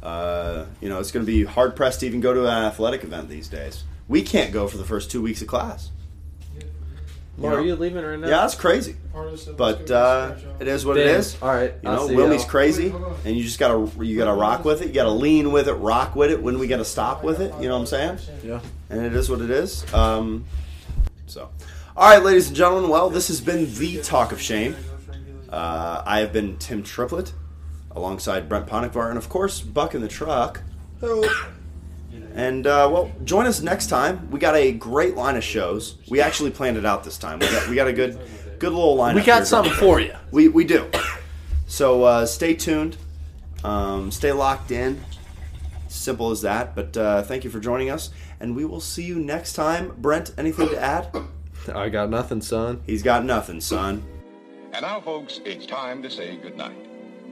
Uh, 0.03 0.67
you 0.81 0.89
know, 0.89 1.01
it's 1.01 1.11
gonna 1.11 1.25
be 1.25 1.45
hard 1.45 1.75
pressed 1.77 2.01
to 2.01 2.07
even 2.07 2.21
go 2.21 2.33
to 2.33 2.43
an 2.43 2.65
athletic 2.65 3.03
event 3.05 3.29
these 3.29 3.49
days. 3.49 3.85
We 4.07 4.23
can't 4.23 4.53
go 4.53 4.69
for 4.69 4.79
the 4.79 4.85
first 4.85 5.11
two 5.11 5.21
weeks 5.21 5.43
of 5.43 5.49
class. 5.49 5.91
Well, 7.37 7.53
know? 7.53 7.59
are 7.59 7.65
you 7.65 7.77
leaving 7.77 8.05
right 8.05 8.19
now? 8.19 8.27
Yeah, 8.27 8.41
that's 8.41 8.57
crazy. 8.57 8.97
Part 9.13 9.27
of 9.27 9.33
the 9.33 9.39
stuff 9.39 9.57
But 9.57 9.91
uh, 9.91 10.35
it 10.59 10.67
is 10.67 10.85
what 10.85 10.97
it 10.97 11.05
Damn. 11.05 11.21
is. 11.21 11.37
All 11.41 11.49
right. 11.55 11.73
You 11.83 11.89
know, 11.89 12.09
see 12.09 12.17
Wilmy's 12.17 12.41
y'all. 12.41 12.51
crazy, 12.51 12.89
Hold 12.89 13.05
on. 13.05 13.17
and 13.25 13.37
you 13.37 13.45
just 13.45 13.61
gotta 13.61 14.05
you 14.05 14.17
gotta 14.17 14.33
rock 14.33 14.65
with 14.65 14.83
it. 14.83 14.89
You 14.89 14.95
gotta 14.95 15.11
lean 15.11 15.53
with 15.53 15.69
it, 15.69 15.75
rock 15.75 16.17
with 16.17 16.33
it. 16.33 16.43
When 16.43 16.59
we 16.59 16.67
gotta 16.67 16.85
stop 16.85 17.23
with 17.23 17.41
it, 17.41 17.55
you 17.61 17.69
know 17.69 17.75
what 17.75 17.93
I'm 17.93 18.19
saying? 18.19 18.19
Yeah. 18.43 18.61
And 18.91 19.05
it 19.05 19.15
is 19.15 19.31
what 19.31 19.41
it 19.41 19.51
is. 19.51 19.93
Um, 19.95 20.47
so, 21.27 21.49
all 21.97 22.11
right, 22.11 22.23
ladies 22.25 22.49
and 22.49 22.57
gentlemen. 22.57 22.91
Well, 22.91 23.09
this 23.09 23.29
has 23.29 23.41
been 23.41 23.73
the 23.75 24.01
talk 24.03 24.33
of 24.33 24.41
shame. 24.41 24.75
Uh, 25.49 26.03
I 26.05 26.19
have 26.21 26.33
been 26.33 26.57
Tim 26.59 26.83
Triplett, 26.83 27.33
alongside 27.99 28.49
Brent 28.49 28.67
Ponikvar, 28.67 29.09
and 29.09 29.19
of 29.19 29.29
course 29.29 29.61
Buck 29.61 29.95
in 29.95 30.01
the 30.01 30.09
truck. 30.09 30.63
And 32.35 32.67
uh, 32.67 32.89
well, 32.91 33.11
join 33.25 33.47
us 33.47 33.61
next 33.61 33.89
time. 33.89 34.31
We 34.31 34.39
got 34.39 34.55
a 34.55 34.73
great 34.73 35.17
line 35.17 35.37
of 35.37 35.45
shows. 35.45 35.99
We 36.09 36.21
actually 36.21 36.51
planned 36.51 36.77
it 36.77 36.87
out 36.87 37.05
this 37.05 37.19
time. 37.19 37.41
We 37.41 37.47
got 37.47 37.69
we 37.69 37.75
got 37.75 37.89
a 37.89 37.93
good 37.93 38.19
good 38.59 38.73
little 38.73 38.97
line. 38.97 39.15
We 39.15 39.23
got 39.23 39.47
something 39.47 39.73
for 39.73 40.01
you. 40.01 40.15
We 40.31 40.49
we 40.49 40.65
do. 40.65 40.91
So 41.67 42.05
uh, 42.05 42.27
stay 42.27 42.55
tuned. 42.55 42.97
Um, 43.65 44.11
stay 44.11 44.33
locked 44.33 44.71
in. 44.71 45.03
Simple 45.89 46.31
as 46.31 46.43
that. 46.43 46.75
But 46.75 46.97
uh, 46.97 47.23
thank 47.23 47.45
you 47.45 47.51
for 47.51 47.61
joining 47.61 47.91
us, 47.91 48.11
and 48.41 48.55
we 48.55 48.65
will 48.65 48.81
see 48.81 49.05
you 49.05 49.19
next 49.19 49.55
time. 49.55 49.95
Brent, 49.99 50.33
anything 50.39 50.69
to 50.69 50.81
add? 50.81 51.15
I 51.75 51.89
got 51.89 52.09
nothing, 52.09 52.41
son. 52.41 52.83
He's 52.87 53.03
got 53.03 53.25
nothing, 53.25 53.61
son. 53.61 54.03
And 54.73 54.83
now, 54.83 55.01
folks, 55.01 55.41
it's 55.45 55.67
time 55.67 56.03
to 56.03 56.11
say 56.11 56.37
goodnight. 56.37 56.88